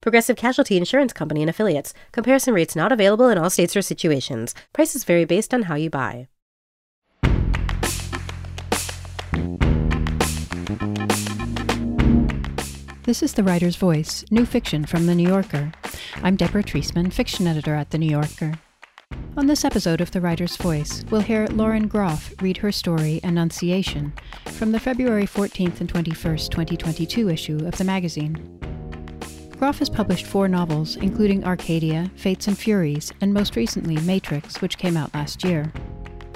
Progressive 0.00 0.36
Casualty 0.36 0.76
Insurance 0.76 1.12
Company 1.12 1.42
and 1.42 1.50
Affiliates. 1.50 1.94
Comparison 2.12 2.54
rates 2.54 2.76
not 2.76 2.92
available 2.92 3.28
in 3.28 3.38
all 3.38 3.50
states 3.50 3.76
or 3.76 3.82
situations. 3.82 4.54
Prices 4.72 5.04
vary 5.04 5.24
based 5.24 5.52
on 5.52 5.62
how 5.62 5.74
you 5.74 5.90
buy. 5.90 6.28
This 13.04 13.22
is 13.22 13.34
The 13.34 13.44
Writer's 13.44 13.76
Voice, 13.76 14.24
new 14.32 14.44
fiction 14.44 14.84
from 14.84 15.06
The 15.06 15.14
New 15.14 15.28
Yorker. 15.28 15.70
I'm 16.24 16.34
Deborah 16.34 16.64
Treisman, 16.64 17.12
fiction 17.12 17.46
editor 17.46 17.74
at 17.74 17.90
The 17.90 17.98
New 17.98 18.10
Yorker. 18.10 18.54
On 19.36 19.46
this 19.46 19.64
episode 19.64 20.00
of 20.00 20.10
The 20.10 20.20
Writer's 20.20 20.56
Voice, 20.56 21.04
we'll 21.10 21.20
hear 21.20 21.46
Lauren 21.48 21.86
Groff 21.86 22.32
read 22.42 22.56
her 22.56 22.72
story 22.72 23.20
Annunciation 23.22 24.12
from 24.46 24.72
the 24.72 24.80
February 24.80 25.26
14th 25.26 25.80
and 25.80 25.92
21st, 25.92 26.50
2022 26.50 27.28
issue 27.28 27.64
of 27.64 27.76
the 27.76 27.84
magazine. 27.84 28.58
Groff 29.58 29.78
has 29.78 29.88
published 29.88 30.26
four 30.26 30.48
novels, 30.48 30.96
including 30.96 31.42
Arcadia, 31.42 32.10
Fates 32.16 32.46
and 32.46 32.58
Furies, 32.58 33.10
and 33.22 33.32
most 33.32 33.56
recently 33.56 33.96
Matrix, 34.02 34.60
which 34.60 34.76
came 34.76 34.98
out 34.98 35.14
last 35.14 35.44
year. 35.44 35.72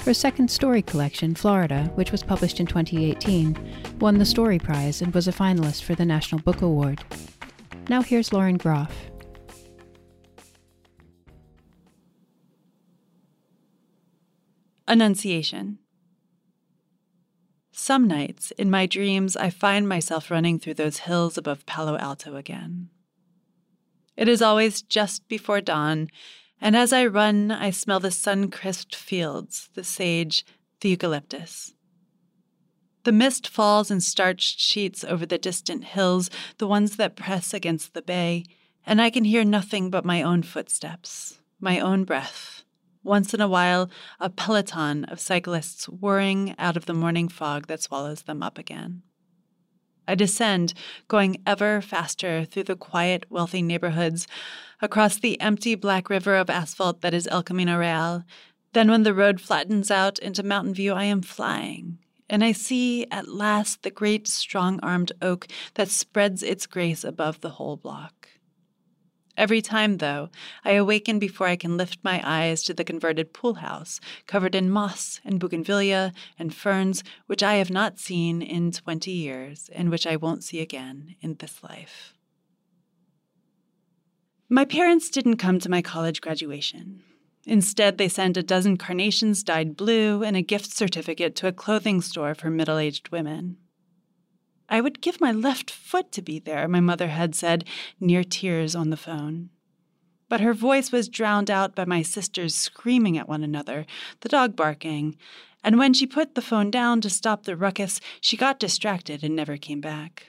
Her 0.06 0.14
second 0.14 0.50
story 0.50 0.80
collection, 0.80 1.34
Florida, 1.34 1.90
which 1.96 2.12
was 2.12 2.22
published 2.22 2.60
in 2.60 2.66
2018, 2.66 3.98
won 4.00 4.16
the 4.16 4.24
Story 4.24 4.58
Prize 4.58 5.02
and 5.02 5.12
was 5.12 5.28
a 5.28 5.32
finalist 5.32 5.82
for 5.82 5.94
the 5.94 6.06
National 6.06 6.40
Book 6.40 6.62
Award. 6.62 7.04
Now 7.90 8.00
here's 8.00 8.32
Lauren 8.32 8.56
Groff. 8.56 9.10
Annunciation. 14.88 15.78
Some 17.70 18.08
nights, 18.08 18.50
in 18.52 18.70
my 18.70 18.86
dreams, 18.86 19.36
I 19.36 19.50
find 19.50 19.86
myself 19.86 20.30
running 20.30 20.58
through 20.58 20.74
those 20.74 21.00
hills 21.00 21.36
above 21.36 21.66
Palo 21.66 21.98
Alto 21.98 22.36
again. 22.36 22.88
It 24.16 24.28
is 24.28 24.42
always 24.42 24.82
just 24.82 25.26
before 25.28 25.60
dawn, 25.60 26.08
and 26.60 26.76
as 26.76 26.92
I 26.92 27.06
run, 27.06 27.50
I 27.50 27.70
smell 27.70 28.00
the 28.00 28.10
sun 28.10 28.50
crisped 28.50 28.94
fields, 28.94 29.70
the 29.74 29.84
sage, 29.84 30.44
the 30.80 30.90
eucalyptus. 30.90 31.74
The 33.04 33.12
mist 33.12 33.48
falls 33.48 33.90
in 33.90 34.00
starched 34.00 34.60
sheets 34.60 35.04
over 35.04 35.24
the 35.24 35.38
distant 35.38 35.84
hills, 35.84 36.28
the 36.58 36.66
ones 36.66 36.96
that 36.96 37.16
press 37.16 37.54
against 37.54 37.94
the 37.94 38.02
bay, 38.02 38.44
and 38.84 39.00
I 39.00 39.08
can 39.08 39.24
hear 39.24 39.44
nothing 39.44 39.88
but 39.88 40.04
my 40.04 40.22
own 40.22 40.42
footsteps, 40.42 41.38
my 41.58 41.80
own 41.80 42.04
breath. 42.04 42.62
Once 43.02 43.32
in 43.32 43.40
a 43.40 43.48
while, 43.48 43.90
a 44.18 44.28
peloton 44.28 45.04
of 45.04 45.18
cyclists 45.18 45.88
whirring 45.88 46.54
out 46.58 46.76
of 46.76 46.84
the 46.84 46.92
morning 46.92 47.28
fog 47.28 47.66
that 47.68 47.80
swallows 47.80 48.24
them 48.24 48.42
up 48.42 48.58
again. 48.58 49.02
I 50.10 50.16
descend, 50.16 50.74
going 51.06 51.40
ever 51.46 51.80
faster 51.80 52.44
through 52.44 52.64
the 52.64 52.74
quiet, 52.74 53.26
wealthy 53.30 53.62
neighborhoods, 53.62 54.26
across 54.82 55.16
the 55.16 55.40
empty 55.40 55.76
black 55.76 56.10
river 56.10 56.34
of 56.34 56.50
asphalt 56.50 57.00
that 57.02 57.14
is 57.14 57.28
El 57.28 57.44
Camino 57.44 57.78
Real. 57.78 58.24
Then, 58.72 58.90
when 58.90 59.04
the 59.04 59.14
road 59.14 59.40
flattens 59.40 59.88
out 59.88 60.18
into 60.18 60.42
Mountain 60.42 60.74
View, 60.74 60.94
I 60.94 61.04
am 61.04 61.22
flying, 61.22 61.98
and 62.28 62.42
I 62.42 62.50
see 62.50 63.06
at 63.12 63.28
last 63.28 63.84
the 63.84 63.90
great 63.92 64.26
strong 64.26 64.80
armed 64.82 65.12
oak 65.22 65.46
that 65.74 65.88
spreads 65.88 66.42
its 66.42 66.66
grace 66.66 67.04
above 67.04 67.40
the 67.40 67.50
whole 67.50 67.76
block. 67.76 68.30
Every 69.40 69.62
time, 69.62 69.96
though, 69.96 70.28
I 70.66 70.72
awaken 70.72 71.18
before 71.18 71.46
I 71.46 71.56
can 71.56 71.78
lift 71.78 72.04
my 72.04 72.20
eyes 72.22 72.62
to 72.64 72.74
the 72.74 72.84
converted 72.84 73.32
pool 73.32 73.54
house, 73.54 73.98
covered 74.26 74.54
in 74.54 74.68
moss 74.68 75.18
and 75.24 75.40
bougainvillea 75.40 76.12
and 76.38 76.54
ferns, 76.54 77.02
which 77.24 77.42
I 77.42 77.54
have 77.54 77.70
not 77.70 77.98
seen 77.98 78.42
in 78.42 78.70
20 78.70 79.10
years 79.10 79.70
and 79.72 79.88
which 79.88 80.06
I 80.06 80.16
won't 80.16 80.44
see 80.44 80.60
again 80.60 81.16
in 81.22 81.36
this 81.36 81.62
life. 81.62 82.12
My 84.50 84.66
parents 84.66 85.08
didn't 85.08 85.38
come 85.38 85.58
to 85.60 85.70
my 85.70 85.80
college 85.80 86.20
graduation. 86.20 87.02
Instead, 87.46 87.96
they 87.96 88.08
sent 88.08 88.36
a 88.36 88.42
dozen 88.42 88.76
carnations 88.76 89.42
dyed 89.42 89.74
blue 89.74 90.22
and 90.22 90.36
a 90.36 90.42
gift 90.42 90.70
certificate 90.70 91.34
to 91.36 91.48
a 91.48 91.52
clothing 91.52 92.02
store 92.02 92.34
for 92.34 92.50
middle 92.50 92.76
aged 92.76 93.08
women. 93.08 93.56
I 94.70 94.80
would 94.80 95.00
give 95.00 95.20
my 95.20 95.32
left 95.32 95.70
foot 95.70 96.12
to 96.12 96.22
be 96.22 96.38
there, 96.38 96.68
my 96.68 96.80
mother 96.80 97.08
had 97.08 97.34
said, 97.34 97.64
near 97.98 98.22
tears 98.22 98.76
on 98.76 98.90
the 98.90 98.96
phone. 98.96 99.50
But 100.28 100.40
her 100.40 100.54
voice 100.54 100.92
was 100.92 101.08
drowned 101.08 101.50
out 101.50 101.74
by 101.74 101.84
my 101.84 102.02
sisters 102.02 102.54
screaming 102.54 103.18
at 103.18 103.28
one 103.28 103.42
another, 103.42 103.84
the 104.20 104.28
dog 104.28 104.54
barking, 104.54 105.16
and 105.64 105.76
when 105.76 105.92
she 105.92 106.06
put 106.06 106.36
the 106.36 106.40
phone 106.40 106.70
down 106.70 107.00
to 107.00 107.10
stop 107.10 107.42
the 107.42 107.56
ruckus, 107.56 108.00
she 108.20 108.36
got 108.36 108.60
distracted 108.60 109.24
and 109.24 109.34
never 109.34 109.56
came 109.56 109.80
back. 109.80 110.28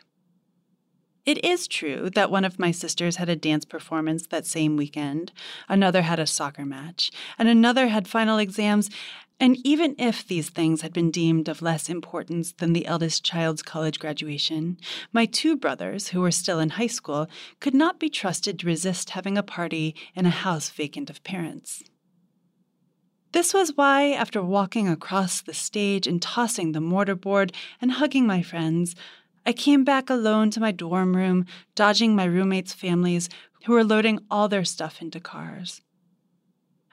It 1.24 1.46
is 1.46 1.68
true 1.68 2.10
that 2.16 2.32
one 2.32 2.44
of 2.44 2.58
my 2.58 2.72
sisters 2.72 3.18
had 3.18 3.30
a 3.30 3.36
dance 3.36 3.64
performance 3.64 4.26
that 4.28 4.48
same 4.48 4.76
weekend, 4.76 5.32
another 5.70 6.02
had 6.02 6.20
a 6.20 6.26
soccer 6.26 6.66
match, 6.66 7.12
and 7.38 7.48
another 7.48 7.90
had 7.90 8.08
final 8.08 8.40
exams, 8.40 8.90
and 9.42 9.58
even 9.66 9.96
if 9.98 10.26
these 10.26 10.52
things 10.52 10.82
had 10.84 10.94
been 10.94 11.10
deemed 11.10 11.50
of 11.50 11.64
less 11.64 11.90
importance 11.90 12.54
than 12.60 12.74
the 12.74 12.86
eldest 12.86 13.26
child's 13.26 13.64
college 13.64 13.98
graduation, 13.98 14.78
my 15.12 15.26
two 15.26 15.58
brothers, 15.58 16.10
who 16.10 16.22
were 16.22 16.30
still 16.30 16.60
in 16.60 16.70
high 16.70 16.86
school, 16.86 17.28
could 17.60 17.74
not 17.74 18.00
be 18.00 18.08
trusted 18.08 18.60
to 18.60 18.68
resist 18.68 19.10
having 19.10 19.40
a 19.40 19.44
party 19.44 19.96
in 20.16 20.28
a 20.28 20.30
house 20.30 20.70
vacant 20.70 21.10
of 21.10 21.24
parents. 21.24 21.84
This 23.32 23.52
was 23.52 23.76
why, 23.76 24.12
after 24.12 24.44
walking 24.44 24.88
across 24.88 25.42
the 25.42 25.56
stage 25.56 26.06
and 26.06 26.22
tossing 26.22 26.74
the 26.74 26.80
mortarboard 26.80 27.52
and 27.82 27.94
hugging 27.94 28.28
my 28.28 28.44
friends, 28.44 28.94
I 29.44 29.54
came 29.54 29.84
back 29.84 30.12
alone 30.12 30.52
to 30.52 30.60
my 30.60 30.72
dorm 30.72 31.16
room, 31.16 31.48
dodging 31.74 32.16
my 32.16 32.26
roommates' 32.26 32.74
families 32.74 33.28
who 33.66 33.74
were 33.74 33.84
loading 33.84 34.20
all 34.30 34.48
their 34.48 34.66
stuff 34.66 35.02
into 35.02 35.20
cars. 35.20 35.82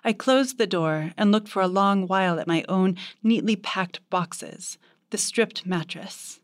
I 0.04 0.12
closed 0.12 0.58
the 0.58 0.66
door 0.66 1.12
and 1.16 1.32
looked 1.32 1.48
for 1.48 1.62
a 1.62 1.68
long 1.68 2.06
while 2.06 2.38
at 2.38 2.46
my 2.46 2.64
own 2.68 2.96
neatly 3.22 3.56
packed 3.56 4.00
boxes, 4.10 4.78
the 5.10 5.18
stripped 5.18 5.66
mattress. 5.66 6.40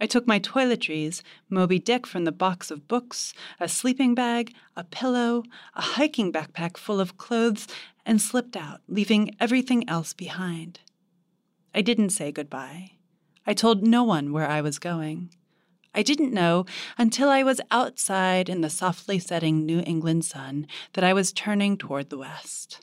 I 0.00 0.06
took 0.06 0.26
my 0.26 0.40
toiletries, 0.40 1.22
Moby 1.48 1.78
Dick 1.78 2.08
from 2.08 2.24
the 2.24 2.32
box 2.32 2.72
of 2.72 2.88
books, 2.88 3.34
a 3.60 3.68
sleeping 3.68 4.16
bag, 4.16 4.52
a 4.76 4.82
pillow, 4.82 5.44
a 5.74 5.80
hiking 5.80 6.32
backpack 6.32 6.76
full 6.76 6.98
of 6.98 7.16
clothes, 7.16 7.68
and 8.04 8.20
slipped 8.20 8.56
out, 8.56 8.80
leaving 8.88 9.36
everything 9.38 9.88
else 9.88 10.12
behind. 10.12 10.80
I 11.72 11.82
didn't 11.82 12.10
say 12.10 12.32
goodbye. 12.32 12.92
I 13.46 13.54
told 13.54 13.86
no 13.86 14.02
one 14.02 14.32
where 14.32 14.48
I 14.48 14.60
was 14.60 14.78
going. 14.78 15.30
I 15.94 16.02
didn't 16.02 16.32
know 16.32 16.64
until 16.96 17.28
I 17.28 17.42
was 17.42 17.60
outside 17.70 18.48
in 18.48 18.62
the 18.62 18.70
softly 18.70 19.18
setting 19.18 19.66
New 19.66 19.82
England 19.86 20.24
sun 20.24 20.66
that 20.94 21.04
I 21.04 21.12
was 21.12 21.32
turning 21.32 21.76
toward 21.76 22.10
the 22.10 22.18
west. 22.18 22.80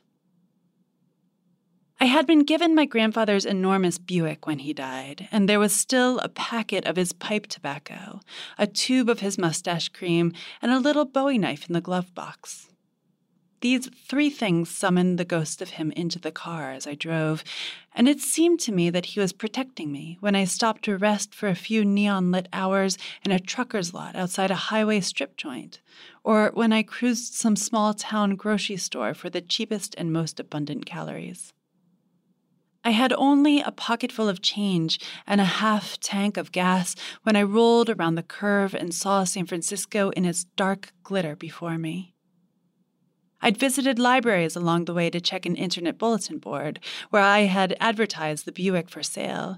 I 2.02 2.06
had 2.06 2.26
been 2.26 2.46
given 2.46 2.76
my 2.76 2.86
grandfather's 2.86 3.46
enormous 3.46 3.98
Buick 3.98 4.48
when 4.48 4.60
he 4.60 4.72
died, 4.72 5.28
and 5.34 5.50
there 5.50 5.60
was 5.60 5.76
still 5.76 6.20
a 6.20 6.30
packet 6.30 6.86
of 6.86 6.96
his 6.96 7.12
pipe 7.12 7.48
tobacco, 7.48 8.22
a 8.58 8.68
tube 8.68 9.10
of 9.10 9.20
his 9.20 9.38
mustache 9.38 9.90
cream, 9.90 10.32
and 10.62 10.72
a 10.72 10.80
little 10.80 11.04
bowie 11.04 11.38
knife 11.38 11.68
in 11.68 11.74
the 11.74 11.82
glove 11.82 12.16
box. 12.16 12.69
These 13.62 13.90
three 14.08 14.30
things 14.30 14.70
summoned 14.70 15.20
the 15.20 15.26
ghost 15.26 15.62
of 15.62 15.72
him 15.72 15.92
into 15.92 16.18
the 16.18 16.32
car 16.32 16.72
as 16.72 16.88
I 16.88 16.96
drove, 16.96 17.44
and 17.94 18.08
it 18.08 18.22
seemed 18.22 18.62
to 18.62 18.72
me 18.72 18.90
that 18.90 19.08
he 19.08 19.20
was 19.20 19.34
protecting 19.34 19.92
me 19.92 20.18
when 20.22 20.34
I 20.34 20.46
stopped 20.46 20.84
to 20.86 20.98
rest 20.98 21.36
for 21.36 21.50
a 21.50 21.56
few 21.56 21.84
neon 21.84 22.32
lit 22.32 22.48
hours 22.54 22.98
in 23.26 23.32
a 23.32 23.40
trucker's 23.40 23.94
lot 23.94 24.16
outside 24.16 24.50
a 24.50 24.56
highway 24.56 25.02
strip 25.02 25.36
joint, 25.36 25.82
or 26.24 26.52
when 26.54 26.72
I 26.72 26.84
cruised 26.84 27.34
some 27.34 27.58
small 27.58 27.94
town 27.94 28.38
grocery 28.38 28.78
store 28.78 29.14
for 29.14 29.30
the 29.30 29.42
cheapest 29.42 29.94
and 29.98 30.14
most 30.14 30.40
abundant 30.40 30.86
calories. 30.86 31.52
I 32.86 32.92
had 32.92 33.12
only 33.12 33.60
a 33.60 33.72
pocketful 33.72 34.30
of 34.30 34.42
change 34.42 35.02
and 35.28 35.42
a 35.42 35.46
half 35.46 36.00
tank 36.00 36.38
of 36.38 36.54
gas 36.54 36.96
when 37.24 37.36
I 37.36 37.44
rolled 37.44 37.90
around 37.90 38.16
the 38.16 38.24
curve 38.24 38.74
and 38.74 38.94
saw 38.94 39.26
San 39.26 39.48
Francisco 39.48 40.12
in 40.12 40.24
its 40.24 40.46
dark 40.46 40.94
glitter 41.04 41.36
before 41.36 41.78
me. 41.78 42.16
I'd 43.42 43.58
visited 43.58 44.00
libraries 44.00 44.56
along 44.56 44.86
the 44.86 44.94
way 44.94 45.10
to 45.10 45.22
check 45.22 45.46
an 45.46 45.56
internet 45.56 45.98
bulletin 45.98 46.40
board 46.40 46.80
where 47.10 47.22
I 47.22 47.42
had 47.42 47.76
advertised 47.80 48.46
the 48.46 48.52
Buick 48.52 48.90
for 48.90 49.04
sale, 49.04 49.58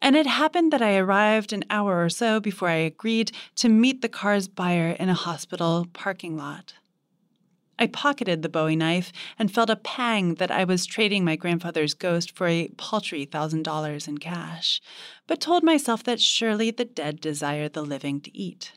and 0.00 0.16
it 0.16 0.26
happened 0.26 0.72
that 0.72 0.82
I 0.82 0.96
arrived 0.96 1.52
an 1.52 1.64
hour 1.68 2.02
or 2.02 2.08
so 2.08 2.40
before 2.40 2.68
I 2.68 2.74
agreed 2.74 3.32
to 3.56 3.68
meet 3.68 4.00
the 4.00 4.08
car's 4.08 4.48
buyer 4.48 4.90
in 4.90 5.08
a 5.08 5.14
hospital 5.14 5.86
parking 5.92 6.36
lot. 6.36 6.74
I 7.78 7.86
pocketed 7.86 8.42
the 8.42 8.48
bowie 8.48 8.74
knife 8.74 9.12
and 9.38 9.52
felt 9.52 9.70
a 9.70 9.76
pang 9.76 10.34
that 10.36 10.50
I 10.50 10.64
was 10.64 10.84
trading 10.84 11.24
my 11.24 11.36
grandfather's 11.36 11.94
ghost 11.94 12.34
for 12.36 12.48
a 12.48 12.68
paltry 12.76 13.24
thousand 13.24 13.62
dollars 13.62 14.08
in 14.08 14.18
cash, 14.18 14.80
but 15.26 15.40
told 15.40 15.62
myself 15.62 16.02
that 16.04 16.20
surely 16.20 16.70
the 16.72 16.84
dead 16.84 17.20
desire 17.20 17.68
the 17.68 17.82
living 17.82 18.20
to 18.22 18.36
eat. 18.36 18.72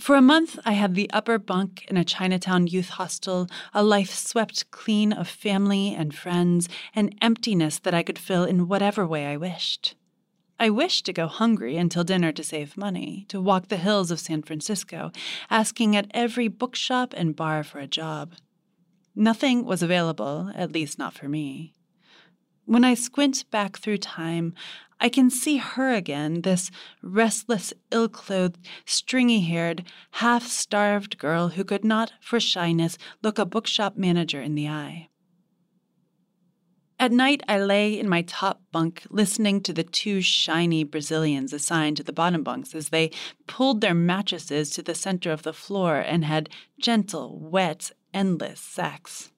For 0.00 0.16
a 0.16 0.22
month, 0.22 0.58
I 0.64 0.72
had 0.72 0.94
the 0.94 1.10
upper 1.10 1.38
bunk 1.38 1.84
in 1.88 1.98
a 1.98 2.04
Chinatown 2.04 2.66
youth 2.66 2.88
hostel, 2.88 3.48
a 3.74 3.84
life 3.84 4.14
swept 4.14 4.70
clean 4.70 5.12
of 5.12 5.28
family 5.28 5.94
and 5.94 6.14
friends, 6.14 6.70
an 6.94 7.10
emptiness 7.20 7.78
that 7.80 7.92
I 7.92 8.02
could 8.02 8.18
fill 8.18 8.44
in 8.44 8.66
whatever 8.66 9.06
way 9.06 9.26
I 9.26 9.36
wished. 9.36 9.96
I 10.58 10.70
wished 10.70 11.04
to 11.04 11.12
go 11.12 11.26
hungry 11.26 11.76
until 11.76 12.02
dinner 12.02 12.32
to 12.32 12.42
save 12.42 12.78
money, 12.78 13.26
to 13.28 13.42
walk 13.42 13.68
the 13.68 13.76
hills 13.76 14.10
of 14.10 14.20
San 14.20 14.42
Francisco, 14.42 15.12
asking 15.50 15.94
at 15.94 16.10
every 16.12 16.48
bookshop 16.48 17.12
and 17.14 17.36
bar 17.36 17.62
for 17.62 17.78
a 17.78 17.86
job. 17.86 18.32
Nothing 19.14 19.66
was 19.66 19.82
available, 19.82 20.50
at 20.54 20.72
least 20.72 20.98
not 20.98 21.12
for 21.12 21.28
me. 21.28 21.74
When 22.64 22.84
I 22.84 22.94
squint 22.94 23.44
back 23.50 23.76
through 23.76 23.98
time, 23.98 24.54
I 25.00 25.08
can 25.08 25.30
see 25.30 25.56
her 25.56 25.94
again, 25.94 26.42
this 26.42 26.70
restless, 27.02 27.72
ill 27.90 28.08
clothed, 28.08 28.58
stringy 28.84 29.40
haired, 29.40 29.84
half 30.12 30.46
starved 30.46 31.16
girl 31.16 31.48
who 31.48 31.64
could 31.64 31.84
not, 31.84 32.12
for 32.20 32.38
shyness, 32.38 32.98
look 33.22 33.38
a 33.38 33.46
bookshop 33.46 33.96
manager 33.96 34.42
in 34.42 34.54
the 34.54 34.68
eye. 34.68 35.08
At 36.98 37.12
night, 37.12 37.42
I 37.48 37.58
lay 37.58 37.98
in 37.98 38.10
my 38.10 38.20
top 38.20 38.60
bunk 38.72 39.06
listening 39.08 39.62
to 39.62 39.72
the 39.72 39.84
two 39.84 40.20
shiny 40.20 40.84
Brazilians 40.84 41.54
assigned 41.54 41.96
to 41.96 42.02
the 42.02 42.12
bottom 42.12 42.42
bunks 42.42 42.74
as 42.74 42.90
they 42.90 43.10
pulled 43.46 43.80
their 43.80 43.94
mattresses 43.94 44.68
to 44.70 44.82
the 44.82 44.94
center 44.94 45.32
of 45.32 45.42
the 45.42 45.54
floor 45.54 45.96
and 45.96 46.26
had 46.26 46.50
gentle, 46.78 47.40
wet, 47.40 47.92
endless 48.12 48.60
sex. 48.60 49.32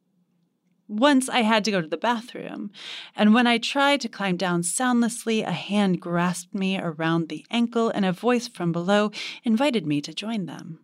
Once 0.93 1.27
I 1.31 1.41
had 1.41 1.65
to 1.65 1.71
go 1.71 1.81
to 1.81 1.89
the 1.89 1.97
bathroom, 1.97 2.71
and 3.17 3.33
when 3.33 3.47
I 3.47 3.57
tried 3.57 4.03
to 4.03 4.11
climb 4.11 4.37
down 4.37 4.63
soundlessly, 4.63 5.41
a 5.41 5.51
hand 5.51 6.03
grasped 6.03 6.55
me 6.55 6.79
around 6.79 7.31
the 7.31 7.47
ankle 7.51 7.89
and 7.89 8.05
a 8.05 8.13
voice 8.13 8.47
from 8.47 8.73
below 8.73 9.11
invited 9.43 9.87
me 9.87 10.03
to 10.03 10.13
join 10.13 10.45
them. 10.45 10.81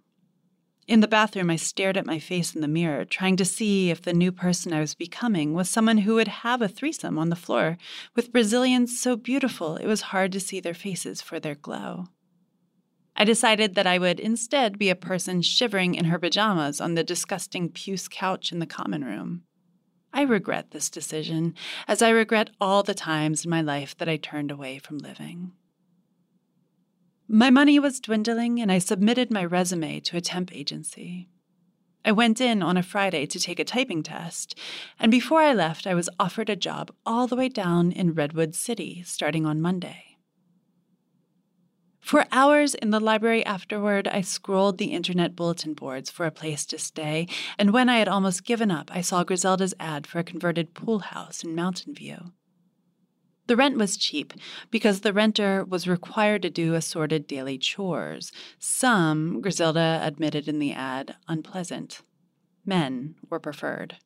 In 0.87 1.01
the 1.01 1.09
bathroom, 1.09 1.51
I 1.51 1.57
stared 1.57 1.99
at 1.99 2.07
my 2.07 2.19
face 2.19 2.55
in 2.55 2.63
the 2.63 2.69
mirror, 2.69 3.05
trying 3.05 3.37
to 3.37 3.45
see 3.45 3.91
if 3.91 4.01
the 4.01 4.15
new 4.15 4.33
person 4.33 4.73
I 4.73 4.81
was 4.81 4.95
becoming 4.95 5.53
was 5.53 5.69
someone 5.69 5.99
who 5.99 6.15
would 6.15 6.29
have 6.29 6.63
a 6.63 6.69
threesome 6.69 7.19
on 7.19 7.29
the 7.29 7.37
floor, 7.37 7.77
with 8.17 8.33
Brazilians 8.33 8.99
so 8.99 9.15
beautiful 9.15 9.77
it 9.77 9.87
was 9.87 10.01
hard 10.01 10.33
to 10.33 10.41
see 10.41 10.59
their 10.59 10.73
faces 10.73 11.21
for 11.21 11.39
their 11.39 11.55
glow. 11.55 12.07
I 13.15 13.25
decided 13.25 13.75
that 13.75 13.87
I 13.87 13.99
would 13.99 14.21
instead 14.21 14.79
be 14.79 14.89
a 14.89 14.97
person 14.97 15.43
shivering 15.43 15.95
in 15.95 16.07
her 16.07 16.19
pajamas 16.19 16.81
on 16.81 16.95
the 16.95 17.05
disgusting 17.05 17.69
puce 17.69 18.09
couch 18.09 18.53
in 18.53 18.59
the 18.59 18.65
common 18.65 19.05
room. 19.05 19.43
I 20.13 20.23
regret 20.23 20.71
this 20.71 20.91
decision, 20.91 21.55
as 21.87 22.03
I 22.03 22.11
regret 22.11 22.51
all 22.61 22.83
the 22.83 22.95
times 22.95 23.45
in 23.45 23.51
my 23.51 23.61
life 23.61 23.97
that 23.99 24.09
I 24.09 24.17
turned 24.17 24.51
away 24.51 24.79
from 24.79 24.99
living. 24.99 25.53
My 27.29 27.51
money 27.51 27.79
was 27.79 28.01
dwindling, 28.01 28.61
and 28.61 28.73
I 28.73 28.79
submitted 28.79 29.31
my 29.31 29.45
resume 29.45 30.01
to 30.01 30.17
a 30.17 30.21
temp 30.23 30.55
agency. 30.55 31.29
I 32.05 32.13
went 32.13 32.41
in 32.41 32.63
on 32.63 32.79
a 32.79 32.83
Friday 32.83 33.27
to 33.27 33.39
take 33.39 33.59
a 33.59 33.65
typing 33.65 34.03
test, 34.03 34.59
and 34.99 35.11
before 35.11 35.43
I 35.43 35.53
left, 35.53 35.87
I 35.87 35.95
was 35.95 36.09
offered 36.19 36.49
a 36.49 36.57
job 36.57 36.91
all 37.05 37.27
the 37.27 37.37
way 37.37 37.51
down 37.51 37.93
in 37.93 38.15
Redwood 38.15 38.55
City 38.55 39.03
starting 39.05 39.45
on 39.45 39.61
Monday. 39.61 40.08
For 42.09 42.25
hours 42.33 42.75
in 42.75 42.89
the 42.89 43.01
library 43.01 43.45
afterward, 43.45 44.09
I 44.09 44.23
scrolled 44.23 44.79
the 44.79 44.95
internet 44.95 45.37
bulletin 45.37 45.75
boards 45.75 46.09
for 46.09 46.25
a 46.25 46.31
place 46.31 46.65
to 46.65 46.79
stay, 46.79 47.29
and 47.59 47.71
when 47.71 47.91
I 47.91 47.99
had 47.99 48.09
almost 48.09 48.47
given 48.47 48.71
up, 48.71 48.91
I 48.91 49.03
saw 49.03 49.25
Griselda's 49.25 49.75
ad 49.79 50.07
for 50.07 50.19
a 50.19 50.25
converted 50.25 50.73
pool 50.73 51.01
house 51.01 51.45
in 51.45 51.55
Mountain 51.55 51.95
View. 51.95 52.33
The 53.47 53.57
rent 53.57 53.77
was 53.77 53.99
cheap 53.99 54.33
because 54.71 55.01
the 55.03 55.13
renter 55.13 55.67
was 55.67 55.87
required 55.87 56.41
to 56.41 56.49
do 56.49 56.73
assorted 56.73 57.27
daily 57.27 57.59
chores, 57.59 58.33
some, 58.59 59.43
Griselda 59.43 60.01
admitted 60.03 60.49
in 60.49 60.61
the 60.61 60.73
ad, 60.73 61.15
unpleasant. 61.29 62.01
Men 62.65 63.17
were 63.29 63.39
preferred. 63.39 63.97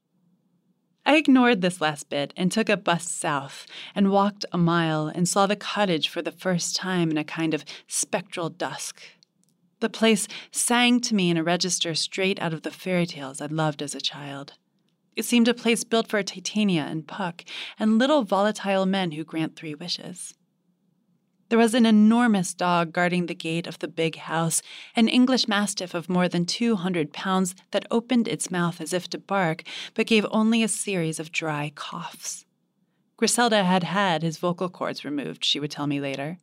I 1.05 1.17
ignored 1.17 1.61
this 1.61 1.81
last 1.81 2.09
bit 2.09 2.33
and 2.37 2.51
took 2.51 2.69
a 2.69 2.77
bus 2.77 3.09
south 3.09 3.67
and 3.95 4.11
walked 4.11 4.45
a 4.53 4.59
mile 4.59 5.09
and 5.09 5.29
saw 5.29 5.47
the 5.47 5.57
cottage 5.57 6.09
for 6.09 6.23
the 6.23 6.31
first 6.31 6.77
time 6.77 7.11
in 7.11 7.19
a 7.19 7.25
kind 7.25 7.55
of 7.55 7.65
spectral 7.89 8.49
dusk. 8.49 9.03
The 9.81 9.91
place 9.91 10.29
sang 10.53 11.01
to 11.01 11.15
me 11.15 11.29
in 11.29 11.37
a 11.37 11.43
register 11.43 11.95
straight 11.97 12.41
out 12.41 12.53
of 12.53 12.63
the 12.63 12.71
fairy 12.71 13.05
tales 13.05 13.41
I'd 13.41 13.51
loved 13.51 13.83
as 13.83 13.97
a 13.97 14.01
child. 14.01 14.53
It 15.17 15.25
seemed 15.25 15.49
a 15.49 15.55
place 15.55 15.83
built 15.83 16.09
for 16.09 16.23
Titania 16.23 16.87
and 16.89 17.07
Puck 17.07 17.45
and 17.79 17.99
little 17.99 18.23
volatile 18.23 18.87
men 18.87 19.11
who 19.13 19.25
grant 19.25 19.57
three 19.57 19.75
wishes. 19.75 20.35
There 21.53 21.59
was 21.59 21.75
an 21.75 21.85
enormous 21.85 22.55
dog 22.55 22.95
guarding 22.95 23.27
the 23.27 23.35
gate 23.35 23.67
of 23.67 23.79
the 23.79 23.87
big 23.87 24.17
house, 24.17 24.63
an 24.97 25.07
English 25.07 25.47
mastiff 25.47 25.93
of 25.93 26.09
more 26.09 26.27
than 26.27 26.47
200 26.47 27.13
pounds 27.13 27.55
that 27.73 27.85
opened 27.91 28.27
its 28.27 28.51
mouth 28.51 28.81
as 28.81 28.95
if 28.95 29.07
to 29.11 29.19
bark, 29.19 29.63
but 29.93 30.07
gave 30.07 30.25
only 30.31 30.63
a 30.63 30.67
series 30.67 31.21
of 31.21 31.31
dry 31.31 31.71
coughs. 31.75 32.47
Griselda 33.19 33.65
had 33.65 33.85
had 33.85 34.23
his 34.23 34.39
vocal 34.39 34.71
cords 34.71 35.05
removed, 35.05 35.45
she 35.45 35.61
would 35.61 35.71
tell 35.71 35.87
me 35.87 36.01
later. 36.01 36.39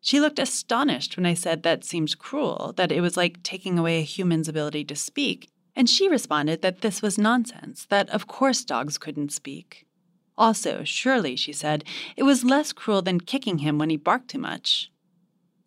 She 0.00 0.18
looked 0.18 0.38
astonished 0.38 1.18
when 1.18 1.26
I 1.26 1.34
said 1.34 1.62
that 1.64 1.84
seemed 1.84 2.18
cruel, 2.18 2.72
that 2.78 2.90
it 2.90 3.02
was 3.02 3.18
like 3.18 3.42
taking 3.42 3.78
away 3.78 3.98
a 3.98 4.02
human's 4.02 4.48
ability 4.48 4.86
to 4.86 4.96
speak, 4.96 5.50
and 5.76 5.90
she 5.90 6.08
responded 6.08 6.62
that 6.62 6.80
this 6.80 7.02
was 7.02 7.18
nonsense, 7.18 7.84
that 7.90 8.08
of 8.08 8.26
course 8.26 8.64
dogs 8.64 8.96
couldn't 8.96 9.30
speak. 9.30 9.84
Also, 10.38 10.84
surely, 10.84 11.34
she 11.34 11.52
said, 11.52 11.84
it 12.16 12.22
was 12.22 12.44
less 12.44 12.72
cruel 12.72 13.02
than 13.02 13.20
kicking 13.20 13.58
him 13.58 13.76
when 13.76 13.90
he 13.90 13.96
barked 13.96 14.28
too 14.28 14.38
much. 14.38 14.90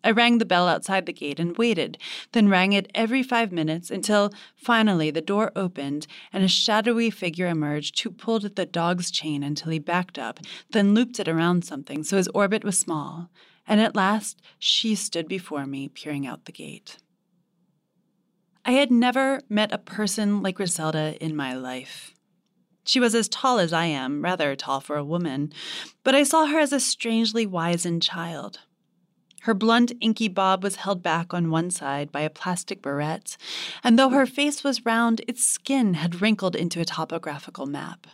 I 0.03 0.12
rang 0.12 0.38
the 0.38 0.45
bell 0.45 0.68
outside 0.68 1.06
the 1.06 1.13
gate 1.13 1.39
and 1.39 1.57
waited, 1.57 1.97
then 2.31 2.47
rang 2.47 2.73
it 2.73 2.89
every 2.95 3.21
five 3.21 3.51
minutes 3.51 3.91
until 3.91 4.31
finally 4.56 5.12
the 5.12 5.21
door 5.21 5.51
opened 5.56 6.07
and 6.33 6.44
a 6.44 6.47
shadowy 6.47 7.09
figure 7.09 7.47
emerged 7.47 8.00
who 8.00 8.09
pulled 8.09 8.45
at 8.45 8.56
the 8.56 8.65
dog's 8.65 9.12
chain 9.12 9.44
until 9.44 9.71
he 9.71 9.77
backed 9.77 10.18
up, 10.18 10.39
then 10.71 10.95
looped 10.95 11.19
it 11.19 11.27
around 11.27 11.65
something 11.65 12.01
so 12.01 12.18
his 12.18 12.29
orbit 12.29 12.63
was 12.63 12.79
small, 12.79 13.29
and 13.68 13.79
at 13.79 13.95
last 13.95 14.41
she 14.57 14.95
stood 14.95 15.27
before 15.27 15.68
me, 15.68 15.89
peering 15.89 16.25
out 16.25 16.45
the 16.45 16.51
gate. 16.51 16.97
I 18.63 18.71
had 18.71 18.89
never 18.89 19.41
met 19.50 19.73
a 19.73 19.77
person 19.77 20.41
like 20.41 20.56
Griselda 20.56 21.15
in 21.23 21.35
my 21.35 21.53
life. 21.53 22.15
She 22.83 23.00
was 23.00 23.13
as 23.13 23.30
tall 23.30 23.60
as 23.60 23.74
I 23.74 23.86
am, 23.86 24.24
rather 24.24 24.56
tall 24.56 24.81
for 24.81 24.98
a 24.98 25.06
woman, 25.06 25.54
but 26.04 26.16
I 26.16 26.23
saw 26.23 26.47
her 26.47 26.59
as 26.59 26.73
a 26.73 26.80
strangely 26.80 27.45
wizened 27.45 28.02
child. 28.02 28.59
Her 29.42 29.54
blunt, 29.56 29.92
inky 30.02 30.28
bob 30.28 30.64
was 30.64 30.76
held 30.78 31.02
back 31.02 31.33
on 31.33 31.50
one 31.50 31.71
side 31.71 32.11
by 32.11 32.21
a 32.21 32.30
plastic 32.30 32.81
barrette, 32.81 33.38
and 33.83 33.97
though 33.97 34.09
her 34.09 34.28
face 34.28 34.64
was 34.64 34.85
round, 34.85 35.21
its 35.28 35.45
skin 35.45 35.95
had 35.95 36.21
wrinkled 36.21 36.56
into 36.56 36.80
a 36.80 36.85
topographical 36.85 37.66
map. 37.66 38.06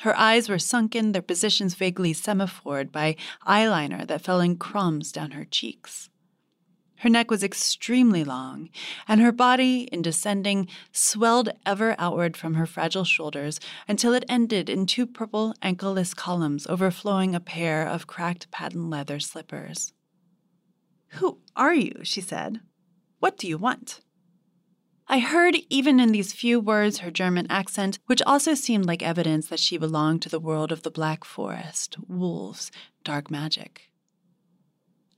Her 0.00 0.16
eyes 0.16 0.48
were 0.48 0.58
sunken, 0.58 1.12
their 1.12 1.22
positions 1.22 1.74
vaguely 1.74 2.14
semaphored 2.14 2.92
by 2.92 3.16
eyeliner 3.46 4.06
that 4.06 4.22
fell 4.22 4.40
in 4.40 4.56
crumbs 4.56 5.12
down 5.12 5.32
her 5.32 5.44
cheeks. 5.44 6.08
Her 7.00 7.08
neck 7.08 7.30
was 7.30 7.44
extremely 7.44 8.24
long, 8.24 8.70
and 9.06 9.20
her 9.20 9.30
body, 9.30 9.82
in 9.92 10.02
descending, 10.02 10.68
swelled 10.90 11.50
ever 11.64 11.94
outward 11.96 12.36
from 12.36 12.54
her 12.54 12.66
fragile 12.66 13.04
shoulders 13.04 13.60
until 13.86 14.14
it 14.14 14.24
ended 14.28 14.68
in 14.68 14.84
two 14.84 15.06
purple 15.06 15.54
ankleless 15.62 16.12
columns 16.12 16.66
overflowing 16.66 17.34
a 17.34 17.40
pair 17.40 17.86
of 17.86 18.08
cracked 18.08 18.50
patent 18.50 18.90
leather 18.90 19.20
slippers. 19.20 19.92
Who 21.12 21.38
are 21.54 21.74
you? 21.74 22.00
she 22.02 22.20
said. 22.20 22.60
What 23.20 23.38
do 23.38 23.46
you 23.46 23.58
want? 23.58 24.00
I 25.06 25.20
heard, 25.20 25.56
even 25.70 26.00
in 26.00 26.12
these 26.12 26.34
few 26.34 26.60
words, 26.60 26.98
her 26.98 27.10
German 27.10 27.46
accent, 27.48 27.98
which 28.06 28.20
also 28.22 28.54
seemed 28.54 28.84
like 28.84 29.02
evidence 29.02 29.48
that 29.48 29.60
she 29.60 29.78
belonged 29.78 30.20
to 30.22 30.28
the 30.28 30.40
world 30.40 30.70
of 30.70 30.82
the 30.82 30.90
Black 30.90 31.24
Forest, 31.24 31.96
wolves, 32.08 32.70
dark 33.04 33.30
magic. 33.30 33.87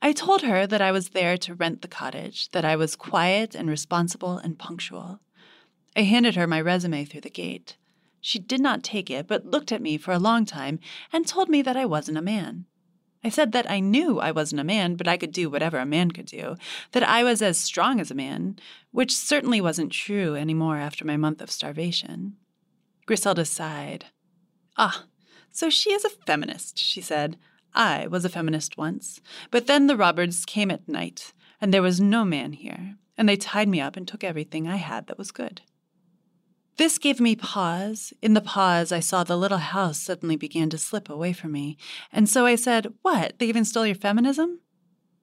I 0.02 0.12
told 0.12 0.42
her 0.42 0.66
that 0.66 0.80
I 0.80 0.92
was 0.92 1.11
there 1.11 1.37
to 1.38 1.54
rent 1.54 1.83
the 1.83 1.88
cottage, 1.88 2.50
that 2.50 2.64
I 2.64 2.75
was 2.76 2.97
quiet 2.97 3.54
and 3.54 3.69
responsible 3.69 4.38
and 4.38 4.59
punctual. 4.59 5.21
I 5.95 6.02
handed 6.02 6.37
her 6.37 6.47
my 6.47 6.61
resume 6.61 7.04
through 7.04 7.21
the 7.23 7.30
gate. 7.30 7.76
She 8.21 8.38
did 8.38 8.61
not 8.61 8.83
take 8.83 9.11
it, 9.11 9.26
but 9.26 9.47
looked 9.47 9.73
at 9.73 9.83
me 9.83 9.99
for 9.99 10.12
a 10.12 10.19
long 10.19 10.45
time 10.45 10.78
and 11.12 11.26
told 11.26 11.49
me 11.49 11.62
that 11.62 11.76
I 11.76 11.85
wasn't 11.85 12.19
a 12.19 12.23
man. 12.23 12.66
I 13.23 13.28
said 13.28 13.52
that 13.52 13.71
I 13.71 13.80
knew 13.80 14.19
I 14.19 14.30
wasn't 14.30 14.61
a 14.61 14.64
man, 14.64 14.95
but 14.95 15.07
I 15.07 15.19
could 15.19 15.33
do 15.33 15.50
whatever 15.50 15.78
a 15.78 15.85
man 15.85 16.11
could 16.11 16.26
do, 16.26 16.57
that 16.92 17.02
I 17.02 17.23
was 17.23 17.42
as 17.42 17.59
strong 17.59 18.00
as 18.00 18.11
a 18.11 18.14
man, 18.14 18.59
which 18.92 19.14
certainly 19.14 19.61
wasn't 19.61 19.92
true 19.92 20.35
any 20.35 20.54
more 20.54 20.78
after 20.78 21.04
my 21.04 21.19
month 21.19 21.42
of 21.42 21.50
starvation. 21.50 22.37
Griselda 23.04 23.45
sighed. 23.45 24.07
Ah, 24.78 25.04
so 25.50 25.69
she 25.69 25.92
is 25.92 26.04
a 26.04 26.11
feminist, 26.11 26.78
she 26.78 27.02
said. 27.02 27.37
I 27.75 28.07
was 28.07 28.25
a 28.25 28.29
feminist 28.29 28.77
once, 28.77 29.21
but 29.50 29.67
then 29.67 29.87
the 29.87 29.97
robbers 29.97 30.45
came 30.45 30.71
at 30.71 30.89
night, 30.89 31.33
and 31.61 31.73
there 31.73 31.83
was 31.83 32.00
no 32.00 32.25
man 32.25 32.53
here, 32.53 32.97
and 33.17 33.29
they 33.29 33.37
tied 33.37 33.69
me 33.69 33.81
up 33.81 33.97
and 33.97 34.07
took 34.07 34.25
everything 34.25 34.67
I 34.67 34.77
had 34.77 35.07
that 35.07 35.19
was 35.19 35.31
good. 35.31 35.62
This 36.81 36.97
gave 36.97 37.21
me 37.21 37.37
pause. 37.37 38.15
In 38.23 38.33
the 38.33 38.41
pause, 38.41 38.91
I 38.91 39.00
saw 39.00 39.23
the 39.23 39.37
little 39.37 39.59
house 39.59 39.99
suddenly 39.99 40.37
began 40.37 40.71
to 40.71 40.79
slip 40.79 41.11
away 41.11 41.35
from 41.35 41.53
me. 41.53 41.77
And 42.11 42.27
so 42.27 42.47
I 42.47 42.55
said, 42.55 42.95
What? 43.03 43.39
They 43.39 43.47
even 43.47 43.67
stole 43.67 43.85
your 43.85 43.95
feminism? 43.95 44.61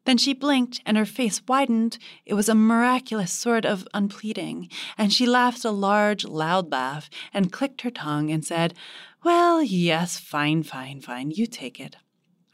Then 0.05 0.17
she 0.17 0.33
blinked 0.33 0.81
and 0.85 0.95
her 0.95 1.05
face 1.05 1.41
widened. 1.47 1.97
It 2.25 2.35
was 2.35 2.47
a 2.47 2.55
miraculous 2.55 3.33
sort 3.33 3.65
of 3.65 3.87
unpleading. 3.93 4.69
And 4.97 5.11
she 5.11 5.25
laughed 5.25 5.65
a 5.65 5.71
large, 5.71 6.23
loud 6.23 6.71
laugh 6.71 7.09
and 7.33 7.51
clicked 7.51 7.81
her 7.81 7.89
tongue 7.89 8.29
and 8.29 8.45
said, 8.45 8.75
Well, 9.23 9.63
yes, 9.63 10.19
fine, 10.19 10.61
fine, 10.61 11.01
fine. 11.01 11.31
You 11.31 11.47
take 11.47 11.79
it. 11.79 11.97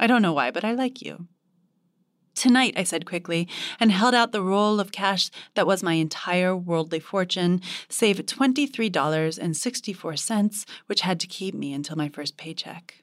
I 0.03 0.07
don't 0.07 0.21
know 0.21 0.33
why, 0.33 0.51
but 0.51 0.65
I 0.65 0.73
like 0.73 1.01
you. 1.01 1.29
Tonight, 2.35 2.73
I 2.75 2.83
said 2.83 3.05
quickly, 3.05 3.47
and 3.79 3.89
held 3.89 4.13
out 4.13 4.33
the 4.33 4.41
roll 4.41 4.81
of 4.81 4.91
cash 4.91 5.29
that 5.55 5.65
was 5.65 5.81
my 5.81 5.93
entire 5.93 6.57
worldly 6.57 6.99
fortune, 6.99 7.61
save 7.87 8.17
$23.64, 8.17 10.65
which 10.87 10.99
had 10.99 11.21
to 11.21 11.27
keep 11.27 11.55
me 11.55 11.71
until 11.71 11.95
my 11.95 12.09
first 12.09 12.35
paycheck. 12.35 12.95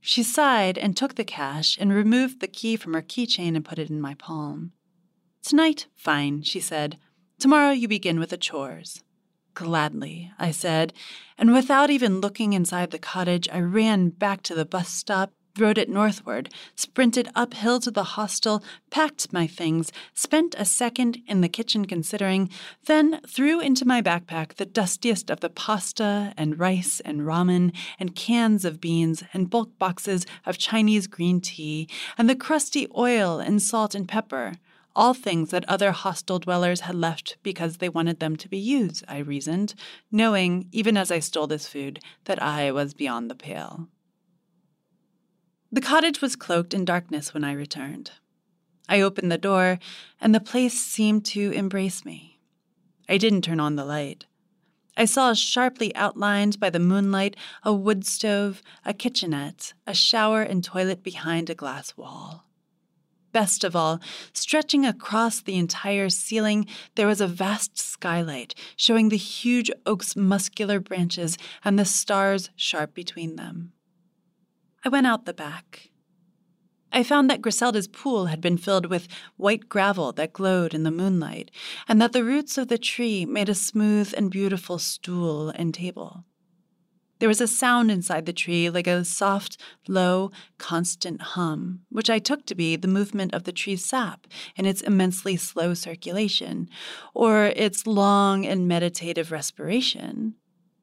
She 0.00 0.22
sighed 0.22 0.78
and 0.78 0.96
took 0.96 1.16
the 1.16 1.24
cash 1.24 1.76
and 1.78 1.92
removed 1.92 2.40
the 2.40 2.48
key 2.48 2.76
from 2.76 2.94
her 2.94 3.02
keychain 3.02 3.54
and 3.54 3.62
put 3.62 3.78
it 3.78 3.90
in 3.90 4.00
my 4.00 4.14
palm. 4.14 4.72
Tonight, 5.42 5.88
fine, 5.94 6.40
she 6.40 6.60
said. 6.60 6.96
Tomorrow 7.38 7.72
you 7.72 7.86
begin 7.86 8.18
with 8.18 8.30
the 8.30 8.38
chores. 8.38 9.02
Gladly, 9.52 10.32
I 10.38 10.52
said, 10.52 10.94
and 11.36 11.52
without 11.52 11.90
even 11.90 12.22
looking 12.22 12.54
inside 12.54 12.92
the 12.92 12.98
cottage, 12.98 13.46
I 13.52 13.60
ran 13.60 14.08
back 14.08 14.42
to 14.44 14.54
the 14.54 14.64
bus 14.64 14.88
stop 14.88 15.34
rode 15.58 15.78
it 15.78 15.88
northward, 15.88 16.52
sprinted 16.74 17.28
uphill 17.34 17.80
to 17.80 17.90
the 17.90 18.04
hostel, 18.04 18.62
packed 18.90 19.32
my 19.32 19.46
things, 19.46 19.92
spent 20.14 20.54
a 20.58 20.64
second 20.64 21.18
in 21.26 21.40
the 21.40 21.48
kitchen 21.48 21.84
considering, 21.86 22.50
then 22.86 23.20
threw 23.26 23.60
into 23.60 23.86
my 23.86 24.00
backpack 24.00 24.54
the 24.54 24.66
dustiest 24.66 25.30
of 25.30 25.40
the 25.40 25.50
pasta 25.50 26.32
and 26.36 26.58
rice 26.58 27.00
and 27.00 27.22
ramen 27.22 27.72
and 27.98 28.14
cans 28.14 28.64
of 28.64 28.80
beans 28.80 29.22
and 29.32 29.50
bulk 29.50 29.78
boxes 29.78 30.26
of 30.46 30.58
Chinese 30.58 31.06
green 31.06 31.40
tea 31.40 31.88
and 32.16 32.28
the 32.28 32.36
crusty 32.36 32.86
oil 32.96 33.38
and 33.38 33.62
salt 33.62 33.94
and 33.94 34.08
pepper. 34.08 34.54
All 34.96 35.14
things 35.14 35.50
that 35.50 35.64
other 35.68 35.92
hostel 35.92 36.40
dwellers 36.40 36.80
had 36.80 36.96
left 36.96 37.36
because 37.44 37.76
they 37.76 37.88
wanted 37.88 38.18
them 38.18 38.34
to 38.36 38.48
be 38.48 38.58
used, 38.58 39.04
I 39.06 39.18
reasoned, 39.18 39.74
knowing, 40.10 40.68
even 40.72 40.96
as 40.96 41.12
I 41.12 41.20
stole 41.20 41.46
this 41.46 41.68
food, 41.68 42.00
that 42.24 42.42
I 42.42 42.72
was 42.72 42.92
beyond 42.92 43.30
the 43.30 43.36
pale. 43.36 43.88
The 45.72 45.80
cottage 45.80 46.20
was 46.20 46.34
cloaked 46.34 46.74
in 46.74 46.84
darkness 46.84 47.32
when 47.32 47.44
I 47.44 47.52
returned. 47.52 48.10
I 48.88 49.00
opened 49.00 49.30
the 49.30 49.38
door, 49.38 49.78
and 50.20 50.34
the 50.34 50.40
place 50.40 50.74
seemed 50.74 51.24
to 51.26 51.52
embrace 51.52 52.04
me. 52.04 52.40
I 53.08 53.18
didn't 53.18 53.42
turn 53.42 53.60
on 53.60 53.76
the 53.76 53.84
light. 53.84 54.26
I 54.96 55.04
saw 55.04 55.32
sharply 55.32 55.94
outlined 55.94 56.58
by 56.58 56.70
the 56.70 56.80
moonlight 56.80 57.36
a 57.62 57.72
wood 57.72 58.04
stove, 58.04 58.62
a 58.84 58.92
kitchenette, 58.92 59.72
a 59.86 59.94
shower 59.94 60.42
and 60.42 60.64
toilet 60.64 61.04
behind 61.04 61.48
a 61.48 61.54
glass 61.54 61.96
wall. 61.96 62.46
Best 63.30 63.62
of 63.62 63.76
all, 63.76 64.00
stretching 64.32 64.84
across 64.84 65.40
the 65.40 65.56
entire 65.56 66.08
ceiling, 66.08 66.66
there 66.96 67.06
was 67.06 67.20
a 67.20 67.28
vast 67.28 67.78
skylight 67.78 68.56
showing 68.74 69.08
the 69.08 69.16
huge 69.16 69.70
oak's 69.86 70.16
muscular 70.16 70.80
branches 70.80 71.38
and 71.64 71.78
the 71.78 71.84
stars 71.84 72.50
sharp 72.56 72.92
between 72.92 73.36
them. 73.36 73.72
I 74.82 74.88
went 74.88 75.06
out 75.06 75.26
the 75.26 75.34
back. 75.34 75.90
I 76.92 77.02
found 77.02 77.28
that 77.30 77.42
Griselda's 77.42 77.86
pool 77.86 78.26
had 78.26 78.40
been 78.40 78.56
filled 78.56 78.86
with 78.86 79.08
white 79.36 79.68
gravel 79.68 80.12
that 80.12 80.32
glowed 80.32 80.74
in 80.74 80.82
the 80.82 80.90
moonlight, 80.90 81.50
and 81.86 82.00
that 82.00 82.12
the 82.12 82.24
roots 82.24 82.58
of 82.58 82.68
the 82.68 82.78
tree 82.78 83.26
made 83.26 83.48
a 83.48 83.54
smooth 83.54 84.12
and 84.16 84.30
beautiful 84.30 84.78
stool 84.78 85.50
and 85.50 85.74
table. 85.74 86.24
There 87.18 87.28
was 87.28 87.42
a 87.42 87.46
sound 87.46 87.90
inside 87.90 88.24
the 88.24 88.32
tree 88.32 88.70
like 88.70 88.86
a 88.86 89.04
soft, 89.04 89.60
low, 89.86 90.30
constant 90.56 91.20
hum, 91.20 91.82
which 91.90 92.08
I 92.08 92.18
took 92.18 92.46
to 92.46 92.54
be 92.54 92.76
the 92.76 92.88
movement 92.88 93.34
of 93.34 93.44
the 93.44 93.52
tree's 93.52 93.84
sap 93.84 94.26
in 94.56 94.64
its 94.64 94.80
immensely 94.80 95.36
slow 95.36 95.74
circulation, 95.74 96.70
or 97.12 97.46
its 97.54 97.86
long 97.86 98.46
and 98.46 98.66
meditative 98.66 99.30
respiration 99.30 100.36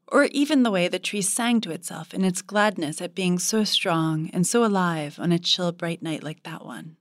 or 0.08 0.26
even 0.26 0.64
the 0.64 0.72
way 0.72 0.88
the 0.88 1.00
tree 1.00 1.22
sang 1.22 1.62
to 1.62 1.72
itself 1.72 2.14
in 2.14 2.24
its 2.24 2.42
gladness 2.42 3.02
at 3.02 3.16
being 3.16 3.38
so 3.40 3.64
strong 3.64 4.30
and 4.34 4.48
so 4.48 4.64
alive 4.64 5.20
on 5.20 5.32
a 5.32 5.40
chill, 5.40 5.72
bright 5.72 6.02
night 6.02 6.24
like 6.24 6.44
that 6.44 6.66
one. 6.66 6.98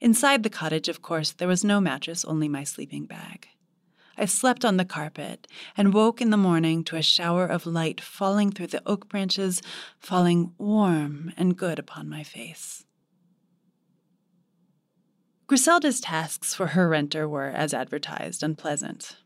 Inside 0.00 0.42
the 0.42 0.50
cottage, 0.50 0.88
of 0.88 1.02
course, 1.02 1.32
there 1.32 1.48
was 1.48 1.64
no 1.64 1.80
mattress, 1.80 2.24
only 2.24 2.48
my 2.48 2.64
sleeping 2.64 3.06
bag. 3.06 3.48
I 4.18 4.24
slept 4.24 4.64
on 4.64 4.78
the 4.78 4.84
carpet 4.84 5.46
and 5.76 5.92
woke 5.92 6.22
in 6.22 6.30
the 6.30 6.36
morning 6.38 6.84
to 6.84 6.96
a 6.96 7.02
shower 7.02 7.46
of 7.46 7.66
light 7.66 8.00
falling 8.00 8.50
through 8.50 8.68
the 8.68 8.82
oak 8.86 9.08
branches, 9.08 9.60
falling 9.98 10.52
warm 10.58 11.32
and 11.36 11.56
good 11.56 11.78
upon 11.78 12.08
my 12.08 12.22
face. 12.22 12.84
Griselda's 15.46 16.00
tasks 16.00 16.54
for 16.54 16.68
her 16.68 16.88
renter 16.88 17.28
were, 17.28 17.48
as 17.48 17.72
advertised, 17.72 18.42
unpleasant. 18.42 19.16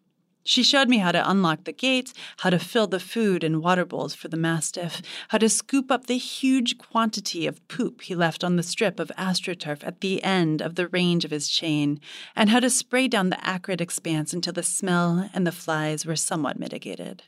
She 0.50 0.64
showed 0.64 0.88
me 0.88 0.98
how 0.98 1.12
to 1.12 1.30
unlock 1.30 1.62
the 1.62 1.72
gates, 1.72 2.12
how 2.38 2.50
to 2.50 2.58
fill 2.58 2.88
the 2.88 2.98
food 2.98 3.44
and 3.44 3.62
water 3.62 3.84
bowls 3.84 4.16
for 4.16 4.26
the 4.26 4.36
mastiff, 4.36 5.00
how 5.28 5.38
to 5.38 5.48
scoop 5.48 5.92
up 5.92 6.06
the 6.06 6.18
huge 6.18 6.76
quantity 6.76 7.46
of 7.46 7.68
poop 7.68 8.00
he 8.00 8.16
left 8.16 8.42
on 8.42 8.56
the 8.56 8.64
strip 8.64 8.98
of 8.98 9.12
astroturf 9.16 9.86
at 9.86 10.00
the 10.00 10.20
end 10.24 10.60
of 10.60 10.74
the 10.74 10.88
range 10.88 11.24
of 11.24 11.30
his 11.30 11.48
chain, 11.48 12.00
and 12.34 12.50
how 12.50 12.58
to 12.58 12.68
spray 12.68 13.06
down 13.06 13.30
the 13.30 13.46
acrid 13.46 13.80
expanse 13.80 14.32
until 14.32 14.52
the 14.52 14.64
smell 14.64 15.30
and 15.32 15.46
the 15.46 15.52
flies 15.52 16.04
were 16.04 16.16
somewhat 16.16 16.58
mitigated. 16.58 17.22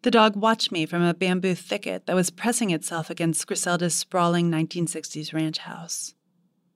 The 0.00 0.10
dog 0.10 0.34
watched 0.34 0.72
me 0.72 0.86
from 0.86 1.02
a 1.02 1.12
bamboo 1.12 1.54
thicket 1.54 2.06
that 2.06 2.16
was 2.16 2.30
pressing 2.30 2.70
itself 2.70 3.10
against 3.10 3.46
Griselda's 3.46 3.94
sprawling 3.94 4.50
1960s 4.50 5.34
ranch 5.34 5.58
house. 5.58 6.14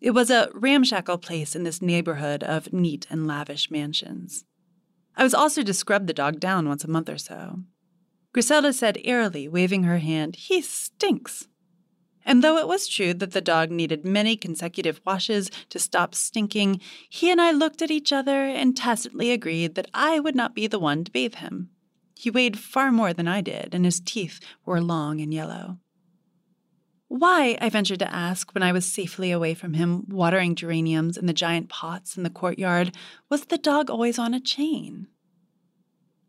It 0.02 0.10
was 0.10 0.28
a 0.28 0.50
ramshackle 0.52 1.16
place 1.16 1.56
in 1.56 1.62
this 1.62 1.80
neighborhood 1.80 2.42
of 2.42 2.74
neat 2.74 3.06
and 3.08 3.26
lavish 3.26 3.70
mansions. 3.70 4.44
I 5.16 5.22
was 5.22 5.34
also 5.34 5.62
to 5.62 5.74
scrub 5.74 6.06
the 6.06 6.12
dog 6.12 6.40
down 6.40 6.68
once 6.68 6.84
a 6.84 6.90
month 6.90 7.08
or 7.08 7.18
so. 7.18 7.60
Griselda 8.32 8.72
said 8.72 8.98
airily, 9.04 9.46
waving 9.46 9.84
her 9.84 9.98
hand, 9.98 10.36
He 10.36 10.62
stinks. 10.62 11.48
And 12.24 12.42
though 12.42 12.56
it 12.56 12.68
was 12.68 12.88
true 12.88 13.14
that 13.14 13.32
the 13.32 13.40
dog 13.40 13.70
needed 13.70 14.04
many 14.04 14.36
consecutive 14.36 15.00
washes 15.04 15.50
to 15.70 15.78
stop 15.78 16.14
stinking, 16.14 16.80
he 17.10 17.30
and 17.30 17.40
I 17.40 17.50
looked 17.50 17.82
at 17.82 17.90
each 17.90 18.12
other 18.12 18.44
and 18.44 18.76
tacitly 18.76 19.32
agreed 19.32 19.74
that 19.74 19.90
I 19.92 20.20
would 20.20 20.36
not 20.36 20.54
be 20.54 20.66
the 20.66 20.78
one 20.78 21.04
to 21.04 21.10
bathe 21.10 21.36
him. 21.36 21.70
He 22.14 22.30
weighed 22.30 22.58
far 22.58 22.92
more 22.92 23.12
than 23.12 23.26
I 23.26 23.40
did, 23.40 23.74
and 23.74 23.84
his 23.84 24.00
teeth 24.00 24.38
were 24.64 24.80
long 24.80 25.20
and 25.20 25.34
yellow. 25.34 25.78
Why, 27.14 27.58
I 27.60 27.68
ventured 27.68 27.98
to 27.98 28.10
ask 28.10 28.54
when 28.54 28.62
I 28.62 28.72
was 28.72 28.86
safely 28.90 29.32
away 29.32 29.52
from 29.52 29.74
him, 29.74 30.06
watering 30.08 30.54
geraniums 30.54 31.18
in 31.18 31.26
the 31.26 31.34
giant 31.34 31.68
pots 31.68 32.16
in 32.16 32.22
the 32.22 32.30
courtyard, 32.30 32.96
was 33.28 33.44
the 33.44 33.58
dog 33.58 33.90
always 33.90 34.18
on 34.18 34.32
a 34.32 34.40
chain? 34.40 35.08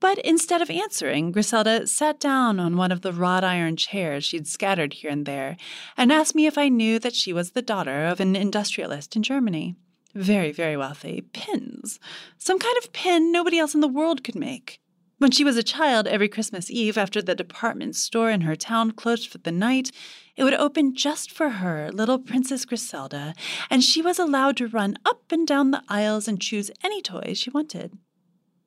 But 0.02 0.18
instead 0.20 0.62
of 0.62 0.70
answering, 0.70 1.32
Griselda 1.32 1.88
sat 1.88 2.20
down 2.20 2.60
on 2.60 2.76
one 2.76 2.92
of 2.92 3.00
the 3.00 3.14
wrought 3.14 3.46
iron 3.46 3.78
chairs 3.78 4.26
she'd 4.26 4.46
scattered 4.46 4.96
here 4.96 5.10
and 5.10 5.26
there 5.26 5.56
and 5.96 6.12
asked 6.12 6.36
me 6.36 6.48
if 6.48 6.58
I 6.58 6.68
knew 6.68 7.00
that 7.00 7.16
she 7.16 7.32
was 7.32 7.52
the 7.52 7.62
daughter 7.62 8.04
of 8.04 8.20
an 8.20 8.36
industrialist 8.36 9.16
in 9.16 9.24
Germany. 9.24 9.78
Very, 10.14 10.52
very 10.52 10.76
wealthy. 10.76 11.22
Pins. 11.32 11.98
Some 12.38 12.60
kind 12.60 12.78
of 12.80 12.92
pin 12.92 13.32
nobody 13.32 13.58
else 13.58 13.74
in 13.74 13.80
the 13.80 13.88
world 13.88 14.22
could 14.22 14.36
make. 14.36 14.82
When 15.24 15.32
she 15.32 15.46
was 15.46 15.56
a 15.56 15.64
child, 15.64 16.06
every 16.06 16.28
Christmas 16.28 16.70
Eve, 16.70 16.98
after 16.98 17.22
the 17.22 17.34
department 17.34 17.96
store 17.96 18.30
in 18.30 18.42
her 18.42 18.58
town 18.58 18.92
closed 18.92 19.30
for 19.30 19.38
the 19.38 19.54
night, 19.54 19.90
it 20.36 20.44
would 20.44 20.54
open 20.54 20.98
just 20.98 21.32
for 21.32 21.50
her, 21.50 21.90
little 21.94 22.20
Princess 22.20 22.66
Griselda, 22.66 23.34
and 23.70 23.82
she 23.82 24.02
was 24.02 24.20
allowed 24.20 24.58
to 24.58 24.68
run 24.68 24.98
up 25.06 25.32
and 25.32 25.48
down 25.48 25.72
the 25.72 25.82
aisles 25.88 26.28
and 26.28 26.42
choose 26.42 26.72
any 26.84 27.02
toys 27.02 27.38
she 27.38 27.50
wanted. 27.52 27.98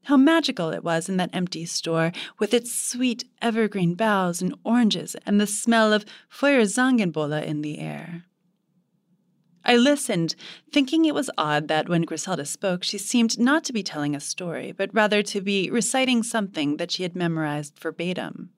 How 0.04 0.16
magical 0.16 0.70
it 0.70 0.82
was 0.82 1.10
in 1.10 1.18
that 1.18 1.28
empty 1.34 1.66
store, 1.66 2.10
with 2.38 2.54
its 2.54 2.74
sweet 2.74 3.24
evergreen 3.42 3.94
boughs 3.94 4.40
and 4.40 4.54
oranges 4.64 5.14
and 5.26 5.38
the 5.38 5.46
smell 5.46 5.92
of 5.92 6.06
Feuerzangenbowle 6.30 7.44
in 7.44 7.60
the 7.60 7.78
air. 7.80 8.24
I 9.68 9.74
listened, 9.74 10.36
thinking 10.72 11.04
it 11.04 11.14
was 11.14 11.28
odd 11.36 11.66
that 11.66 11.88
when 11.88 12.02
Griselda 12.02 12.44
spoke, 12.44 12.84
she 12.84 12.98
seemed 12.98 13.36
not 13.36 13.64
to 13.64 13.72
be 13.72 13.82
telling 13.82 14.14
a 14.14 14.20
story, 14.20 14.70
but 14.70 14.94
rather 14.94 15.24
to 15.24 15.40
be 15.40 15.68
reciting 15.70 16.22
something 16.22 16.76
that 16.76 16.92
she 16.92 17.02
had 17.02 17.16
memorized 17.16 17.76
verbatim. 17.80 18.50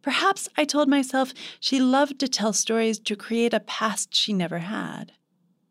Perhaps, 0.00 0.48
I 0.56 0.64
told 0.64 0.88
myself, 0.88 1.34
she 1.60 1.78
loved 1.78 2.18
to 2.20 2.28
tell 2.28 2.54
stories 2.54 2.98
to 3.00 3.16
create 3.16 3.52
a 3.52 3.60
past 3.60 4.14
she 4.14 4.32
never 4.32 4.60
had. 4.60 5.12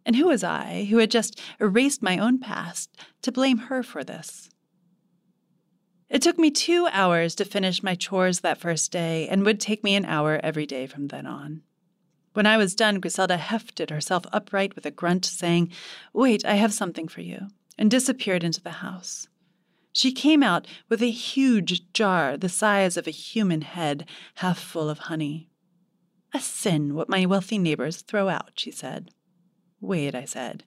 And 0.05 0.15
who 0.15 0.27
was 0.27 0.43
I, 0.43 0.85
who 0.89 0.97
had 0.97 1.09
just 1.09 1.41
erased 1.59 2.03
my 2.03 2.19
own 2.19 2.39
past, 2.39 2.95
to 3.23 3.31
blame 3.31 3.57
her 3.57 3.81
for 3.81 4.03
this? 4.03 4.49
It 6.09 6.21
took 6.21 6.37
me 6.37 6.51
two 6.51 6.87
hours 6.91 7.33
to 7.35 7.45
finish 7.45 7.81
my 7.81 7.95
chores 7.95 8.41
that 8.41 8.59
first 8.59 8.91
day, 8.91 9.27
and 9.29 9.43
would 9.45 9.59
take 9.59 9.83
me 9.83 9.95
an 9.95 10.05
hour 10.05 10.39
every 10.43 10.67
day 10.67 10.85
from 10.85 11.07
then 11.07 11.25
on. 11.25 11.63
When 12.33 12.45
I 12.45 12.57
was 12.57 12.75
done, 12.75 12.99
Griselda 12.99 13.37
hefted 13.37 13.89
herself 13.89 14.25
upright 14.33 14.75
with 14.75 14.85
a 14.85 14.91
grunt, 14.91 15.25
saying, 15.25 15.71
Wait, 16.13 16.43
I 16.45 16.55
have 16.55 16.73
something 16.73 17.07
for 17.07 17.21
you, 17.21 17.47
and 17.77 17.89
disappeared 17.89 18.43
into 18.43 18.61
the 18.61 18.71
house. 18.71 19.27
She 19.91 20.11
came 20.11 20.41
out 20.41 20.65
with 20.89 21.03
a 21.03 21.11
huge 21.11 21.93
jar 21.93 22.35
the 22.35 22.49
size 22.49 22.97
of 22.97 23.07
a 23.07 23.11
human 23.11 23.61
head, 23.61 24.07
half 24.35 24.57
full 24.59 24.89
of 24.89 24.99
honey. 24.99 25.49
A 26.33 26.39
sin 26.39 26.95
what 26.95 27.09
my 27.09 27.27
wealthy 27.27 27.59
neighbors 27.59 28.01
throw 28.01 28.27
out, 28.27 28.53
she 28.55 28.71
said. 28.71 29.11
Wait, 29.79 30.15
I 30.15 30.25
said. 30.25 30.63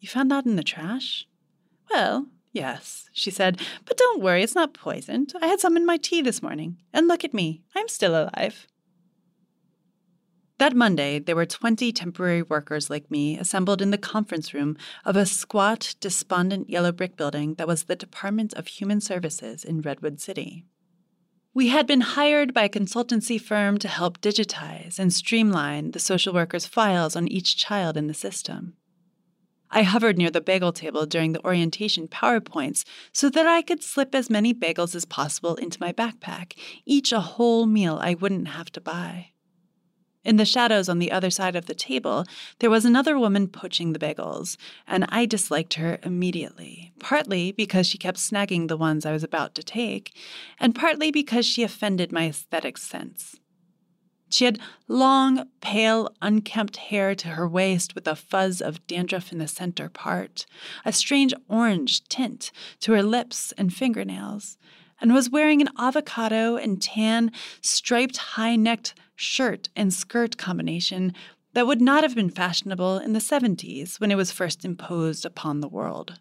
You 0.00 0.08
found 0.08 0.32
that 0.32 0.44
in 0.44 0.56
the 0.56 0.64
trash? 0.64 1.28
Well, 1.90 2.26
yes, 2.52 3.08
she 3.12 3.30
said, 3.30 3.60
but 3.84 3.96
don't 3.96 4.20
worry, 4.20 4.42
it's 4.42 4.56
not 4.56 4.74
poisoned. 4.74 5.32
I 5.40 5.46
had 5.46 5.60
some 5.60 5.76
in 5.76 5.86
my 5.86 5.96
tea 5.96 6.20
this 6.20 6.42
morning. 6.42 6.78
And 6.92 7.06
look 7.06 7.24
at 7.24 7.32
me, 7.32 7.62
I'm 7.76 7.86
still 7.86 8.16
alive. 8.16 8.66
That 10.58 10.76
Monday, 10.76 11.18
there 11.18 11.34
were 11.34 11.46
20 11.46 11.90
temporary 11.92 12.42
workers 12.42 12.88
like 12.88 13.10
me 13.10 13.36
assembled 13.36 13.82
in 13.82 13.90
the 13.90 13.98
conference 13.98 14.54
room 14.54 14.76
of 15.04 15.16
a 15.16 15.26
squat, 15.26 15.96
despondent 16.00 16.70
yellow 16.70 16.92
brick 16.92 17.16
building 17.16 17.54
that 17.54 17.66
was 17.66 17.84
the 17.84 17.96
Department 17.96 18.54
of 18.54 18.68
Human 18.68 19.00
Services 19.00 19.64
in 19.64 19.80
Redwood 19.80 20.20
City. 20.20 20.64
We 21.54 21.68
had 21.68 21.88
been 21.88 22.02
hired 22.02 22.54
by 22.54 22.64
a 22.64 22.68
consultancy 22.68 23.40
firm 23.40 23.78
to 23.78 23.88
help 23.88 24.20
digitize 24.20 24.98
and 24.98 25.12
streamline 25.12 25.90
the 25.90 25.98
social 25.98 26.32
workers' 26.32 26.66
files 26.66 27.16
on 27.16 27.26
each 27.26 27.56
child 27.56 27.96
in 27.96 28.06
the 28.06 28.14
system. 28.14 28.74
I 29.70 29.82
hovered 29.82 30.18
near 30.18 30.30
the 30.30 30.40
bagel 30.40 30.72
table 30.72 31.04
during 31.04 31.32
the 31.32 31.44
orientation 31.44 32.06
PowerPoints 32.06 32.84
so 33.12 33.28
that 33.28 33.46
I 33.46 33.60
could 33.60 33.82
slip 33.82 34.14
as 34.14 34.30
many 34.30 34.54
bagels 34.54 34.94
as 34.94 35.04
possible 35.04 35.56
into 35.56 35.80
my 35.80 35.92
backpack, 35.92 36.56
each 36.86 37.10
a 37.10 37.20
whole 37.20 37.66
meal 37.66 37.98
I 38.00 38.14
wouldn't 38.14 38.48
have 38.48 38.70
to 38.72 38.80
buy. 38.80 39.33
In 40.24 40.36
the 40.36 40.46
shadows 40.46 40.88
on 40.88 40.98
the 40.98 41.12
other 41.12 41.30
side 41.30 41.54
of 41.54 41.66
the 41.66 41.74
table, 41.74 42.24
there 42.58 42.70
was 42.70 42.86
another 42.86 43.18
woman 43.18 43.46
poaching 43.46 43.92
the 43.92 43.98
bagels, 43.98 44.56
and 44.86 45.04
I 45.10 45.26
disliked 45.26 45.74
her 45.74 45.98
immediately, 46.02 46.92
partly 46.98 47.52
because 47.52 47.86
she 47.86 47.98
kept 47.98 48.18
snagging 48.18 48.68
the 48.68 48.78
ones 48.78 49.04
I 49.04 49.12
was 49.12 49.22
about 49.22 49.54
to 49.56 49.62
take, 49.62 50.16
and 50.58 50.74
partly 50.74 51.10
because 51.10 51.44
she 51.44 51.62
offended 51.62 52.10
my 52.10 52.28
aesthetic 52.28 52.78
sense. 52.78 53.36
She 54.30 54.46
had 54.46 54.58
long, 54.88 55.44
pale, 55.60 56.08
unkempt 56.22 56.78
hair 56.78 57.14
to 57.14 57.28
her 57.28 57.46
waist 57.46 57.94
with 57.94 58.08
a 58.08 58.16
fuzz 58.16 58.62
of 58.62 58.84
dandruff 58.86 59.30
in 59.30 59.38
the 59.38 59.46
center 59.46 59.88
part, 59.90 60.46
a 60.84 60.92
strange 60.92 61.34
orange 61.48 62.02
tint 62.08 62.50
to 62.80 62.92
her 62.92 63.02
lips 63.02 63.52
and 63.58 63.72
fingernails, 63.72 64.56
and 65.00 65.12
was 65.12 65.30
wearing 65.30 65.60
an 65.60 65.68
avocado 65.78 66.56
and 66.56 66.80
tan, 66.80 67.30
striped, 67.60 68.16
high 68.16 68.56
necked 68.56 68.94
shirt 69.14 69.68
and 69.76 69.92
skirt 69.92 70.36
combination 70.36 71.12
that 71.54 71.66
would 71.66 71.80
not 71.80 72.02
have 72.02 72.14
been 72.14 72.30
fashionable 72.30 72.98
in 72.98 73.12
the 73.12 73.20
70s 73.20 74.00
when 74.00 74.10
it 74.10 74.16
was 74.16 74.32
first 74.32 74.64
imposed 74.64 75.24
upon 75.24 75.60
the 75.60 75.68
world. 75.68 76.18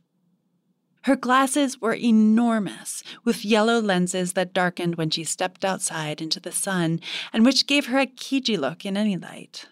Her 1.04 1.16
glasses 1.18 1.82
were 1.82 1.94
enormous, 1.94 3.04
with 3.26 3.44
yellow 3.44 3.82
lenses 3.82 4.34
that 4.34 4.54
darkened 4.54 4.96
when 4.96 5.10
she 5.10 5.26
stepped 5.26 5.66
outside 5.66 6.22
into 6.22 6.40
the 6.40 6.52
sun 6.52 7.02
and 7.34 7.46
which 7.46 7.68
gave 7.68 7.88
her 7.88 8.00
a 8.00 8.08
Kiji 8.08 8.58
look 8.58 8.86
in 8.86 8.96
any 8.96 9.18
light. 9.18 9.68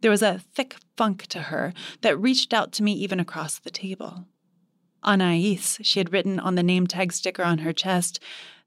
There 0.00 0.10
was 0.10 0.22
a 0.22 0.40
thick 0.54 0.76
funk 0.96 1.26
to 1.26 1.42
her 1.42 1.74
that 2.00 2.18
reached 2.18 2.54
out 2.54 2.72
to 2.72 2.82
me 2.82 2.92
even 2.92 3.20
across 3.20 3.58
the 3.58 3.70
table. 3.70 4.24
Anais, 5.04 5.58
she 5.82 6.00
had 6.00 6.12
written 6.12 6.40
on 6.40 6.54
the 6.54 6.62
name 6.62 6.86
tag 6.86 7.12
sticker 7.12 7.42
on 7.42 7.58
her 7.58 7.72
chest, 7.72 8.18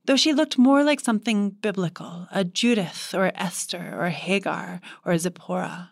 though 0.06 0.16
she 0.16 0.34
looked 0.34 0.58
more 0.58 0.84
like 0.84 1.00
something 1.00 1.50
biblical 1.50 2.28
a 2.32 2.44
Judith 2.44 3.14
or 3.14 3.32
Esther 3.36 3.96
or 4.00 4.10
Hagar 4.10 4.82
or 5.06 5.18
Zipporah, 5.18 5.92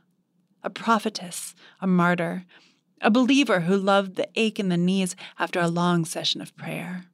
a 0.63 0.69
prophetess, 0.69 1.55
a 1.81 1.87
martyr, 1.87 2.45
a 3.01 3.11
believer 3.11 3.61
who 3.61 3.77
loved 3.77 4.15
the 4.15 4.27
ache 4.35 4.59
in 4.59 4.69
the 4.69 4.77
knees 4.77 5.15
after 5.37 5.59
a 5.59 5.67
long 5.67 6.05
session 6.05 6.41
of 6.41 6.55
prayer. 6.55 7.05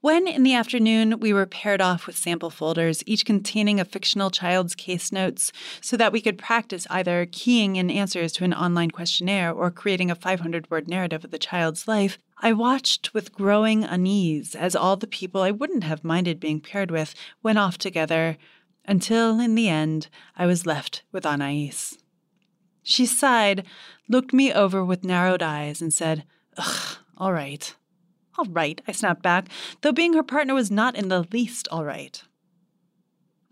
When 0.00 0.26
in 0.26 0.42
the 0.42 0.54
afternoon 0.54 1.20
we 1.20 1.32
were 1.32 1.46
paired 1.46 1.80
off 1.80 2.08
with 2.08 2.16
sample 2.16 2.50
folders, 2.50 3.04
each 3.06 3.24
containing 3.24 3.78
a 3.78 3.84
fictional 3.84 4.32
child's 4.32 4.74
case 4.74 5.12
notes, 5.12 5.52
so 5.80 5.96
that 5.96 6.12
we 6.12 6.20
could 6.20 6.38
practice 6.38 6.88
either 6.90 7.24
keying 7.30 7.76
in 7.76 7.88
answers 7.88 8.32
to 8.32 8.44
an 8.44 8.52
online 8.52 8.90
questionnaire 8.90 9.52
or 9.52 9.70
creating 9.70 10.10
a 10.10 10.16
500 10.16 10.68
word 10.72 10.88
narrative 10.88 11.24
of 11.24 11.30
the 11.30 11.38
child's 11.38 11.86
life, 11.86 12.18
I 12.44 12.52
watched 12.52 13.14
with 13.14 13.32
growing 13.32 13.84
unease 13.84 14.56
as 14.56 14.74
all 14.74 14.96
the 14.96 15.06
people 15.06 15.42
I 15.42 15.52
wouldn't 15.52 15.84
have 15.84 16.02
minded 16.02 16.40
being 16.40 16.60
paired 16.60 16.90
with 16.90 17.14
went 17.40 17.58
off 17.58 17.78
together, 17.78 18.36
until 18.84 19.38
in 19.38 19.54
the 19.54 19.68
end 19.68 20.08
I 20.36 20.46
was 20.46 20.66
left 20.66 21.04
with 21.12 21.24
Anais. 21.24 21.72
She 22.82 23.06
sighed, 23.06 23.64
looked 24.08 24.32
me 24.32 24.52
over 24.52 24.84
with 24.84 25.04
narrowed 25.04 25.40
eyes, 25.40 25.80
and 25.80 25.94
said, 25.94 26.24
Ugh, 26.56 26.96
all 27.16 27.32
right. 27.32 27.76
All 28.36 28.46
right, 28.46 28.80
I 28.88 28.92
snapped 28.92 29.22
back, 29.22 29.48
though 29.82 29.92
being 29.92 30.14
her 30.14 30.24
partner 30.24 30.54
was 30.54 30.70
not 30.70 30.96
in 30.96 31.08
the 31.08 31.24
least 31.32 31.68
all 31.70 31.84
right. 31.84 32.24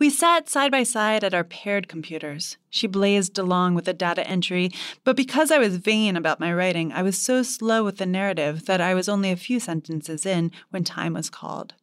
We 0.01 0.09
sat 0.09 0.49
side 0.49 0.71
by 0.71 0.85
side 0.85 1.23
at 1.25 1.35
our 1.35 1.45
paired 1.45 1.87
computers. 1.87 2.57
She 2.71 2.87
blazed 2.87 3.39
along 3.39 3.75
with 3.75 3.85
the 3.85 3.93
data 3.93 4.27
entry, 4.27 4.71
but 5.05 5.15
because 5.15 5.51
I 5.51 5.59
was 5.59 5.77
vain 5.77 6.17
about 6.17 6.41
my 6.41 6.55
writing, 6.55 6.91
I 6.91 7.03
was 7.03 7.19
so 7.19 7.43
slow 7.43 7.85
with 7.85 7.99
the 7.99 8.07
narrative 8.07 8.65
that 8.65 8.81
I 8.81 8.95
was 8.95 9.11
only 9.11 9.31
a 9.31 9.37
few 9.37 9.61
sentences 9.61 10.25
in 10.25 10.53
when 10.71 10.85
time 10.85 11.13
was 11.13 11.29
called. 11.29 11.75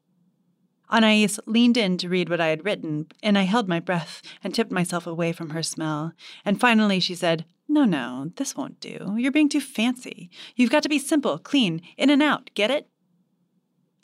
Anais 0.90 1.38
leaned 1.46 1.78
in 1.78 1.96
to 2.00 2.10
read 2.10 2.28
what 2.28 2.42
I 2.42 2.48
had 2.48 2.66
written, 2.66 3.06
and 3.22 3.38
I 3.38 3.44
held 3.44 3.68
my 3.68 3.80
breath 3.80 4.24
and 4.44 4.52
tipped 4.52 4.72
myself 4.72 5.06
away 5.06 5.32
from 5.32 5.52
her 5.52 5.62
smell. 5.62 6.14
And 6.44 6.60
finally 6.60 7.00
she 7.00 7.14
said, 7.14 7.46
No, 7.68 7.86
no, 7.86 8.32
this 8.38 8.56
won't 8.56 8.80
do. 8.80 9.14
You're 9.16 9.32
being 9.32 9.50
too 9.50 9.62
fancy. 9.62 10.32
You've 10.56 10.72
got 10.72 10.82
to 10.82 10.90
be 10.90 10.98
simple, 10.98 11.38
clean, 11.38 11.84
in 11.98 12.10
and 12.10 12.24
out. 12.24 12.50
Get 12.56 12.72
it? 12.72 12.90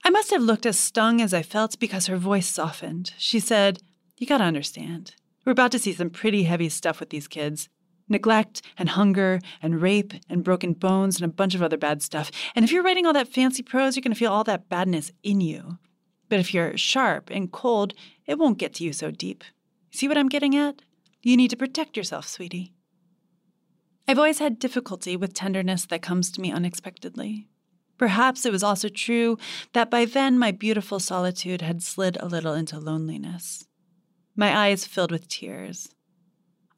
I 0.04 0.12
must 0.12 0.30
have 0.30 0.42
looked 0.44 0.68
as 0.68 0.78
stung 0.78 1.20
as 1.20 1.34
I 1.34 1.42
felt 1.42 1.80
because 1.80 2.06
her 2.06 2.18
voice 2.18 2.48
softened. 2.48 3.14
She 3.18 3.40
said, 3.40 3.80
You 4.24 4.28
gotta 4.28 4.46
understand. 4.46 5.16
We're 5.44 5.52
about 5.52 5.74
to 5.74 5.80
see 5.80 5.92
some 5.92 6.10
pretty 6.10 6.44
heavy 6.44 6.70
stuff 6.70 7.02
with 7.02 7.10
these 7.10 7.28
kids 7.28 7.68
neglect 8.08 8.62
and 8.78 8.88
hunger 8.88 9.42
and 9.62 9.82
rape 9.82 10.14
and 10.30 10.46
broken 10.46 10.72
bones 10.72 11.18
and 11.18 11.30
a 11.30 11.34
bunch 11.34 11.56
of 11.56 11.62
other 11.62 11.76
bad 11.76 12.02
stuff. 12.02 12.32
And 12.56 12.64
if 12.64 12.72
you're 12.72 12.84
writing 12.84 13.06
all 13.06 13.12
that 13.12 13.28
fancy 13.28 13.64
prose, 13.64 13.98
you're 13.98 14.02
to 14.02 14.16
feel 14.16 14.32
all 14.32 14.46
that 14.46 14.70
badness 14.70 15.12
in 15.24 15.42
you. 15.42 15.78
But 16.30 16.40
if 16.40 16.54
you're 16.54 16.78
sharp 16.78 17.32
and 17.32 17.52
cold, 17.52 17.96
it 18.26 18.40
won't 18.40 18.60
get 18.60 18.76
to 18.76 18.86
you 18.86 18.94
so 18.94 19.12
deep. 19.12 19.44
See 19.92 20.08
what 20.08 20.18
I'm 20.18 20.30
getting 20.30 20.56
at? 20.56 20.82
You 21.22 21.36
need 21.36 21.50
to 21.50 21.58
protect 21.58 21.98
yourself, 21.98 22.26
sweetie. 22.26 22.72
I've 24.08 24.20
always 24.20 24.40
had 24.40 24.58
difficulty 24.58 25.18
with 25.18 25.34
tenderness 25.34 25.86
that 25.88 26.02
comes 26.02 26.32
to 26.32 26.40
me 26.40 26.50
unexpectedly. 26.50 27.50
Perhaps 27.98 28.46
it 28.46 28.54
was 28.54 28.64
also 28.64 28.88
true 28.88 29.38
that 29.74 29.92
by 29.92 30.06
then 30.06 30.40
my 30.40 30.52
beautiful 30.52 31.02
solitude 31.02 31.62
had 31.62 31.84
slid 31.84 32.16
a 32.22 32.28
little 32.28 32.54
into 32.54 32.80
loneliness. 32.80 33.68
My 34.36 34.56
eyes 34.56 34.86
filled 34.86 35.12
with 35.12 35.28
tears. 35.28 35.90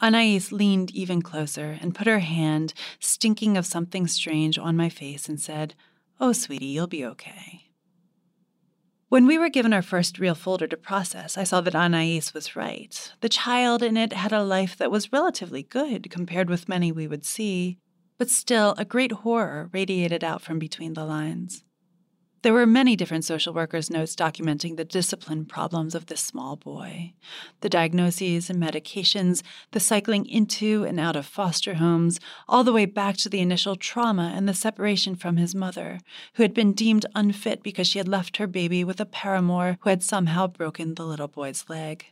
Anais 0.01 0.51
leaned 0.51 0.91
even 0.91 1.21
closer 1.21 1.77
and 1.81 1.95
put 1.95 2.07
her 2.07 2.19
hand, 2.19 2.73
stinking 2.99 3.55
of 3.55 3.65
something 3.65 4.07
strange, 4.07 4.59
on 4.59 4.75
my 4.75 4.89
face 4.89 5.29
and 5.29 5.39
said, 5.39 5.73
Oh, 6.19 6.33
sweetie, 6.33 6.65
you'll 6.65 6.87
be 6.87 7.05
okay. 7.05 7.71
When 9.07 9.27
we 9.27 9.37
were 9.37 9.49
given 9.49 9.71
our 9.71 9.81
first 9.81 10.19
real 10.19 10.35
folder 10.35 10.67
to 10.67 10.75
process, 10.75 11.37
I 11.37 11.43
saw 11.45 11.61
that 11.61 11.75
Anais 11.75 12.23
was 12.33 12.55
right. 12.55 13.13
The 13.21 13.29
child 13.29 13.81
in 13.81 13.95
it 13.95 14.11
had 14.13 14.33
a 14.33 14.43
life 14.43 14.75
that 14.77 14.91
was 14.91 15.13
relatively 15.13 15.63
good 15.63 16.09
compared 16.09 16.49
with 16.49 16.67
many 16.67 16.91
we 16.91 17.07
would 17.07 17.23
see, 17.23 17.77
but 18.17 18.29
still 18.29 18.75
a 18.77 18.83
great 18.83 19.11
horror 19.11 19.69
radiated 19.71 20.23
out 20.23 20.41
from 20.41 20.59
between 20.59 20.93
the 20.93 21.05
lines. 21.05 21.63
There 22.45 22.53
were 22.53 22.67
many 22.67 22.95
different 22.95 23.25
social 23.25 23.55
workers' 23.55 23.89
notes 23.89 24.15
documenting 24.15 24.77
the 24.77 24.85
discipline 24.85 25.45
problems 25.45 25.95
of 25.95 26.05
this 26.05 26.21
small 26.21 26.55
boy 26.55 27.15
the 27.61 27.69
diagnoses 27.69 28.51
and 28.51 28.61
medications, 28.61 29.41
the 29.71 29.79
cycling 29.79 30.27
into 30.27 30.83
and 30.83 30.99
out 30.99 31.15
of 31.15 31.25
foster 31.25 31.73
homes, 31.73 32.19
all 32.47 32.63
the 32.63 32.71
way 32.71 32.85
back 32.85 33.17
to 33.17 33.29
the 33.29 33.39
initial 33.39 33.75
trauma 33.75 34.31
and 34.35 34.47
the 34.47 34.53
separation 34.53 35.15
from 35.15 35.37
his 35.37 35.55
mother, 35.55 35.99
who 36.35 36.43
had 36.43 36.53
been 36.53 36.73
deemed 36.73 37.07
unfit 37.15 37.63
because 37.63 37.87
she 37.87 37.97
had 37.97 38.07
left 38.07 38.37
her 38.37 38.45
baby 38.45 38.83
with 38.83 38.99
a 38.99 39.07
paramour 39.07 39.79
who 39.81 39.89
had 39.89 40.03
somehow 40.03 40.45
broken 40.45 40.93
the 40.93 41.03
little 41.03 41.27
boy's 41.27 41.65
leg. 41.67 42.05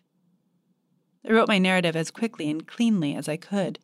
I 1.24 1.32
wrote 1.32 1.48
my 1.48 1.60
narrative 1.60 1.96
as 1.96 2.10
quickly 2.10 2.50
and 2.50 2.66
cleanly 2.66 3.14
as 3.14 3.30
I 3.30 3.38
could. 3.38 3.78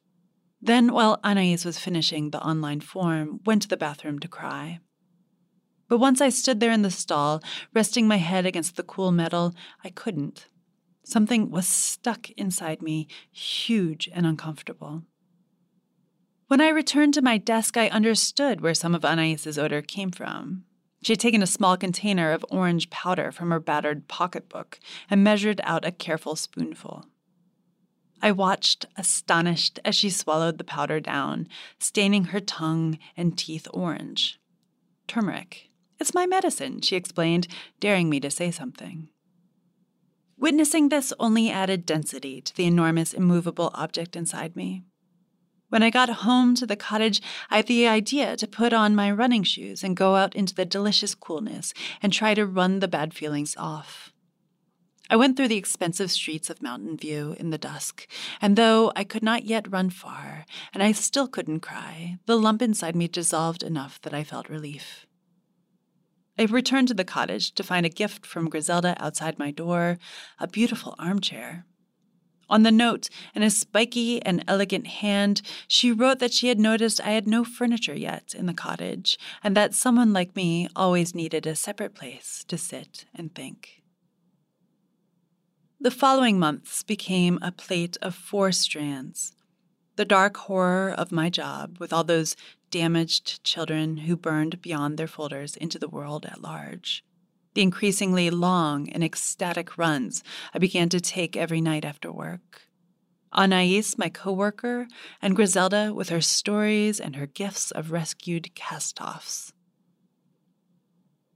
Then, 0.60 0.94
while 0.94 1.20
Anais 1.24 1.64
was 1.64 1.78
finishing 1.78 2.32
the 2.32 2.44
online 2.44 2.82
form, 2.82 3.40
went 3.46 3.62
to 3.62 3.68
the 3.68 3.78
bathroom 3.78 4.18
to 4.18 4.28
cry. 4.28 4.80
But 5.90 5.98
once 5.98 6.22
I 6.22 6.30
stood 6.30 6.60
there 6.60 6.72
in 6.72 6.84
the 6.84 6.92
stall, 6.92 7.42
resting 7.74 8.08
my 8.08 8.18
head 8.18 8.46
against 8.46 8.78
the 8.78 8.84
cool 8.84 9.12
metal, 9.12 9.56
I 9.84 9.90
couldn't. 9.90 10.46
Something 11.04 11.50
was 11.50 11.68
stuck 11.68 12.30
inside 12.32 12.84
me, 12.84 13.08
huge 13.32 14.08
and 14.14 14.28
uncomfortable. 14.28 15.02
When 16.48 16.62
I 16.62 16.70
returned 16.70 17.16
to 17.16 17.24
my 17.24 17.40
desk, 17.40 17.76
I 17.76 17.90
understood 17.90 18.62
where 18.62 18.76
some 18.76 18.94
of 18.94 19.04
Anais's 19.04 19.58
odor 19.58 19.82
came 19.82 20.12
from. 20.12 20.64
She 21.02 21.14
had 21.14 21.20
taken 21.20 21.42
a 21.42 21.48
small 21.48 21.76
container 21.76 22.32
of 22.34 22.46
orange 22.50 22.92
powder 22.92 23.32
from 23.32 23.50
her 23.50 23.60
battered 23.60 24.08
pocketbook 24.08 24.80
and 25.10 25.24
measured 25.24 25.60
out 25.64 25.86
a 25.86 25.92
careful 25.92 26.36
spoonful. 26.36 27.06
I 28.22 28.32
watched, 28.32 28.86
astonished, 28.96 29.80
as 29.84 29.96
she 29.96 30.10
swallowed 30.10 30.58
the 30.58 30.64
powder 30.64 31.00
down, 31.00 31.48
staining 31.80 32.26
her 32.26 32.40
tongue 32.40 33.00
and 33.18 33.38
teeth 33.38 33.68
orange. 33.74 34.40
Turmeric 35.08 35.69
It's 36.00 36.14
my 36.14 36.26
medicine, 36.26 36.82
she 36.82 36.96
explained, 36.96 37.48
daring 37.80 38.10
me 38.10 38.20
to 38.22 38.32
say 38.32 38.52
something. 38.52 39.10
Witnessing 40.38 40.88
this 40.88 41.12
only 41.20 41.50
added 41.50 41.86
density 41.86 42.40
to 42.42 42.56
the 42.56 42.66
enormous, 42.66 43.14
immovable 43.14 43.72
object 43.74 44.16
inside 44.16 44.56
me. 44.56 44.86
When 45.68 45.84
I 45.84 45.90
got 45.90 46.10
home 46.10 46.56
to 46.56 46.66
the 46.66 46.78
cottage, 46.78 47.22
I 47.50 47.58
had 47.58 47.68
the 47.68 47.88
idea 47.88 48.38
to 48.38 48.48
put 48.48 48.72
on 48.72 48.96
my 48.96 49.12
running 49.12 49.44
shoes 49.44 49.84
and 49.84 49.98
go 49.98 50.16
out 50.16 50.34
into 50.36 50.56
the 50.56 50.66
delicious 50.66 51.14
coolness 51.14 51.74
and 52.02 52.14
try 52.14 52.34
to 52.34 52.46
run 52.46 52.80
the 52.80 52.88
bad 52.88 53.14
feelings 53.14 53.56
off. 53.58 54.14
I 55.12 55.18
went 55.18 55.36
through 55.36 55.50
the 55.50 55.58
expensive 55.58 56.12
streets 56.12 56.50
of 56.50 56.62
Mountain 56.62 56.98
View 56.98 57.36
in 57.38 57.50
the 57.50 57.58
dusk, 57.58 58.08
and 58.42 58.56
though 58.56 58.92
I 58.96 59.04
could 59.04 59.24
not 59.24 59.44
yet 59.44 59.72
run 59.72 59.90
far, 59.90 60.46
and 60.74 60.82
I 60.82 60.92
still 60.92 61.28
couldn't 61.28 61.60
cry, 61.60 62.20
the 62.26 62.38
lump 62.38 62.62
inside 62.62 62.96
me 62.96 63.08
dissolved 63.08 63.62
enough 63.62 64.00
that 64.02 64.14
I 64.14 64.24
felt 64.24 64.50
relief. 64.50 65.06
I 66.40 66.46
returned 66.46 66.88
to 66.88 66.94
the 66.94 67.04
cottage 67.04 67.52
to 67.56 67.64
find 67.64 67.86
a 67.86 67.90
gift 67.90 68.26
from 68.26 68.50
Griselda 68.50 68.96
outside 68.98 69.38
my 69.38 69.52
door 69.52 70.00
a 70.40 70.48
beautiful 70.48 70.96
armchair. 70.98 71.66
On 72.50 72.64
the 72.64 72.72
note, 72.72 73.10
in 73.36 73.44
a 73.44 73.50
spiky 73.50 74.24
and 74.24 74.44
elegant 74.48 74.88
hand, 74.88 75.42
she 75.68 75.92
wrote 75.92 76.20
that 76.20 76.34
she 76.34 76.48
had 76.48 76.58
noticed 76.58 77.02
I 77.02 77.12
had 77.12 77.28
no 77.28 77.44
furniture 77.44 77.94
yet 77.94 78.34
in 78.36 78.46
the 78.46 78.54
cottage, 78.54 79.20
and 79.44 79.56
that 79.56 79.76
someone 79.76 80.14
like 80.14 80.36
me 80.36 80.70
always 80.78 81.14
needed 81.14 81.46
a 81.46 81.56
separate 81.56 81.94
place 81.94 82.46
to 82.48 82.58
sit 82.58 83.06
and 83.14 83.36
think. 83.36 83.84
The 85.80 85.92
following 85.92 86.40
months 86.40 86.84
became 86.84 87.38
a 87.42 87.52
plate 87.52 87.98
of 88.02 88.16
four 88.16 88.54
strands. 88.54 89.34
The 89.98 90.06
dark 90.06 90.38
horror 90.38 90.90
of 90.90 91.12
my 91.12 91.30
job, 91.30 91.78
with 91.80 91.92
all 91.92 92.06
those 92.06 92.38
damaged 92.72 93.44
children 93.44 93.98
who 93.98 94.16
burned 94.16 94.62
beyond 94.62 94.98
their 94.98 95.08
folders 95.08 95.56
into 95.56 95.80
the 95.80 95.90
world 95.90 96.26
at 96.26 96.42
large 96.42 97.04
the 97.54 97.62
increasingly 97.62 98.30
long 98.30 98.90
and 98.90 99.04
ecstatic 99.04 99.78
runs 99.78 100.24
I 100.54 100.60
began 100.60 100.90
to 100.90 101.02
take 101.02 101.36
every 101.36 101.62
night 101.62 101.86
after 101.86 102.12
work. 102.12 102.64
Anais, 103.34 103.84
my 103.98 104.10
coworker, 104.10 104.88
and 105.22 105.36
Griselda 105.36 105.94
with 105.94 106.10
her 106.10 106.22
stories 106.22 107.00
and 107.00 107.16
her 107.16 107.28
gifts 107.28 107.72
of 107.72 107.92
rescued 107.92 108.56
castoffs. 108.56 109.52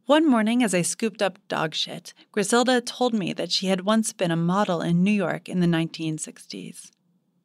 One 0.05 0.25
morning, 0.25 0.63
as 0.63 0.73
I 0.73 0.81
scooped 0.81 1.21
up 1.21 1.39
dog 1.47 1.75
shit, 1.75 2.13
Griselda 2.31 2.81
told 2.81 3.13
me 3.13 3.31
that 3.33 3.51
she 3.51 3.67
had 3.67 3.85
once 3.85 4.11
been 4.11 4.31
a 4.31 4.35
model 4.35 4.81
in 4.81 5.03
New 5.03 5.11
York 5.11 5.47
in 5.47 5.59
the 5.59 5.67
1960s. 5.67 6.91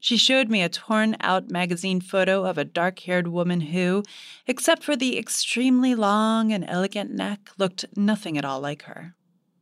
She 0.00 0.16
showed 0.16 0.48
me 0.48 0.62
a 0.62 0.68
torn 0.68 1.16
out 1.20 1.50
magazine 1.50 2.00
photo 2.00 2.44
of 2.44 2.56
a 2.56 2.64
dark 2.64 3.00
haired 3.00 3.28
woman 3.28 3.60
who, 3.60 4.04
except 4.46 4.82
for 4.84 4.96
the 4.96 5.18
extremely 5.18 5.94
long 5.94 6.52
and 6.52 6.64
elegant 6.68 7.10
neck, 7.10 7.50
looked 7.58 7.84
nothing 7.96 8.38
at 8.38 8.44
all 8.44 8.60
like 8.60 8.82
her. 8.82 9.14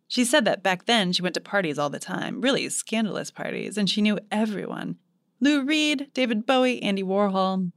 She 0.09 0.25
said 0.25 0.45
that 0.45 0.63
back 0.63 0.87
then 0.87 1.13
she 1.13 1.23
went 1.23 1.35
to 1.35 1.41
parties 1.41 1.79
all 1.79 1.91
the 1.91 1.99
time, 1.99 2.41
really 2.41 2.69
scandalous 2.69 3.31
parties, 3.31 3.77
and 3.77 3.89
she 3.89 4.03
knew 4.03 4.19
everyone 4.31 4.97
Lou 5.41 5.65
Reed, 5.65 6.09
David 6.15 6.47
Bowie, 6.47 6.83
Andy 6.83 7.03
Warhol. 7.03 7.73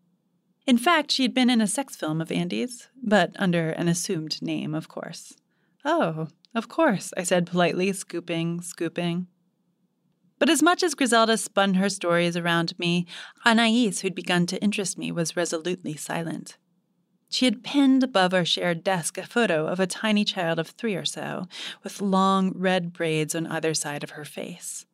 In 0.66 0.78
fact, 0.78 1.12
she 1.12 1.24
had 1.24 1.34
been 1.34 1.50
in 1.50 1.62
a 1.62 1.68
sex 1.68 1.96
film 1.96 2.22
of 2.22 2.32
Andy's, 2.32 2.88
but 3.02 3.36
under 3.38 3.72
an 3.72 3.88
assumed 3.88 4.42
name, 4.42 4.74
of 4.76 4.88
course. 4.88 5.34
Oh, 5.84 6.28
of 6.54 6.68
course, 6.68 7.12
I 7.18 7.24
said 7.24 7.48
politely, 7.48 7.92
scooping, 7.92 8.62
scooping. 8.62 9.28
But 10.40 10.50
as 10.50 10.64
much 10.64 10.82
as 10.84 10.96
Griselda 10.96 11.38
spun 11.38 11.76
her 11.76 11.90
stories 11.90 12.38
around 12.38 12.78
me, 12.80 13.06
Anais, 13.46 13.92
who'd 14.02 14.16
begun 14.16 14.46
to 14.48 14.62
interest 14.64 14.98
me, 14.98 15.12
was 15.12 15.36
resolutely 15.36 15.96
silent. 15.96 16.58
She 17.30 17.46
had 17.46 17.64
pinned 17.64 18.04
above 18.04 18.34
our 18.34 18.46
shared 18.46 18.84
desk 18.84 19.18
a 19.18 19.28
photo 19.28 19.68
of 19.68 19.80
a 19.80 19.86
tiny 19.86 20.26
child 20.26 20.58
of 20.58 20.70
three 20.70 20.96
or 20.96 21.06
so, 21.06 21.48
with 21.84 22.02
long 22.02 22.54
red 22.56 22.92
braids 22.92 23.36
on 23.36 23.46
either 23.46 23.74
side 23.74 24.04
of 24.04 24.12
her 24.12 24.26
face. 24.26 24.86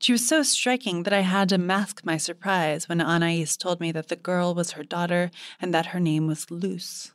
She 0.00 0.12
was 0.12 0.26
so 0.26 0.42
striking 0.42 1.02
that 1.02 1.12
I 1.12 1.20
had 1.20 1.48
to 1.50 1.58
mask 1.58 2.04
my 2.04 2.16
surprise 2.16 2.88
when 2.88 3.00
Anais 3.00 3.46
told 3.58 3.80
me 3.80 3.92
that 3.92 4.08
the 4.08 4.16
girl 4.16 4.54
was 4.54 4.72
her 4.72 4.84
daughter 4.84 5.30
and 5.60 5.74
that 5.74 5.86
her 5.86 6.00
name 6.00 6.26
was 6.26 6.50
Luce. 6.50 7.12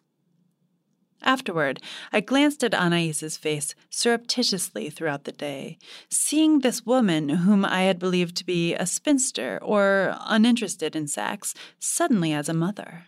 Afterward, 1.23 1.81
I 2.11 2.19
glanced 2.19 2.63
at 2.63 2.73
Anais's 2.73 3.37
face 3.37 3.75
surreptitiously 3.89 4.89
throughout 4.89 5.23
the 5.23 5.31
day, 5.31 5.77
seeing 6.09 6.59
this 6.59 6.85
woman 6.85 7.29
whom 7.29 7.63
I 7.63 7.83
had 7.83 7.97
believed 7.97 8.35
to 8.37 8.45
be 8.45 8.73
a 8.73 8.85
spinster 8.85 9.57
or 9.61 10.17
uninterested 10.21 10.95
in 10.95 11.07
sex 11.07 11.55
suddenly 11.79 12.33
as 12.33 12.49
a 12.49 12.53
mother. 12.53 13.05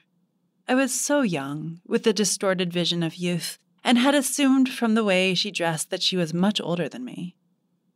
I 0.68 0.76
was 0.76 0.94
so 0.94 1.22
young, 1.22 1.82
with 1.86 2.04
the 2.04 2.14
distorted 2.14 2.72
vision 2.72 3.04
of 3.04 3.18
youth, 3.18 3.60
and 3.84 3.98
had 3.98 4.16
assumed 4.16 4.70
from 4.70 4.96
the 4.96 5.04
way 5.04 5.36
she 5.36 5.52
dressed 5.52 5.90
that 5.90 6.02
she 6.02 6.18
was 6.18 6.34
much 6.34 6.60
older 6.62 6.90
than 6.90 7.06
me. 7.06 7.36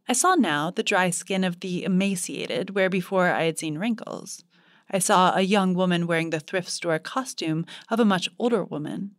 I 0.07 0.13
saw 0.13 0.35
now 0.35 0.69
the 0.69 0.83
dry 0.83 1.11
skin 1.11 1.43
of 1.43 1.61
the 1.61 1.83
emaciated 1.83 2.75
where 2.75 2.89
before 2.89 3.29
I 3.29 3.43
had 3.43 3.57
seen 3.57 3.77
wrinkles. 3.77 4.43
I 4.91 4.99
saw 4.99 5.35
a 5.35 5.41
young 5.41 5.75
woman 5.75 6.07
wearing 6.07 6.31
the 6.31 6.39
thrift 6.39 6.69
store 6.69 6.99
costume 6.99 7.65
of 7.89 7.99
a 7.99 8.05
much 8.05 8.27
older 8.37 8.63
woman. 8.63 9.15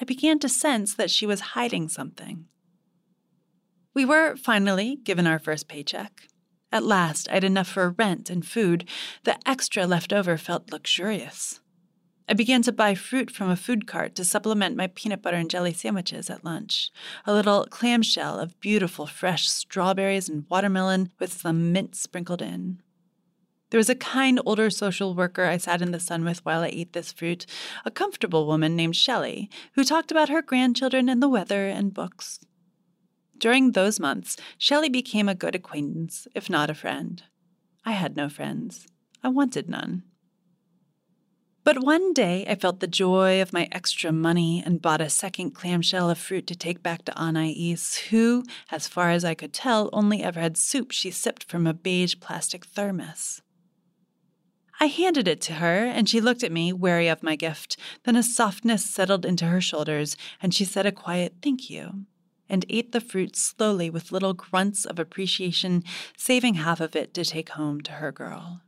I 0.00 0.04
began 0.04 0.38
to 0.40 0.48
sense 0.48 0.94
that 0.94 1.10
she 1.10 1.26
was 1.26 1.52
hiding 1.52 1.88
something. 1.88 2.46
We 3.94 4.04
were 4.04 4.36
finally 4.36 4.96
given 4.96 5.26
our 5.26 5.38
first 5.38 5.68
paycheck. 5.68 6.28
At 6.70 6.84
last, 6.84 7.28
I 7.30 7.34
had 7.34 7.44
enough 7.44 7.68
for 7.68 7.90
rent 7.90 8.28
and 8.28 8.46
food. 8.46 8.86
The 9.24 9.38
extra 9.46 9.86
left 9.86 10.12
over 10.12 10.36
felt 10.36 10.70
luxurious. 10.70 11.60
I 12.28 12.34
began 12.34 12.60
to 12.62 12.72
buy 12.72 12.94
fruit 12.94 13.30
from 13.30 13.48
a 13.48 13.56
food 13.56 13.86
cart 13.86 14.16
to 14.16 14.24
supplement 14.24 14.76
my 14.76 14.88
peanut 14.88 15.22
butter 15.22 15.36
and 15.36 15.48
jelly 15.48 15.72
sandwiches 15.72 16.28
at 16.28 16.44
lunch. 16.44 16.90
A 17.24 17.32
little 17.32 17.66
clamshell 17.70 18.40
of 18.40 18.58
beautiful 18.60 19.06
fresh 19.06 19.48
strawberries 19.48 20.28
and 20.28 20.44
watermelon 20.50 21.12
with 21.20 21.32
some 21.32 21.72
mint 21.72 21.94
sprinkled 21.94 22.42
in. 22.42 22.82
There 23.70 23.78
was 23.78 23.90
a 23.90 23.96
kind 23.96 24.40
older 24.46 24.70
social 24.70 25.14
worker 25.14 25.44
I 25.44 25.56
sat 25.56 25.82
in 25.82 25.90
the 25.90 25.98
sun 25.98 26.24
with 26.24 26.44
while 26.44 26.62
I 26.62 26.68
ate 26.68 26.92
this 26.92 27.10
fruit, 27.10 27.46
a 27.84 27.90
comfortable 27.90 28.46
woman 28.46 28.76
named 28.76 28.94
Shelley, 28.94 29.50
who 29.74 29.82
talked 29.82 30.12
about 30.12 30.28
her 30.28 30.40
grandchildren 30.40 31.08
and 31.08 31.20
the 31.20 31.28
weather 31.28 31.66
and 31.66 31.92
books. 31.92 32.38
During 33.38 33.72
those 33.72 33.98
months, 33.98 34.36
Shelley 34.56 34.88
became 34.88 35.28
a 35.28 35.34
good 35.34 35.54
acquaintance, 35.54 36.28
if 36.34 36.48
not 36.48 36.70
a 36.70 36.74
friend. 36.74 37.22
I 37.84 37.92
had 37.92 38.16
no 38.16 38.28
friends. 38.28 38.86
I 39.22 39.28
wanted 39.28 39.68
none. 39.68 40.04
But 41.64 41.82
one 41.82 42.12
day 42.12 42.46
I 42.48 42.54
felt 42.54 42.78
the 42.78 42.86
joy 42.86 43.42
of 43.42 43.52
my 43.52 43.68
extra 43.72 44.12
money 44.12 44.62
and 44.64 44.80
bought 44.80 45.00
a 45.00 45.10
second 45.10 45.50
clamshell 45.50 46.08
of 46.08 46.16
fruit 46.16 46.46
to 46.46 46.54
take 46.54 46.80
back 46.80 47.04
to 47.04 47.20
Anais, 47.20 47.76
who, 48.10 48.44
as 48.70 48.86
far 48.86 49.10
as 49.10 49.24
I 49.24 49.34
could 49.34 49.52
tell, 49.52 49.90
only 49.92 50.22
ever 50.22 50.38
had 50.38 50.56
soup 50.56 50.92
she 50.92 51.10
sipped 51.10 51.42
from 51.42 51.66
a 51.66 51.74
beige 51.74 52.14
plastic 52.20 52.64
thermos. 52.64 53.42
I 54.78 54.86
handed 54.86 55.26
it 55.26 55.40
to 55.42 55.54
her, 55.54 55.86
and 55.86 56.08
she 56.08 56.20
looked 56.20 56.42
at 56.42 56.52
me, 56.52 56.72
wary 56.72 57.08
of 57.08 57.22
my 57.22 57.34
gift. 57.34 57.78
Then 58.04 58.16
a 58.16 58.22
softness 58.22 58.84
settled 58.84 59.24
into 59.24 59.46
her 59.46 59.60
shoulders, 59.60 60.16
and 60.42 60.54
she 60.54 60.64
said 60.64 60.84
a 60.84 60.92
quiet 60.92 61.36
thank 61.42 61.70
you, 61.70 62.04
and 62.48 62.66
ate 62.68 62.92
the 62.92 63.00
fruit 63.00 63.36
slowly 63.36 63.88
with 63.88 64.12
little 64.12 64.34
grunts 64.34 64.84
of 64.84 64.98
appreciation, 64.98 65.82
saving 66.16 66.54
half 66.54 66.80
of 66.80 66.94
it 66.94 67.14
to 67.14 67.24
take 67.24 67.50
home 67.50 67.80
to 67.82 67.92
her 67.92 68.12
girl. 68.12 68.60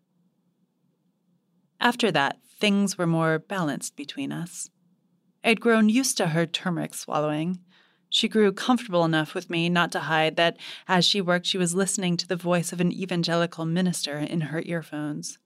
After 1.78 2.10
that, 2.10 2.38
things 2.58 2.96
were 2.96 3.06
more 3.06 3.38
balanced 3.38 3.94
between 3.94 4.32
us. 4.32 4.70
I'd 5.44 5.60
grown 5.60 5.88
used 5.88 6.16
to 6.16 6.28
her 6.28 6.46
turmeric 6.46 6.94
swallowing. 6.94 7.60
She 8.08 8.28
grew 8.28 8.50
comfortable 8.52 9.04
enough 9.04 9.34
with 9.34 9.50
me 9.50 9.68
not 9.68 9.92
to 9.92 10.00
hide 10.00 10.36
that 10.36 10.56
as 10.88 11.04
she 11.04 11.20
worked, 11.20 11.46
she 11.46 11.58
was 11.58 11.74
listening 11.74 12.16
to 12.16 12.26
the 12.26 12.34
voice 12.34 12.72
of 12.72 12.80
an 12.80 12.92
evangelical 12.92 13.66
minister 13.66 14.18
in 14.18 14.40
her 14.40 14.62
earphones. 14.64 15.38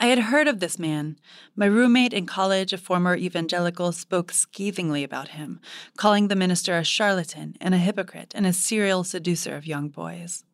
I 0.00 0.06
had 0.06 0.18
heard 0.18 0.48
of 0.48 0.60
this 0.60 0.78
man. 0.78 1.18
My 1.54 1.66
roommate 1.66 2.12
in 2.12 2.26
college, 2.26 2.72
a 2.72 2.78
former 2.78 3.16
evangelical, 3.16 3.92
spoke 3.92 4.32
scathingly 4.32 5.04
about 5.04 5.28
him, 5.28 5.60
calling 5.96 6.28
the 6.28 6.36
minister 6.36 6.76
a 6.76 6.84
charlatan 6.84 7.56
and 7.60 7.74
a 7.74 7.78
hypocrite 7.78 8.32
and 8.34 8.46
a 8.46 8.52
serial 8.52 9.04
seducer 9.04 9.56
of 9.56 9.66
young 9.66 9.88
boys. 9.88 10.44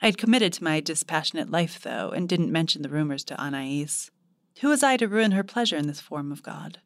I 0.00 0.06
had 0.06 0.18
committed 0.18 0.52
to 0.54 0.64
my 0.64 0.80
dispassionate 0.80 1.50
life, 1.50 1.80
though, 1.80 2.10
and 2.10 2.28
didn't 2.28 2.52
mention 2.52 2.82
the 2.82 2.88
rumors 2.88 3.24
to 3.24 3.38
Anais. 3.38 4.08
Who 4.60 4.68
was 4.68 4.82
I 4.82 4.96
to 4.96 5.08
ruin 5.08 5.32
her 5.32 5.44
pleasure 5.44 5.76
in 5.76 5.86
this 5.86 6.00
form 6.00 6.32
of 6.32 6.42
God? 6.42 6.78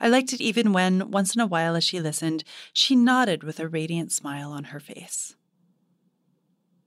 I 0.00 0.08
liked 0.08 0.32
it 0.32 0.40
even 0.40 0.72
when, 0.72 1.12
once 1.12 1.34
in 1.34 1.40
a 1.40 1.46
while 1.46 1.76
as 1.76 1.84
she 1.84 2.00
listened, 2.00 2.42
she 2.72 2.96
nodded 2.96 3.44
with 3.44 3.60
a 3.60 3.68
radiant 3.68 4.10
smile 4.10 4.50
on 4.50 4.64
her 4.64 4.80
face. 4.80 5.36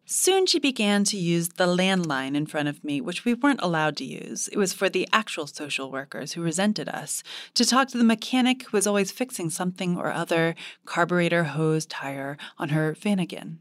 Soon 0.08 0.46
she 0.46 0.60
began 0.60 1.04
to 1.04 1.18
use 1.18 1.50
the 1.50 1.66
landline 1.66 2.36
in 2.36 2.46
front 2.46 2.68
of 2.68 2.84
me, 2.84 3.02
which 3.02 3.26
we 3.26 3.34
weren't 3.34 3.62
allowed 3.64 3.98
to 3.98 4.06
use. 4.06 4.48
It 4.50 4.58
was 4.58 4.72
for 4.72 4.88
the 4.88 5.08
actual 5.12 5.48
social 5.48 5.92
workers 5.92 6.34
who 6.34 6.44
resented 6.44 6.88
us, 6.88 7.24
to 7.56 7.66
talk 7.66 7.88
to 7.88 7.98
the 7.98 8.04
mechanic 8.04 8.64
who 8.64 8.78
was 8.78 8.86
always 8.86 9.12
fixing 9.12 9.50
something 9.50 9.98
or 9.98 10.12
other, 10.12 10.54
carburetor, 10.86 11.46
hose, 11.46 11.88
tire, 11.88 12.38
on 12.60 12.70
her 12.70 12.94
Vanagon. 12.94 13.58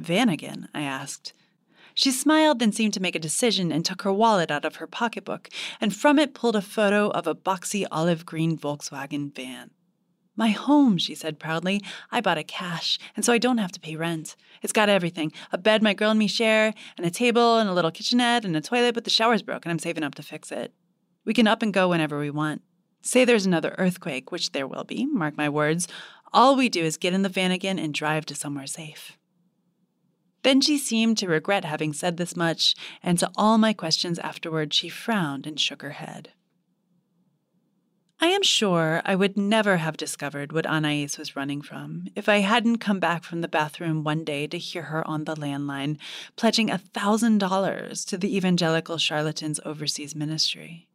Vanagon? 0.00 0.68
I 0.72 0.80
asked. 0.80 1.34
She 1.92 2.10
smiled, 2.10 2.58
then 2.58 2.72
seemed 2.72 2.94
to 2.94 3.02
make 3.02 3.14
a 3.14 3.20
decision 3.20 3.70
and 3.70 3.84
took 3.84 4.02
her 4.02 4.12
wallet 4.12 4.50
out 4.50 4.64
of 4.64 4.76
her 4.76 4.86
pocketbook, 4.86 5.50
and 5.78 5.94
from 5.94 6.18
it 6.18 6.34
pulled 6.34 6.56
a 6.56 6.62
photo 6.62 7.10
of 7.10 7.26
a 7.26 7.34
boxy 7.34 7.84
olive 7.92 8.24
green 8.24 8.56
Volkswagen 8.56 9.32
van. 9.34 9.70
My 10.36 10.48
home, 10.48 10.98
she 10.98 11.14
said 11.14 11.38
proudly. 11.38 11.80
I 12.10 12.20
bought 12.20 12.38
it 12.38 12.48
cash, 12.48 12.98
and 13.14 13.24
so 13.24 13.32
I 13.32 13.38
don't 13.38 13.58
have 13.58 13.72
to 13.72 13.80
pay 13.80 13.94
rent. 13.94 14.34
It's 14.62 14.72
got 14.72 14.88
everything 14.88 15.32
a 15.52 15.58
bed 15.58 15.82
my 15.82 15.94
girl 15.94 16.10
and 16.10 16.18
me 16.18 16.26
share, 16.26 16.74
and 16.96 17.06
a 17.06 17.10
table, 17.10 17.58
and 17.58 17.68
a 17.68 17.72
little 17.72 17.92
kitchenette, 17.92 18.44
and 18.44 18.56
a 18.56 18.60
toilet, 18.60 18.94
but 18.94 19.04
the 19.04 19.10
shower's 19.10 19.42
broke, 19.42 19.66
I'm 19.66 19.78
saving 19.78 20.02
up 20.02 20.14
to 20.16 20.22
fix 20.22 20.50
it. 20.50 20.72
We 21.24 21.34
can 21.34 21.46
up 21.46 21.62
and 21.62 21.72
go 21.72 21.88
whenever 21.88 22.18
we 22.18 22.30
want. 22.30 22.62
Say 23.00 23.24
there's 23.24 23.46
another 23.46 23.74
earthquake, 23.78 24.32
which 24.32 24.52
there 24.52 24.66
will 24.66 24.84
be, 24.84 25.06
mark 25.06 25.36
my 25.36 25.48
words. 25.48 25.86
All 26.32 26.56
we 26.56 26.68
do 26.68 26.82
is 26.82 26.96
get 26.96 27.14
in 27.14 27.22
the 27.22 27.28
van 27.28 27.50
again 27.50 27.78
and 27.78 27.94
drive 27.94 28.26
to 28.26 28.34
somewhere 28.34 28.66
safe. 28.66 29.16
Then 30.42 30.60
she 30.60 30.78
seemed 30.78 31.16
to 31.18 31.28
regret 31.28 31.64
having 31.64 31.92
said 31.92 32.16
this 32.16 32.36
much, 32.36 32.74
and 33.02 33.18
to 33.18 33.30
all 33.36 33.56
my 33.56 33.72
questions 33.72 34.18
afterward, 34.18 34.74
she 34.74 34.88
frowned 34.88 35.46
and 35.46 35.60
shook 35.60 35.80
her 35.80 35.90
head. 35.90 36.32
I 38.24 38.28
am 38.28 38.42
sure 38.42 39.02
I 39.04 39.16
would 39.16 39.36
never 39.36 39.76
have 39.76 39.98
discovered 39.98 40.50
what 40.50 40.64
Anais 40.64 41.10
was 41.18 41.36
running 41.36 41.60
from 41.60 42.06
if 42.16 42.26
I 42.26 42.38
hadn't 42.38 42.78
come 42.78 42.98
back 42.98 43.22
from 43.22 43.42
the 43.42 43.48
bathroom 43.48 44.02
one 44.02 44.24
day 44.24 44.46
to 44.46 44.56
hear 44.56 44.84
her 44.84 45.06
on 45.06 45.24
the 45.24 45.36
landline 45.36 45.98
pledging 46.34 46.70
a 46.70 46.80
$1,000 46.94 48.06
to 48.06 48.16
the 48.16 48.34
evangelical 48.34 48.96
charlatans 48.96 49.60
overseas 49.66 50.16
ministry. 50.16 50.88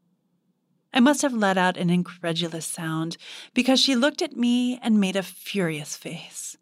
I 0.92 1.02
must 1.02 1.22
have 1.22 1.36
let 1.36 1.56
out 1.56 1.78
an 1.78 1.92
incredulous 1.92 2.66
sound 2.66 3.16
because 3.54 3.80
she 3.80 3.96
looked 3.96 4.24
at 4.24 4.36
me 4.36 4.80
and 4.82 5.00
made 5.00 5.16
a 5.16 5.22
furious 5.22 5.96
face. 5.96 6.58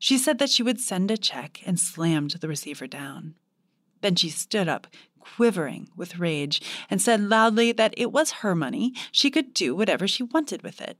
She 0.00 0.18
said 0.18 0.40
that 0.40 0.50
she 0.50 0.64
would 0.64 0.80
send 0.80 1.12
a 1.12 1.16
check 1.16 1.60
and 1.64 1.78
slammed 1.78 2.32
the 2.32 2.48
receiver 2.48 2.88
down. 2.88 3.36
Then 4.00 4.16
she 4.16 4.28
stood 4.28 4.66
up, 4.66 4.88
quivering 5.24 5.88
with 5.96 6.18
rage, 6.18 6.60
and 6.90 7.00
said 7.00 7.20
loudly 7.20 7.72
that 7.72 7.94
it 7.96 8.12
was 8.12 8.42
her 8.42 8.54
money, 8.54 8.92
she 9.10 9.30
could 9.30 9.54
do 9.54 9.74
whatever 9.74 10.06
she 10.06 10.22
wanted 10.22 10.62
with 10.62 10.80
it. 10.80 10.98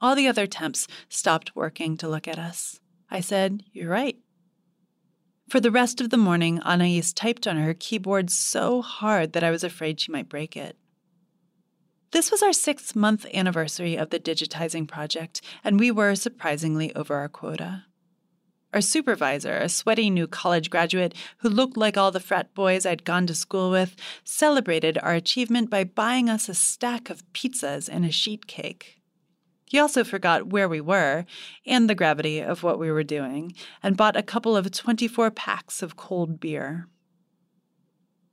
All 0.00 0.14
the 0.14 0.28
other 0.28 0.46
temps 0.46 0.86
stopped 1.08 1.56
working 1.56 1.96
to 1.96 2.08
look 2.08 2.28
at 2.28 2.38
us. 2.38 2.80
I 3.10 3.20
said, 3.20 3.64
You're 3.72 3.90
right. 3.90 4.18
For 5.48 5.60
the 5.60 5.70
rest 5.70 6.00
of 6.00 6.10
the 6.10 6.16
morning, 6.16 6.60
Anais 6.60 7.12
typed 7.14 7.46
on 7.46 7.56
her 7.56 7.72
keyboard 7.72 8.30
so 8.30 8.82
hard 8.82 9.32
that 9.32 9.44
I 9.44 9.50
was 9.50 9.62
afraid 9.62 10.00
she 10.00 10.12
might 10.12 10.28
break 10.28 10.56
it. 10.56 10.76
This 12.10 12.30
was 12.30 12.42
our 12.42 12.52
six 12.52 12.96
month 12.96 13.26
anniversary 13.32 13.96
of 13.96 14.10
the 14.10 14.18
digitizing 14.18 14.88
project, 14.88 15.40
and 15.62 15.78
we 15.78 15.90
were 15.90 16.14
surprisingly 16.14 16.94
over 16.94 17.14
our 17.14 17.28
quota. 17.28 17.84
Our 18.76 18.82
supervisor, 18.82 19.56
a 19.56 19.70
sweaty 19.70 20.10
new 20.10 20.26
college 20.26 20.68
graduate 20.68 21.14
who 21.38 21.48
looked 21.48 21.78
like 21.78 21.96
all 21.96 22.10
the 22.10 22.20
frat 22.20 22.52
boys 22.52 22.84
I'd 22.84 23.04
gone 23.04 23.26
to 23.26 23.34
school 23.34 23.70
with, 23.70 23.96
celebrated 24.22 24.98
our 24.98 25.14
achievement 25.14 25.70
by 25.70 25.84
buying 25.84 26.28
us 26.28 26.46
a 26.46 26.54
stack 26.54 27.08
of 27.08 27.24
pizzas 27.32 27.88
and 27.88 28.04
a 28.04 28.10
sheet 28.10 28.46
cake. 28.46 29.00
He 29.64 29.78
also 29.78 30.04
forgot 30.04 30.48
where 30.48 30.68
we 30.68 30.82
were 30.82 31.24
and 31.64 31.88
the 31.88 31.94
gravity 31.94 32.40
of 32.40 32.62
what 32.62 32.78
we 32.78 32.90
were 32.90 33.02
doing 33.02 33.54
and 33.82 33.96
bought 33.96 34.14
a 34.14 34.22
couple 34.22 34.54
of 34.54 34.70
24 34.70 35.30
packs 35.30 35.80
of 35.80 35.96
cold 35.96 36.38
beer. 36.38 36.86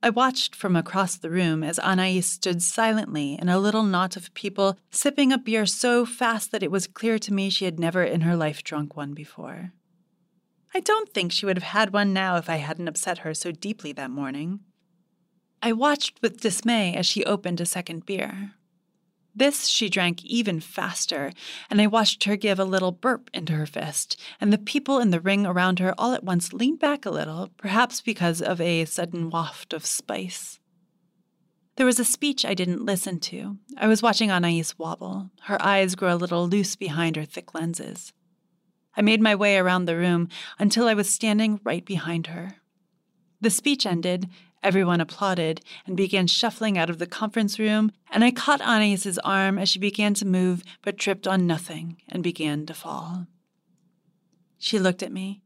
I 0.01 0.09
watched 0.09 0.57
from 0.57 0.75
across 0.75 1.15
the 1.15 1.29
room 1.29 1.63
as 1.63 1.79
Anais 1.79 2.19
stood 2.19 2.61
silently 2.61 3.39
in 3.41 3.47
a 3.47 3.59
little 3.59 3.83
knot 3.83 4.17
of 4.17 4.33
people, 4.33 4.77
sipping 4.91 5.31
a 5.31 5.37
beer 5.37 5.65
so 5.65 6.05
fast 6.05 6.51
that 6.51 6.63
it 6.63 6.69
was 6.69 6.85
clear 6.85 7.17
to 7.19 7.33
me 7.33 7.49
she 7.49 7.63
had 7.63 7.79
never 7.79 8.03
in 8.03 8.19
her 8.21 8.35
life 8.35 8.61
drunk 8.61 8.97
one 8.97 9.13
before. 9.13 9.71
I 10.75 10.79
don't 10.79 11.13
think 11.13 11.31
she 11.31 11.45
would 11.45 11.57
have 11.57 11.63
had 11.63 11.93
one 11.93 12.13
now 12.13 12.37
if 12.37 12.49
I 12.49 12.57
hadn't 12.57 12.87
upset 12.87 13.19
her 13.19 13.33
so 13.33 13.51
deeply 13.51 13.91
that 13.93 14.09
morning. 14.09 14.61
I 15.61 15.71
watched 15.71 16.21
with 16.21 16.41
dismay 16.41 16.95
as 16.95 17.05
she 17.05 17.23
opened 17.23 17.61
a 17.61 17.65
second 17.65 18.05
beer. 18.05 18.51
This 19.35 19.67
she 19.67 19.89
drank 19.89 20.23
even 20.25 20.59
faster, 20.59 21.31
and 21.69 21.81
I 21.81 21.87
watched 21.87 22.25
her 22.25 22.35
give 22.35 22.59
a 22.59 22.65
little 22.65 22.91
burp 22.91 23.29
into 23.33 23.53
her 23.53 23.65
fist, 23.65 24.19
and 24.39 24.53
the 24.53 24.57
people 24.57 24.99
in 24.99 25.09
the 25.09 25.19
ring 25.19 25.45
around 25.45 25.79
her 25.79 25.95
all 25.97 26.13
at 26.13 26.23
once 26.23 26.53
leaned 26.53 26.79
back 26.79 27.05
a 27.05 27.11
little, 27.11 27.49
perhaps 27.57 28.01
because 28.01 28.41
of 28.41 28.61
a 28.61 28.85
sudden 28.85 29.29
waft 29.29 29.73
of 29.73 29.85
spice. 29.85 30.59
There 31.77 31.85
was 31.85 31.99
a 31.99 32.05
speech 32.05 32.45
I 32.45 32.53
didn't 32.53 32.85
listen 32.85 33.19
to. 33.21 33.57
I 33.77 33.87
was 33.87 34.03
watching 34.03 34.29
Anais 34.29 34.65
wobble, 34.77 35.31
her 35.43 35.59
eyes 35.61 35.95
grow 35.95 36.13
a 36.13 36.15
little 36.15 36.47
loose 36.47 36.75
behind 36.75 37.15
her 37.15 37.25
thick 37.25 37.55
lenses. 37.55 38.13
I 38.95 39.01
made 39.01 39.21
my 39.21 39.35
way 39.35 39.57
around 39.57 39.85
the 39.85 39.97
room 39.97 40.29
until 40.59 40.87
I 40.87 40.93
was 40.93 41.09
standing 41.09 41.59
right 41.63 41.85
behind 41.85 42.27
her. 42.27 42.57
The 43.41 43.49
speech 43.49 43.85
ended, 43.85 44.29
everyone 44.61 45.01
applauded, 45.01 45.61
and 45.85 45.97
began 45.97 46.27
shuffling 46.27 46.77
out 46.77 46.89
of 46.89 46.99
the 46.99 47.07
conference 47.07 47.59
room, 47.59 47.91
and 48.11 48.23
I 48.23 48.31
caught 48.31 48.61
Anais's 48.61 49.19
arm 49.19 49.57
as 49.57 49.69
she 49.69 49.79
began 49.79 50.13
to 50.15 50.25
move 50.25 50.63
but 50.81 50.97
tripped 50.97 51.27
on 51.27 51.47
nothing 51.47 51.97
and 52.07 52.23
began 52.23 52.65
to 52.67 52.73
fall. 52.73 53.27
She 54.57 54.79
looked 54.79 55.03
at 55.03 55.11
me. 55.11 55.41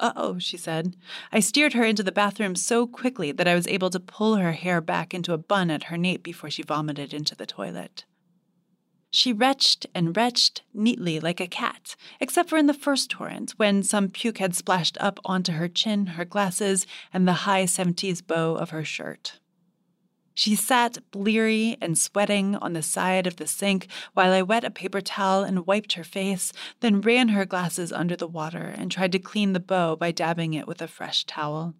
Uh 0.00 0.12
oh, 0.16 0.38
she 0.38 0.56
said. 0.56 0.96
I 1.30 1.40
steered 1.40 1.74
her 1.74 1.84
into 1.84 2.02
the 2.02 2.12
bathroom 2.12 2.56
so 2.56 2.86
quickly 2.86 3.30
that 3.32 3.46
I 3.46 3.54
was 3.54 3.68
able 3.68 3.90
to 3.90 4.00
pull 4.00 4.36
her 4.36 4.52
hair 4.52 4.80
back 4.80 5.14
into 5.14 5.32
a 5.32 5.38
bun 5.38 5.70
at 5.70 5.84
her 5.84 5.96
nape 5.96 6.22
before 6.22 6.50
she 6.50 6.62
vomited 6.62 7.14
into 7.14 7.36
the 7.36 7.46
toilet. 7.46 8.04
She 9.14 9.32
retched 9.32 9.86
and 9.94 10.16
retched 10.16 10.62
neatly 10.74 11.20
like 11.20 11.40
a 11.40 11.46
cat, 11.46 11.94
except 12.18 12.48
for 12.48 12.58
in 12.58 12.66
the 12.66 12.74
first 12.74 13.10
torrent, 13.10 13.52
when 13.52 13.84
some 13.84 14.08
puke 14.08 14.38
had 14.38 14.56
splashed 14.56 14.98
up 14.98 15.20
onto 15.24 15.52
her 15.52 15.68
chin, 15.68 16.06
her 16.18 16.24
glasses, 16.24 16.84
and 17.12 17.26
the 17.26 17.44
high 17.46 17.62
70s 17.62 18.26
bow 18.26 18.56
of 18.56 18.70
her 18.70 18.84
shirt. 18.84 19.38
She 20.34 20.56
sat 20.56 20.98
bleary 21.12 21.76
and 21.80 21.96
sweating 21.96 22.56
on 22.56 22.72
the 22.72 22.82
side 22.82 23.28
of 23.28 23.36
the 23.36 23.46
sink 23.46 23.86
while 24.14 24.32
I 24.32 24.42
wet 24.42 24.64
a 24.64 24.70
paper 24.70 25.00
towel 25.00 25.44
and 25.44 25.64
wiped 25.64 25.92
her 25.92 26.02
face, 26.02 26.52
then 26.80 27.00
ran 27.00 27.28
her 27.28 27.44
glasses 27.44 27.92
under 27.92 28.16
the 28.16 28.26
water 28.26 28.74
and 28.76 28.90
tried 28.90 29.12
to 29.12 29.20
clean 29.20 29.52
the 29.52 29.60
bow 29.60 29.94
by 29.94 30.10
dabbing 30.10 30.54
it 30.54 30.66
with 30.66 30.82
a 30.82 30.88
fresh 30.88 31.24
towel. 31.24 31.76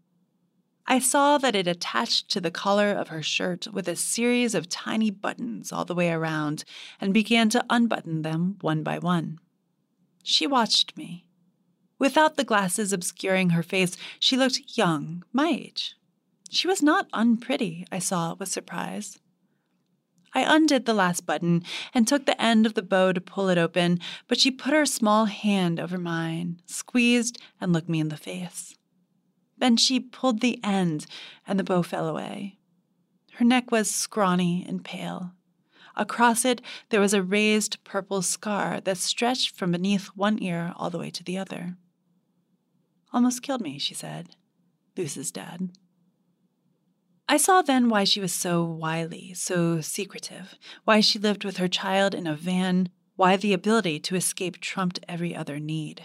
I 0.87 0.99
saw 0.99 1.39
that 1.39 1.57
it 1.57 1.67
attached 1.67 2.29
to 2.31 2.41
the 2.41 2.51
collar 2.51 2.93
of 2.93 3.09
her 3.09 3.23
shirt 3.23 3.67
with 3.73 3.89
a 3.89 3.97
series 3.97 4.55
of 4.55 4.69
tiny 4.69 5.11
buttons 5.11 5.73
all 5.73 5.85
the 5.85 5.95
way 5.95 6.11
around 6.11 6.65
and 7.01 7.15
began 7.15 7.49
to 7.51 7.65
unbutton 7.71 8.23
them 8.23 8.59
one 8.61 8.83
by 8.83 8.99
one. 8.99 9.39
She 10.23 10.47
watched 10.47 10.97
me. 10.97 11.27
Without 11.99 12.37
the 12.37 12.45
glasses 12.45 12.93
obscuring 12.93 13.51
her 13.51 13.63
face, 13.63 13.97
she 14.19 14.37
looked 14.37 14.77
young, 14.77 15.25
my 15.33 15.49
age. 15.49 15.95
She 16.51 16.67
was 16.67 16.83
not 16.83 17.09
unpretty, 17.13 17.87
I 17.91 17.99
saw 17.99 18.35
with 18.35 18.49
surprise. 18.49 19.19
I 20.35 20.43
undid 20.55 20.85
the 20.85 20.95
last 20.95 21.25
button 21.25 21.63
and 21.95 22.07
took 22.07 22.27
the 22.27 22.41
end 22.41 22.67
of 22.67 22.75
the 22.75 22.83
bow 22.83 23.13
to 23.13 23.21
pull 23.21 23.49
it 23.49 23.57
open, 23.57 24.01
but 24.29 24.39
she 24.39 24.51
put 24.51 24.75
her 24.75 24.85
small 24.85 25.27
hand 25.27 25.81
over 25.81 25.97
mine, 25.97 26.61
squeezed, 26.67 27.41
and 27.61 27.73
looked 27.73 27.89
me 27.89 28.01
in 28.01 28.09
the 28.09 28.17
face. 28.17 28.77
Then 29.65 29.79
she 29.79 29.99
pulled 29.99 30.41
the 30.43 30.63
end, 30.63 31.07
and 31.47 31.59
the 31.59 31.65
bow 31.65 31.83
fell 31.83 32.07
away. 32.07 32.59
Her 33.37 33.47
neck 33.47 33.71
was 33.71 33.91
scrawny 33.91 34.63
and 34.69 34.85
pale. 34.85 35.33
Across 35.97 36.45
it, 36.45 36.61
there 36.91 37.01
was 37.01 37.15
a 37.15 37.23
raised 37.23 37.83
purple 37.83 38.21
scar 38.21 38.83
that 38.83 38.99
stretched 38.99 39.57
from 39.57 39.73
beneath 39.73 40.09
one 40.09 40.43
ear 40.43 40.75
all 40.77 40.91
the 40.91 40.99
way 40.99 41.09
to 41.09 41.25
the 41.25 41.39
other. 41.39 41.79
Almost 43.11 43.41
killed 43.41 43.63
me, 43.63 43.79
she 43.79 43.95
said. 43.95 44.37
Luce's 44.99 45.31
dad. 45.31 45.71
I 47.27 47.39
saw 47.39 47.63
then 47.63 47.89
why 47.89 48.05
she 48.05 48.21
was 48.21 48.35
so 48.35 48.63
wily, 48.63 49.33
so 49.33 49.81
secretive, 49.81 50.59
why 50.85 51.01
she 51.01 51.19
lived 51.19 51.43
with 51.43 51.57
her 51.57 51.69
child 51.69 52.15
in 52.15 52.27
a 52.27 52.37
van, 52.37 52.91
why 53.17 53.39
the 53.39 53.55
ability 53.55 53.99
to 54.01 54.15
escape 54.15 54.61
trumped 54.61 55.01
every 55.09 55.35
other 55.35 55.59
need. 55.59 56.03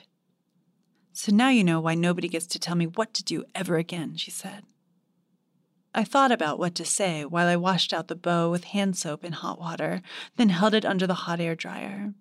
So 1.21 1.35
now 1.35 1.49
you 1.49 1.65
know 1.65 1.81
why 1.81 1.95
nobody 1.95 2.29
gets 2.29 2.47
to 2.47 2.59
tell 2.59 2.75
me 2.75 2.87
what 2.87 3.13
to 3.15 3.25
do 3.25 3.43
ever 3.53 3.75
again, 3.75 4.15
she 4.15 4.31
said. 4.31 4.63
I 5.93 6.05
thought 6.05 6.31
about 6.31 6.59
what 6.59 6.75
to 6.75 6.85
say 6.85 7.25
while 7.25 7.45
I 7.45 7.57
washed 7.57 7.91
out 7.91 8.07
the 8.07 8.15
bow 8.15 8.49
with 8.49 8.63
hand 8.63 8.95
soap 8.95 9.25
in 9.25 9.33
hot 9.33 9.59
water, 9.59 10.01
then 10.37 10.47
held 10.47 10.73
it 10.73 10.85
under 10.85 11.05
the 11.05 11.25
hot 11.25 11.41
air 11.41 11.55
dryer. 11.55 12.13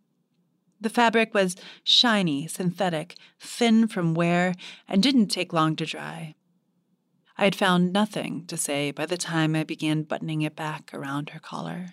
The 0.80 0.90
fabric 0.90 1.32
was 1.32 1.54
shiny, 1.84 2.48
synthetic, 2.48 3.14
thin 3.38 3.86
from 3.86 4.14
wear, 4.14 4.56
and 4.88 5.00
didn't 5.00 5.28
take 5.28 5.52
long 5.52 5.76
to 5.76 5.86
dry. 5.86 6.34
I 7.36 7.44
had 7.44 7.54
found 7.54 7.92
nothing 7.92 8.46
to 8.46 8.56
say 8.56 8.90
by 8.90 9.06
the 9.06 9.16
time 9.16 9.54
I 9.54 9.62
began 9.62 10.02
buttoning 10.02 10.42
it 10.42 10.56
back 10.56 10.90
around 10.92 11.30
her 11.30 11.38
collar. 11.38 11.90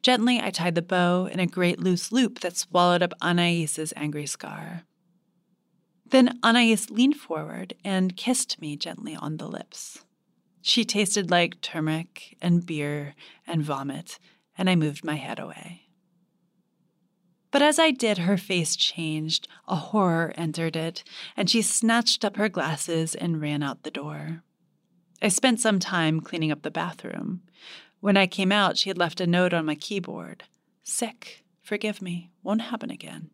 Gently, 0.00 0.38
I 0.40 0.50
tied 0.50 0.76
the 0.76 0.80
bow 0.80 1.26
in 1.26 1.40
a 1.40 1.46
great 1.48 1.80
loose 1.80 2.12
loop 2.12 2.38
that 2.38 2.56
swallowed 2.56 3.02
up 3.02 3.14
Anais's 3.20 3.92
angry 3.96 4.26
scar. 4.26 4.84
Then 6.10 6.38
Anais 6.42 6.86
leaned 6.88 7.16
forward 7.16 7.74
and 7.84 8.16
kissed 8.16 8.60
me 8.60 8.76
gently 8.76 9.14
on 9.14 9.36
the 9.36 9.48
lips. 9.48 10.04
She 10.62 10.84
tasted 10.84 11.30
like 11.30 11.60
turmeric 11.60 12.36
and 12.40 12.64
beer 12.64 13.14
and 13.46 13.62
vomit, 13.62 14.18
and 14.56 14.68
I 14.68 14.74
moved 14.74 15.04
my 15.04 15.16
head 15.16 15.38
away. 15.38 15.82
But 17.50 17.62
as 17.62 17.78
I 17.78 17.90
did, 17.90 18.18
her 18.18 18.36
face 18.36 18.76
changed, 18.76 19.48
a 19.66 19.76
horror 19.76 20.34
entered 20.36 20.76
it, 20.76 21.02
and 21.36 21.48
she 21.48 21.62
snatched 21.62 22.24
up 22.24 22.36
her 22.36 22.48
glasses 22.48 23.14
and 23.14 23.40
ran 23.40 23.62
out 23.62 23.82
the 23.82 23.90
door. 23.90 24.42
I 25.22 25.28
spent 25.28 25.60
some 25.60 25.78
time 25.78 26.20
cleaning 26.20 26.52
up 26.52 26.62
the 26.62 26.70
bathroom. 26.70 27.42
When 28.00 28.16
I 28.16 28.26
came 28.26 28.52
out, 28.52 28.76
she 28.76 28.90
had 28.90 28.98
left 28.98 29.20
a 29.20 29.26
note 29.26 29.52
on 29.52 29.64
my 29.66 29.74
keyboard 29.74 30.44
sick, 30.84 31.44
Forgive 31.62 32.00
me. 32.00 32.30
Won't 32.42 32.62
happen 32.62 32.90
again. 32.90 33.28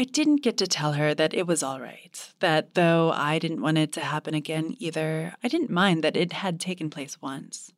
I 0.00 0.04
didn't 0.04 0.44
get 0.44 0.56
to 0.58 0.68
tell 0.68 0.92
her 0.92 1.12
that 1.12 1.34
it 1.34 1.44
was 1.48 1.60
all 1.60 1.80
right, 1.80 2.32
that 2.38 2.74
though 2.74 3.10
I 3.10 3.40
didn't 3.40 3.62
want 3.62 3.78
it 3.78 3.92
to 3.94 4.00
happen 4.00 4.32
again 4.32 4.76
either, 4.78 5.34
I 5.42 5.48
didn't 5.48 5.70
mind 5.70 6.04
that 6.04 6.16
it 6.16 6.34
had 6.34 6.60
taken 6.60 6.88
place 6.88 7.20
once. 7.20 7.72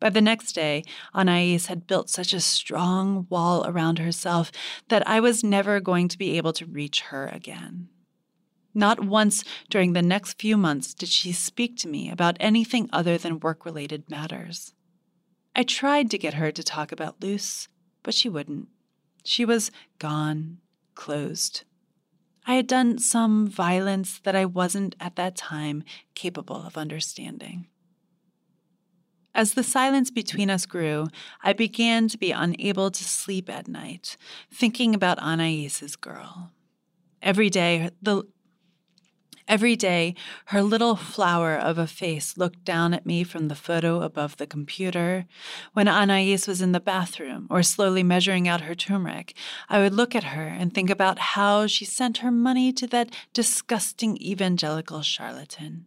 By 0.00 0.10
the 0.10 0.20
next 0.20 0.52
day, 0.52 0.84
Anais 1.14 1.60
had 1.66 1.86
built 1.86 2.10
such 2.10 2.34
a 2.34 2.40
strong 2.40 3.26
wall 3.30 3.66
around 3.66 3.98
herself 3.98 4.52
that 4.88 5.06
I 5.08 5.20
was 5.20 5.42
never 5.42 5.80
going 5.80 6.08
to 6.08 6.18
be 6.18 6.36
able 6.36 6.52
to 6.52 6.66
reach 6.66 7.00
her 7.04 7.28
again. 7.28 7.88
Not 8.74 9.00
once 9.00 9.42
during 9.70 9.94
the 9.94 10.02
next 10.02 10.38
few 10.38 10.58
months 10.58 10.92
did 10.92 11.08
she 11.08 11.32
speak 11.32 11.78
to 11.78 11.88
me 11.88 12.10
about 12.10 12.36
anything 12.38 12.90
other 12.92 13.16
than 13.16 13.40
work 13.40 13.64
related 13.64 14.10
matters. 14.10 14.74
I 15.56 15.62
tried 15.62 16.10
to 16.10 16.18
get 16.18 16.34
her 16.34 16.52
to 16.52 16.62
talk 16.62 16.92
about 16.92 17.22
Luce, 17.22 17.66
but 18.02 18.12
she 18.12 18.28
wouldn't. 18.28 18.68
She 19.24 19.46
was 19.46 19.70
gone, 19.98 20.58
closed. 21.00 21.64
I 22.46 22.56
had 22.56 22.66
done 22.66 22.98
some 22.98 23.48
violence 23.48 24.20
that 24.24 24.36
I 24.36 24.44
wasn't 24.44 24.94
at 25.00 25.16
that 25.16 25.34
time 25.34 25.82
capable 26.14 26.62
of 26.62 26.76
understanding. 26.76 27.68
As 29.34 29.54
the 29.54 29.62
silence 29.62 30.10
between 30.10 30.50
us 30.50 30.66
grew, 30.66 31.08
I 31.42 31.54
began 31.54 32.08
to 32.08 32.18
be 32.18 32.32
unable 32.32 32.90
to 32.90 33.04
sleep 33.04 33.48
at 33.48 33.66
night, 33.66 34.18
thinking 34.52 34.94
about 34.94 35.22
Anais's 35.22 35.96
girl. 35.96 36.50
Every 37.22 37.48
day, 37.48 37.90
the 38.02 38.24
Every 39.48 39.74
day, 39.74 40.14
her 40.46 40.62
little 40.62 40.96
flower 40.96 41.56
of 41.56 41.78
a 41.78 41.86
face 41.86 42.36
looked 42.36 42.64
down 42.64 42.94
at 42.94 43.06
me 43.06 43.24
from 43.24 43.48
the 43.48 43.54
photo 43.54 44.02
above 44.02 44.36
the 44.36 44.46
computer. 44.46 45.26
When 45.72 45.88
Anais 45.88 46.46
was 46.46 46.60
in 46.60 46.72
the 46.72 46.80
bathroom 46.80 47.46
or 47.50 47.62
slowly 47.62 48.02
measuring 48.02 48.46
out 48.46 48.62
her 48.62 48.74
turmeric, 48.74 49.34
I 49.68 49.78
would 49.78 49.94
look 49.94 50.14
at 50.14 50.24
her 50.24 50.46
and 50.46 50.72
think 50.72 50.90
about 50.90 51.18
how 51.18 51.66
she 51.66 51.84
sent 51.84 52.18
her 52.18 52.30
money 52.30 52.72
to 52.74 52.86
that 52.88 53.14
disgusting 53.32 54.16
evangelical 54.18 55.02
charlatan. 55.02 55.86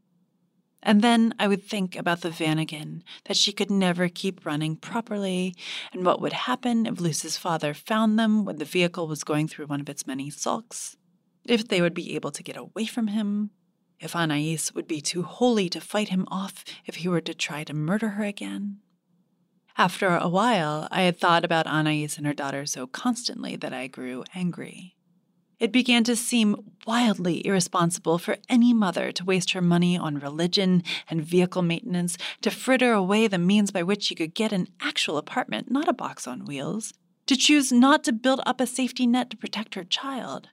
And 0.85 1.01
then 1.01 1.33
I 1.39 1.47
would 1.47 1.63
think 1.63 1.95
about 1.95 2.21
the 2.21 2.29
Vanagon, 2.29 3.03
that 3.25 3.37
she 3.37 3.53
could 3.53 3.71
never 3.71 4.09
keep 4.09 4.45
running 4.45 4.75
properly, 4.75 5.55
and 5.93 6.05
what 6.05 6.19
would 6.19 6.33
happen 6.33 6.85
if 6.85 6.99
Luce's 6.99 7.37
father 7.37 7.73
found 7.73 8.19
them 8.19 8.43
when 8.43 8.57
the 8.57 8.65
vehicle 8.65 9.07
was 9.07 9.23
going 9.23 9.47
through 9.47 9.67
one 9.67 9.79
of 9.79 9.87
its 9.87 10.05
many 10.05 10.29
sulks 10.29 10.97
if 11.45 11.67
they 11.67 11.81
would 11.81 11.93
be 11.93 12.15
able 12.15 12.31
to 12.31 12.43
get 12.43 12.57
away 12.57 12.85
from 12.85 13.07
him, 13.07 13.51
if 13.99 14.15
Anais 14.15 14.59
would 14.75 14.87
be 14.87 15.01
too 15.01 15.23
holy 15.23 15.69
to 15.69 15.79
fight 15.79 16.09
him 16.09 16.27
off 16.29 16.63
if 16.85 16.95
he 16.95 17.07
were 17.07 17.21
to 17.21 17.33
try 17.33 17.63
to 17.63 17.73
murder 17.73 18.09
her 18.09 18.23
again. 18.23 18.79
After 19.77 20.15
a 20.15 20.27
while, 20.27 20.87
I 20.91 21.01
had 21.01 21.17
thought 21.17 21.43
about 21.43 21.65
Anais 21.65 22.09
and 22.17 22.27
her 22.27 22.33
daughter 22.33 22.65
so 22.65 22.85
constantly 22.85 23.55
that 23.55 23.73
I 23.73 23.87
grew 23.87 24.23
angry. 24.35 24.95
It 25.59 25.71
began 25.71 26.03
to 26.03 26.15
seem 26.15 26.73
wildly 26.85 27.45
irresponsible 27.47 28.17
for 28.17 28.37
any 28.49 28.73
mother 28.73 29.11
to 29.13 29.23
waste 29.23 29.51
her 29.51 29.61
money 29.61 29.97
on 29.97 30.19
religion 30.19 30.83
and 31.09 31.23
vehicle 31.23 31.61
maintenance 31.61 32.17
to 32.41 32.51
fritter 32.51 32.91
away 32.91 33.27
the 33.27 33.37
means 33.37 33.71
by 33.71 33.81
which 33.81 34.03
she 34.03 34.15
could 34.15 34.35
get 34.35 34.51
an 34.51 34.67
actual 34.81 35.17
apartment, 35.17 35.71
not 35.71 35.87
a 35.87 35.93
box 35.93 36.27
on 36.27 36.45
wheels, 36.45 36.93
to 37.27 37.37
choose 37.37 37.71
not 37.71 38.03
to 38.03 38.11
build 38.11 38.41
up 38.45 38.59
a 38.59 38.67
safety 38.67 39.07
net 39.07 39.29
to 39.29 39.37
protect 39.37 39.75
her 39.75 39.85
child. 39.85 40.49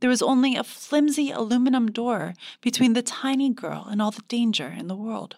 There 0.00 0.10
was 0.10 0.22
only 0.22 0.56
a 0.56 0.64
flimsy 0.64 1.30
aluminum 1.30 1.90
door 1.90 2.34
between 2.60 2.94
the 2.94 3.02
tiny 3.02 3.50
girl 3.50 3.86
and 3.90 4.00
all 4.00 4.10
the 4.10 4.22
danger 4.28 4.68
in 4.68 4.88
the 4.88 4.96
world. 4.96 5.36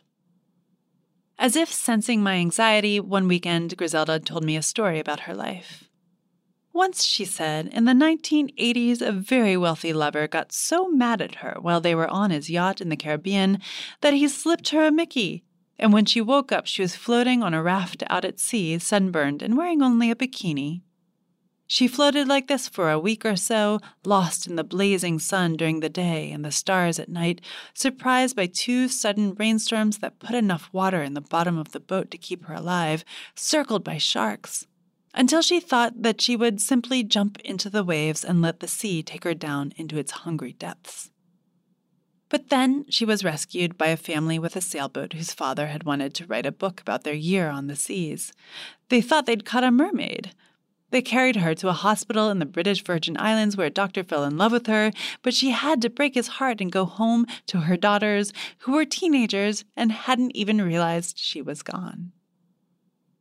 As 1.39 1.57
if 1.57 1.73
sensing 1.73 2.23
my 2.23 2.35
anxiety, 2.35 3.01
one 3.01 3.27
weekend 3.27 3.77
Griselda 3.77 4.21
told 4.21 4.45
me 4.45 4.57
a 4.57 4.63
story 4.63 5.01
about 5.01 5.21
her 5.21 5.35
life. 5.35 5.89
Once, 6.73 7.05
she 7.05 7.25
said, 7.25 7.67
in 7.67 7.85
the 7.85 7.93
1980s, 7.93 9.03
a 9.03 9.13
very 9.13 9.57
wealthy 9.57 9.93
lover 9.93 10.27
got 10.27 10.53
so 10.53 10.89
mad 10.89 11.21
at 11.21 11.37
her 11.37 11.57
while 11.61 11.81
they 11.81 11.95
were 11.95 12.09
on 12.09 12.31
his 12.31 12.49
yacht 12.49 12.81
in 12.81 12.89
the 12.89 12.97
Caribbean 12.97 13.59
that 14.01 14.15
he 14.15 14.27
slipped 14.29 14.71
her 14.71 14.87
a 14.87 14.93
Mickey. 14.93 15.45
And 15.79 15.93
when 15.93 16.07
she 16.07 16.21
woke 16.21 16.53
up, 16.53 16.67
she 16.67 16.81
was 16.81 16.97
floating 16.97 17.43
on 17.43 17.53
a 17.53 17.63
raft 17.63 18.05
out 18.09 18.25
at 18.25 18.39
sea, 18.39 18.79
sunburned 18.79 19.43
and 19.43 19.57
wearing 19.57 19.83
only 19.83 20.11
a 20.11 20.17
bikini. 20.17 20.83
She 21.73 21.89
floated 21.89 22.29
like 22.29 22.49
this 22.49 22.69
for 22.69 22.91
a 22.91 22.99
week 22.99 23.25
or 23.25 23.35
so, 23.35 23.81
lost 24.05 24.47
in 24.47 24.57
the 24.57 24.63
blazing 24.63 25.19
sun 25.19 25.57
during 25.57 25.81
the 25.81 25.89
day 25.89 26.31
and 26.31 26.45
the 26.45 26.53
stars 26.53 26.99
at 26.99 27.09
night, 27.09 27.41
surprised 27.73 28.37
by 28.37 28.45
two 28.45 28.89
sudden 28.89 29.35
rainstorms 29.37 29.97
that 30.01 30.19
put 30.19 30.35
enough 30.35 30.69
water 30.71 31.03
in 31.03 31.15
the 31.15 31.23
bottom 31.23 31.57
of 31.57 31.73
the 31.73 31.81
boat 31.81 32.11
to 32.11 32.19
keep 32.19 32.45
her 32.45 32.53
alive, 32.53 33.07
circled 33.35 33.83
by 33.83 33.97
sharks, 33.97 34.67
until 35.15 35.41
she 35.41 35.61
thought 35.61 36.03
that 36.03 36.21
she 36.21 36.37
would 36.37 36.61
simply 36.61 37.03
jump 37.03 37.41
into 37.41 37.71
the 37.71 37.83
waves 37.83 38.23
and 38.23 38.43
let 38.43 38.61
the 38.61 38.69
sea 38.69 39.03
take 39.03 39.25
her 39.25 39.33
down 39.33 39.73
into 39.77 39.97
its 39.97 40.13
hungry 40.13 40.53
depths. 40.53 41.11
But 42.29 42.51
then 42.51 42.85
she 42.91 43.07
was 43.07 43.25
rescued 43.25 43.79
by 43.79 43.87
a 43.87 43.97
family 43.97 44.39
with 44.39 44.57
a 44.57 44.61
sailboat 44.61 45.15
whose 45.15 45.33
father 45.33 45.69
had 45.69 45.85
wanted 45.85 46.13
to 46.17 46.27
write 46.27 46.45
a 46.45 46.53
book 46.53 46.83
about 46.83 47.05
their 47.05 47.15
year 47.15 47.49
on 47.49 47.67
the 47.67 47.77
seas. 47.77 48.35
They 48.91 49.01
thought 49.01 49.25
they'd 49.25 49.47
caught 49.47 49.65
a 49.65 49.71
mermaid. 49.71 50.35
They 50.93 51.01
carried 51.01 51.37
her 51.37 51.55
to 51.55 51.71
a 51.71 51.73
hospital 51.73 52.29
in 52.29 52.39
the 52.39 52.45
British 52.45 52.85
Virgin 52.85 53.17
Islands 53.19 53.57
where 53.57 53.67
a 53.67 53.71
doctor 53.71 54.05
fell 54.05 54.25
in 54.25 54.37
love 54.37 54.53
with 54.53 54.67
her, 54.67 54.93
but 55.23 55.33
she 55.33 55.51
had 55.51 55.81
to 55.81 55.91
break 55.91 56.15
his 56.15 56.29
heart 56.29 56.61
and 56.61 56.71
go 56.71 56.85
home 56.85 57.27
to 57.47 57.61
her 57.61 57.79
daughters, 57.79 58.31
who 58.59 58.73
were 58.73 58.85
teenagers 58.85 59.65
and 59.75 59.91
hadn't 59.91 60.37
even 60.37 60.61
realized 60.61 61.19
she 61.19 61.41
was 61.41 61.63
gone. 61.63 62.13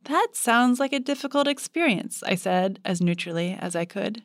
That 0.04 0.28
sounds 0.34 0.80
like 0.80 0.92
a 0.92 1.00
difficult 1.00 1.48
experience, 1.48 2.22
I 2.26 2.34
said, 2.34 2.78
as 2.84 3.00
neutrally 3.00 3.56
as 3.58 3.74
I 3.74 3.86
could. 3.86 4.22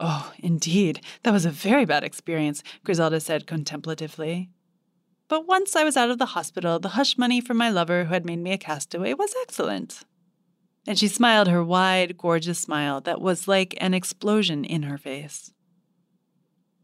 Oh, 0.00 0.32
indeed, 0.40 1.00
that 1.22 1.32
was 1.32 1.46
a 1.46 1.50
very 1.50 1.84
bad 1.84 2.02
experience, 2.02 2.64
Griselda 2.82 3.20
said 3.20 3.46
contemplatively. 3.46 4.50
But 5.28 5.46
once 5.46 5.76
I 5.76 5.84
was 5.84 5.96
out 5.96 6.10
of 6.10 6.18
the 6.18 6.26
hospital, 6.26 6.80
the 6.80 6.90
hush 6.90 7.16
money 7.16 7.40
from 7.40 7.58
my 7.58 7.70
lover 7.70 8.06
who 8.06 8.12
had 8.12 8.26
made 8.26 8.40
me 8.40 8.50
a 8.50 8.58
castaway 8.58 9.14
was 9.14 9.34
excellent 9.42 10.04
and 10.88 10.98
she 10.98 11.06
smiled 11.06 11.48
her 11.48 11.62
wide, 11.62 12.16
gorgeous 12.16 12.58
smile 12.58 13.02
that 13.02 13.20
was 13.20 13.46
like 13.46 13.76
an 13.78 13.92
explosion 13.92 14.64
in 14.64 14.84
her 14.84 14.96
face. 14.96 15.52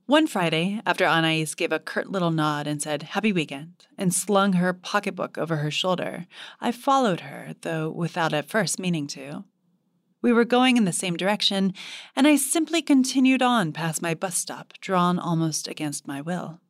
One 0.05 0.27
Friday, 0.27 0.83
after 0.85 1.07
Anais 1.07 1.47
gave 1.57 1.73
a 1.73 1.79
curt 1.79 2.11
little 2.11 2.31
nod 2.31 2.67
and 2.67 2.83
said, 2.83 3.03
Happy 3.03 3.33
weekend, 3.33 3.87
and 3.97 4.13
slung 4.13 4.53
her 4.53 4.75
pocketbook 4.75 5.39
over 5.39 5.57
her 5.57 5.71
shoulder, 5.71 6.27
I 6.61 6.71
followed 6.71 7.21
her, 7.21 7.55
though 7.63 7.89
without 7.89 8.35
at 8.35 8.45
first 8.45 8.79
meaning 8.79 9.07
to. 9.07 9.45
We 10.21 10.35
were 10.35 10.45
going 10.45 10.77
in 10.77 10.85
the 10.85 10.93
same 10.93 11.17
direction, 11.17 11.73
and 12.15 12.27
I 12.27 12.37
simply 12.37 12.83
continued 12.83 13.41
on 13.41 13.73
past 13.73 14.03
my 14.03 14.13
bus 14.13 14.37
stop, 14.37 14.75
drawn 14.83 15.19
almost 15.19 15.67
against 15.67 16.07
my 16.07 16.21
will. 16.21 16.61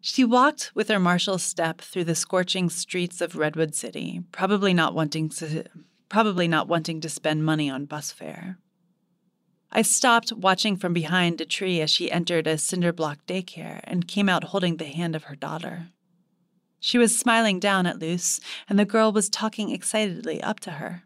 She 0.00 0.22
walked 0.22 0.70
with 0.76 0.86
her 0.90 1.00
martial 1.00 1.38
step 1.38 1.80
through 1.80 2.04
the 2.04 2.14
scorching 2.14 2.70
streets 2.70 3.20
of 3.20 3.34
Redwood 3.34 3.74
City, 3.74 4.22
probably 4.30 4.72
not 4.72 4.94
wanting 4.94 5.28
to 5.30 5.64
probably 6.08 6.48
not 6.48 6.68
wanting 6.68 7.00
to 7.00 7.08
spend 7.08 7.44
money 7.44 7.68
on 7.68 7.84
bus 7.84 8.10
fare. 8.10 8.58
I 9.70 9.82
stopped 9.82 10.32
watching 10.32 10.76
from 10.76 10.94
behind 10.94 11.40
a 11.40 11.44
tree 11.44 11.80
as 11.80 11.90
she 11.90 12.10
entered 12.10 12.46
a 12.46 12.56
cinder 12.56 12.92
block 12.92 13.18
daycare 13.26 13.80
and 13.84 14.08
came 14.08 14.28
out 14.28 14.44
holding 14.44 14.78
the 14.78 14.86
hand 14.86 15.14
of 15.14 15.24
her 15.24 15.36
daughter. 15.36 15.88
She 16.80 16.96
was 16.96 17.18
smiling 17.18 17.60
down 17.60 17.86
at 17.86 17.98
Luce, 17.98 18.40
and 18.68 18.78
the 18.78 18.84
girl 18.84 19.12
was 19.12 19.28
talking 19.28 19.70
excitedly 19.70 20.42
up 20.42 20.60
to 20.60 20.72
her. 20.72 21.02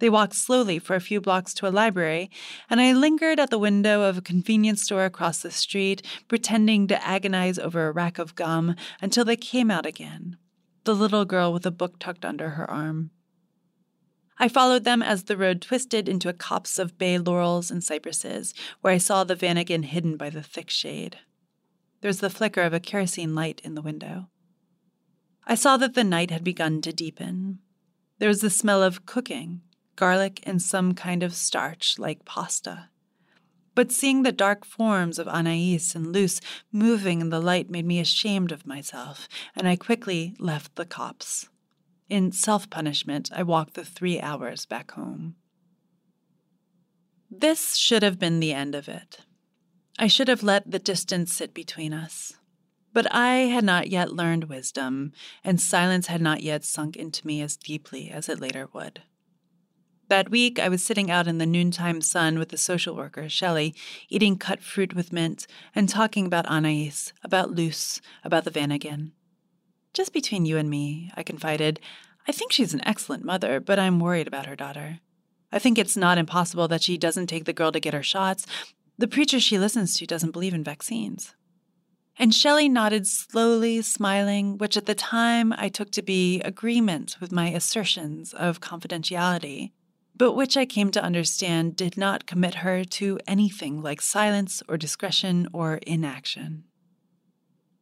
They 0.00 0.10
walked 0.10 0.34
slowly 0.34 0.78
for 0.78 0.96
a 0.96 1.00
few 1.00 1.20
blocks 1.20 1.54
to 1.54 1.68
a 1.68 1.70
library, 1.70 2.30
and 2.68 2.80
I 2.80 2.92
lingered 2.92 3.38
at 3.38 3.50
the 3.50 3.58
window 3.58 4.02
of 4.02 4.18
a 4.18 4.22
convenience 4.22 4.82
store 4.82 5.04
across 5.04 5.42
the 5.42 5.50
street, 5.50 6.02
pretending 6.26 6.86
to 6.88 7.06
agonize 7.06 7.58
over 7.58 7.86
a 7.86 7.92
rack 7.92 8.18
of 8.18 8.34
gum 8.34 8.74
until 9.00 9.24
they 9.24 9.36
came 9.36 9.70
out 9.70 9.86
again, 9.86 10.36
the 10.84 10.94
little 10.94 11.26
girl 11.26 11.52
with 11.52 11.66
a 11.66 11.70
book 11.70 11.98
tucked 11.98 12.24
under 12.24 12.50
her 12.50 12.68
arm. 12.68 13.10
I 14.42 14.48
followed 14.48 14.84
them 14.84 15.02
as 15.02 15.24
the 15.24 15.36
road 15.36 15.60
twisted 15.60 16.08
into 16.08 16.30
a 16.30 16.32
copse 16.32 16.78
of 16.78 16.96
bay 16.96 17.18
laurels 17.18 17.70
and 17.70 17.84
cypresses, 17.84 18.54
where 18.80 18.94
I 18.94 18.96
saw 18.96 19.22
the 19.22 19.36
Vanagon 19.36 19.84
hidden 19.84 20.16
by 20.16 20.30
the 20.30 20.42
thick 20.42 20.70
shade. 20.70 21.18
There 22.00 22.08
was 22.08 22.20
the 22.20 22.30
flicker 22.30 22.62
of 22.62 22.72
a 22.72 22.80
kerosene 22.80 23.34
light 23.34 23.60
in 23.62 23.74
the 23.74 23.82
window. 23.82 24.30
I 25.46 25.56
saw 25.56 25.76
that 25.76 25.92
the 25.92 26.04
night 26.04 26.30
had 26.30 26.42
begun 26.42 26.80
to 26.80 26.92
deepen. 26.92 27.58
There 28.18 28.30
was 28.30 28.40
the 28.40 28.48
smell 28.48 28.82
of 28.82 29.04
cooking, 29.04 29.60
garlic, 29.94 30.40
and 30.44 30.62
some 30.62 30.94
kind 30.94 31.22
of 31.22 31.34
starch 31.34 31.98
like 31.98 32.24
pasta. 32.24 32.88
But 33.74 33.92
seeing 33.92 34.22
the 34.22 34.32
dark 34.32 34.64
forms 34.64 35.18
of 35.18 35.28
Anais 35.28 35.80
and 35.94 36.14
Luce 36.14 36.40
moving 36.72 37.20
in 37.20 37.28
the 37.28 37.40
light 37.40 37.68
made 37.68 37.84
me 37.84 38.00
ashamed 38.00 38.52
of 38.52 38.66
myself, 38.66 39.28
and 39.54 39.68
I 39.68 39.76
quickly 39.76 40.34
left 40.38 40.76
the 40.76 40.86
copse. 40.86 41.50
In 42.10 42.32
self 42.32 42.68
punishment, 42.68 43.30
I 43.32 43.44
walked 43.44 43.74
the 43.74 43.84
three 43.84 44.20
hours 44.20 44.66
back 44.66 44.90
home. 44.90 45.36
This 47.30 47.76
should 47.76 48.02
have 48.02 48.18
been 48.18 48.40
the 48.40 48.52
end 48.52 48.74
of 48.74 48.88
it. 48.88 49.20
I 49.96 50.08
should 50.08 50.26
have 50.26 50.42
let 50.42 50.68
the 50.68 50.80
distance 50.80 51.32
sit 51.32 51.54
between 51.54 51.92
us. 51.92 52.32
But 52.92 53.06
I 53.14 53.34
had 53.46 53.62
not 53.62 53.90
yet 53.90 54.12
learned 54.12 54.48
wisdom, 54.48 55.12
and 55.44 55.60
silence 55.60 56.08
had 56.08 56.20
not 56.20 56.42
yet 56.42 56.64
sunk 56.64 56.96
into 56.96 57.24
me 57.24 57.40
as 57.42 57.56
deeply 57.56 58.10
as 58.10 58.28
it 58.28 58.40
later 58.40 58.68
would. 58.72 59.02
That 60.08 60.32
week, 60.32 60.58
I 60.58 60.68
was 60.68 60.82
sitting 60.82 61.12
out 61.12 61.28
in 61.28 61.38
the 61.38 61.46
noontime 61.46 62.00
sun 62.00 62.40
with 62.40 62.48
the 62.48 62.58
social 62.58 62.96
worker, 62.96 63.28
Shelley, 63.28 63.72
eating 64.08 64.36
cut 64.36 64.60
fruit 64.60 64.96
with 64.96 65.12
mint 65.12 65.46
and 65.72 65.88
talking 65.88 66.26
about 66.26 66.46
Anais, 66.46 67.12
about 67.22 67.52
Luce, 67.52 68.00
about 68.24 68.42
the 68.42 68.50
Vanagon. 68.50 69.12
Just 69.92 70.12
between 70.12 70.46
you 70.46 70.56
and 70.56 70.70
me, 70.70 71.10
I 71.16 71.22
confided, 71.22 71.80
I 72.28 72.32
think 72.32 72.52
she's 72.52 72.74
an 72.74 72.86
excellent 72.86 73.24
mother, 73.24 73.60
but 73.60 73.78
I'm 73.78 74.00
worried 74.00 74.26
about 74.26 74.46
her 74.46 74.56
daughter. 74.56 75.00
I 75.52 75.58
think 75.58 75.78
it's 75.78 75.96
not 75.96 76.18
impossible 76.18 76.68
that 76.68 76.82
she 76.82 76.96
doesn't 76.96 77.26
take 77.26 77.44
the 77.44 77.52
girl 77.52 77.72
to 77.72 77.80
get 77.80 77.94
her 77.94 78.02
shots. 78.02 78.46
The 78.98 79.08
preacher 79.08 79.40
she 79.40 79.58
listens 79.58 79.96
to 79.96 80.06
doesn't 80.06 80.30
believe 80.30 80.54
in 80.54 80.62
vaccines. 80.62 81.34
And 82.18 82.34
Shelley 82.34 82.68
nodded 82.68 83.06
slowly, 83.06 83.82
smiling, 83.82 84.58
which 84.58 84.76
at 84.76 84.86
the 84.86 84.94
time 84.94 85.54
I 85.56 85.68
took 85.68 85.90
to 85.92 86.02
be 86.02 86.40
agreement 86.42 87.16
with 87.20 87.32
my 87.32 87.48
assertions 87.48 88.32
of 88.34 88.60
confidentiality 88.60 89.72
but 90.20 90.34
which 90.34 90.54
I 90.54 90.66
came 90.66 90.90
to 90.90 91.02
understand 91.02 91.76
did 91.76 91.96
not 91.96 92.26
commit 92.26 92.56
her 92.56 92.84
to 92.84 93.18
anything 93.26 93.80
like 93.80 94.02
silence 94.02 94.62
or 94.68 94.76
discretion 94.76 95.48
or 95.54 95.76
inaction. 95.86 96.64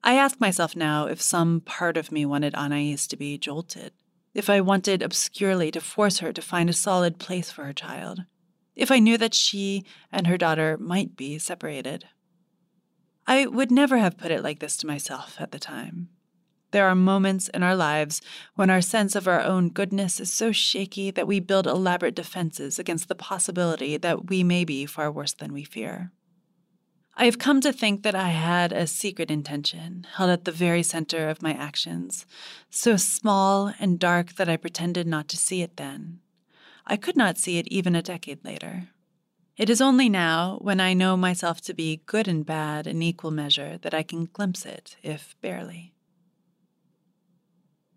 I 0.03 0.15
ask 0.15 0.41
myself 0.41 0.77
now 0.77 1.07
if 1.07 1.21
some 1.21 1.61
part 1.61 1.97
of 1.97 2.13
me 2.13 2.25
wanted 2.25 2.55
Anais 2.55 2.97
to 3.09 3.17
be 3.17 3.37
jolted, 3.37 3.93
if 4.35 4.49
I 4.49 4.61
wanted 4.61 5.03
obscurely 5.03 5.71
to 5.73 5.81
force 5.81 6.19
her 6.19 6.33
to 6.33 6.43
find 6.43 6.71
a 6.71 6.75
solid 6.75 7.19
place 7.19 7.51
for 7.51 7.65
her 7.65 7.73
child, 7.73 8.25
if 8.77 8.91
I 8.91 9.01
knew 9.01 9.19
that 9.19 9.35
she 9.35 9.85
and 10.13 10.27
her 10.27 10.39
daughter 10.39 10.79
might 10.79 11.17
be 11.17 11.39
separated. 11.39 12.05
I 13.27 13.47
would 13.47 13.71
never 13.71 13.99
have 13.99 14.17
put 14.17 14.31
it 14.31 14.43
like 14.43 14.61
this 14.61 14.77
to 14.79 14.87
myself 14.87 15.37
at 15.41 15.51
the 15.51 15.59
time. 15.59 16.09
There 16.71 16.87
are 16.87 16.95
moments 16.95 17.49
in 17.49 17.63
our 17.63 17.75
lives 17.75 18.21
when 18.55 18.71
our 18.71 18.81
sense 18.81 19.17
of 19.17 19.27
our 19.27 19.43
own 19.43 19.71
goodness 19.71 20.21
is 20.21 20.33
so 20.33 20.53
shaky 20.53 21.11
that 21.11 21.27
we 21.27 21.41
build 21.41 21.67
elaborate 21.67 22.15
defenses 22.15 22.79
against 22.79 23.09
the 23.09 23.15
possibility 23.15 23.97
that 23.97 24.29
we 24.29 24.45
may 24.45 24.65
be 24.65 24.87
far 24.87 25.11
worse 25.11 25.33
than 25.33 25.53
we 25.53 25.65
fear. 25.65 26.13
I 27.21 27.25
have 27.25 27.41
come 27.41 27.61
to 27.63 27.73
think 27.73 28.05
that 28.05 28.15
I 28.15 28.29
had 28.29 28.73
a 28.73 28.87
secret 28.87 29.29
intention 29.29 30.07
held 30.15 30.31
at 30.31 30.45
the 30.45 30.53
very 30.53 30.85
center 30.85 31.29
of 31.29 31.43
my 31.43 31.53
actions, 31.53 32.25
so 32.71 32.97
small 32.97 33.73
and 33.81 33.99
dark 33.99 34.37
that 34.37 34.49
I 34.49 34.57
pretended 34.57 35.05
not 35.05 35.27
to 35.29 35.37
see 35.37 35.61
it 35.63 35.77
then. 35.77 36.21
I 36.87 36.97
could 36.97 37.17
not 37.17 37.37
see 37.37 37.59
it 37.59 37.67
even 37.67 37.97
a 37.97 38.03
decade 38.03 38.45
later. 38.45 38.91
It 39.57 39.69
is 39.69 39.81
only 39.81 40.09
now, 40.09 40.59
when 40.63 40.79
I 40.79 40.95
know 40.95 41.17
myself 41.17 41.61
to 41.63 41.75
be 41.75 42.03
good 42.07 42.29
and 42.29 42.47
bad 42.47 42.87
in 42.87 43.03
equal 43.03 43.33
measure, 43.33 43.79
that 43.79 43.93
I 43.93 44.05
can 44.05 44.27
glimpse 44.27 44.65
it, 44.65 44.97
if 45.03 45.35
barely. 45.41 45.95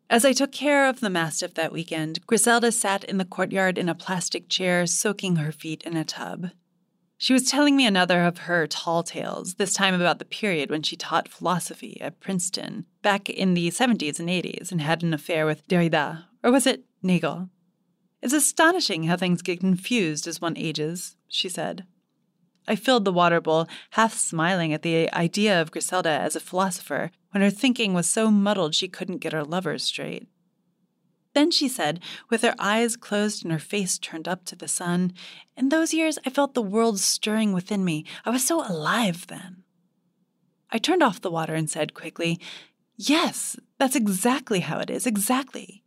As 0.10 0.26
I 0.26 0.34
took 0.34 0.52
care 0.52 0.90
of 0.90 1.00
the 1.00 1.12
mastiff 1.12 1.54
that 1.54 1.72
weekend, 1.72 2.26
Griselda 2.26 2.72
sat 2.72 3.04
in 3.04 3.20
the 3.20 3.26
courtyard 3.26 3.78
in 3.78 3.88
a 3.88 3.94
plastic 3.94 4.50
chair, 4.50 4.88
soaking 4.88 5.36
her 5.36 5.52
feet 5.52 5.84
in 5.84 5.96
a 5.96 6.04
tub. 6.04 6.50
She 7.22 7.34
was 7.34 7.44
telling 7.44 7.76
me 7.76 7.86
another 7.86 8.24
of 8.24 8.40
her 8.40 8.66
tall 8.66 9.04
tales, 9.04 9.54
this 9.54 9.76
time 9.76 9.94
about 9.94 10.18
the 10.18 10.26
period 10.26 10.72
when 10.72 10.82
she 10.82 10.96
taught 10.96 11.28
philosophy 11.28 12.02
at 12.02 12.20
Princeton, 12.20 12.88
back 13.04 13.30
in 13.30 13.54
the 13.54 13.70
70s 13.70 14.20
and 14.20 14.28
80s, 14.28 14.72
and 14.72 14.82
had 14.82 15.04
an 15.04 15.14
affair 15.14 15.46
with 15.46 15.68
Derrida, 15.68 16.26
or 16.42 16.52
was 16.52 16.66
it 16.66 16.84
Nagel? 17.04 17.50
It's 18.24 18.34
astonishing 18.34 19.04
how 19.04 19.18
things 19.18 19.44
get 19.44 19.60
confused 19.60 20.26
as 20.26 20.42
one 20.42 20.58
ages, 20.58 21.16
she 21.28 21.48
said. 21.48 21.86
I 22.68 22.76
filled 22.76 23.06
the 23.06 23.14
water 23.14 23.40
bowl, 23.40 23.68
half 23.92 24.16
smiling 24.16 24.74
at 24.74 24.82
the 24.82 25.14
idea 25.14 25.62
of 25.62 25.70
Griselda 25.70 26.10
as 26.10 26.36
a 26.36 26.40
philosopher, 26.40 27.12
when 27.34 27.44
her 27.44 27.52
thinking 27.52 27.94
was 27.94 28.10
so 28.10 28.32
muddled 28.32 28.74
she 28.74 28.88
couldn't 28.88 29.20
get 29.20 29.34
her 29.34 29.44
lovers 29.44 29.84
straight. 29.84 30.28
Then 31.34 31.52
she 31.52 31.68
said, 31.70 32.02
with 32.30 32.42
her 32.42 32.56
eyes 32.60 32.98
closed 32.98 33.44
and 33.44 33.52
her 33.52 33.60
face 33.60 33.98
turned 33.98 34.28
up 34.28 34.44
to 34.46 34.56
the 34.56 34.68
sun, 34.68 35.14
In 35.56 35.70
those 35.70 35.94
years 35.94 36.20
I 36.26 36.30
felt 36.30 36.54
the 36.54 36.62
world 36.62 37.00
stirring 37.00 37.54
within 37.54 37.86
me. 37.86 38.06
I 38.26 38.30
was 38.30 38.46
so 38.46 38.68
alive 38.68 39.28
then. 39.28 39.64
I 40.70 40.78
turned 40.78 41.04
off 41.04 41.22
the 41.22 41.32
water 41.32 41.56
and 41.56 41.70
said 41.70 41.94
quickly, 41.94 42.40
Yes, 42.98 43.58
that's 43.78 43.96
exactly 43.96 44.60
how 44.60 44.80
it 44.80 44.90
is, 44.90 45.08
exactly. 45.08 45.84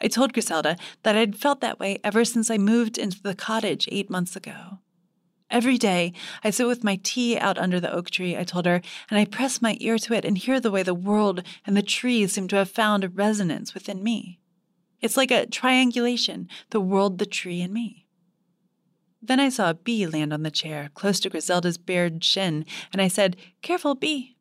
I 0.00 0.08
told 0.08 0.32
Griselda 0.32 0.76
that 1.02 1.16
I'd 1.16 1.36
felt 1.36 1.60
that 1.60 1.78
way 1.78 1.98
ever 2.04 2.24
since 2.24 2.50
I 2.50 2.58
moved 2.58 2.98
into 2.98 3.22
the 3.22 3.34
cottage 3.34 3.88
eight 3.90 4.10
months 4.10 4.36
ago. 4.36 4.78
Every 5.50 5.78
day, 5.78 6.12
I 6.42 6.50
sit 6.50 6.66
with 6.66 6.82
my 6.82 6.98
tea 7.02 7.38
out 7.38 7.58
under 7.58 7.78
the 7.78 7.92
oak 7.92 8.10
tree, 8.10 8.36
I 8.36 8.44
told 8.44 8.66
her, 8.66 8.80
and 9.10 9.18
I 9.18 9.24
press 9.24 9.62
my 9.62 9.76
ear 9.80 9.98
to 9.98 10.14
it 10.14 10.24
and 10.24 10.36
hear 10.36 10.58
the 10.58 10.70
way 10.70 10.82
the 10.82 10.94
world 10.94 11.42
and 11.66 11.76
the 11.76 11.82
trees 11.82 12.32
seem 12.32 12.48
to 12.48 12.56
have 12.56 12.70
found 12.70 13.04
a 13.04 13.08
resonance 13.08 13.72
within 13.72 14.02
me. 14.02 14.40
It's 15.04 15.18
like 15.18 15.30
a 15.30 15.44
triangulation 15.44 16.48
the 16.70 16.80
world, 16.80 17.18
the 17.18 17.26
tree, 17.26 17.60
and 17.60 17.74
me. 17.74 18.06
Then 19.20 19.38
I 19.38 19.50
saw 19.50 19.68
a 19.68 19.74
bee 19.74 20.06
land 20.06 20.32
on 20.32 20.44
the 20.44 20.50
chair, 20.50 20.88
close 20.94 21.20
to 21.20 21.28
Griselda's 21.28 21.76
bared 21.76 22.24
shin, 22.24 22.64
and 22.90 23.02
I 23.02 23.08
said, 23.08 23.36
Careful, 23.60 23.94
bee. 23.94 24.38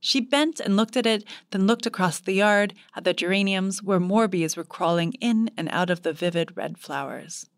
She 0.00 0.22
bent 0.22 0.58
and 0.58 0.74
looked 0.74 0.96
at 0.96 1.04
it, 1.04 1.22
then 1.50 1.66
looked 1.66 1.84
across 1.84 2.18
the 2.18 2.32
yard 2.32 2.72
at 2.96 3.04
the 3.04 3.12
geraniums 3.12 3.82
where 3.82 4.00
more 4.00 4.26
bees 4.26 4.56
were 4.56 4.64
crawling 4.64 5.12
in 5.20 5.50
and 5.54 5.68
out 5.68 5.90
of 5.90 6.00
the 6.00 6.14
vivid 6.14 6.56
red 6.56 6.78
flowers. 6.78 7.50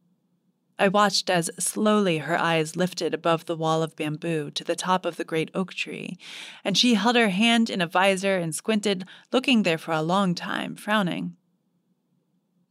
I 0.80 0.88
watched 0.88 1.30
as 1.30 1.48
slowly 1.60 2.18
her 2.18 2.36
eyes 2.36 2.74
lifted 2.74 3.14
above 3.14 3.46
the 3.46 3.56
wall 3.56 3.84
of 3.84 3.94
bamboo 3.94 4.50
to 4.50 4.64
the 4.64 4.74
top 4.74 5.06
of 5.06 5.16
the 5.16 5.24
great 5.24 5.52
oak 5.54 5.74
tree, 5.74 6.18
and 6.64 6.76
she 6.76 6.94
held 6.94 7.14
her 7.14 7.28
hand 7.28 7.70
in 7.70 7.80
a 7.80 7.86
visor 7.86 8.36
and 8.36 8.52
squinted, 8.52 9.04
looking 9.30 9.62
there 9.62 9.78
for 9.78 9.92
a 9.92 10.02
long 10.02 10.34
time, 10.34 10.74
frowning. 10.74 11.36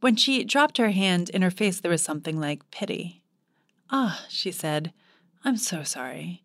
When 0.00 0.16
she 0.16 0.44
dropped 0.44 0.78
her 0.78 0.90
hand, 0.90 1.28
in 1.30 1.42
her 1.42 1.50
face 1.50 1.80
there 1.80 1.90
was 1.90 2.02
something 2.02 2.40
like 2.40 2.70
pity. 2.70 3.22
Ah, 3.90 4.24
she 4.28 4.50
said, 4.50 4.92
I'm 5.44 5.56
so 5.56 5.82
sorry. 5.82 6.42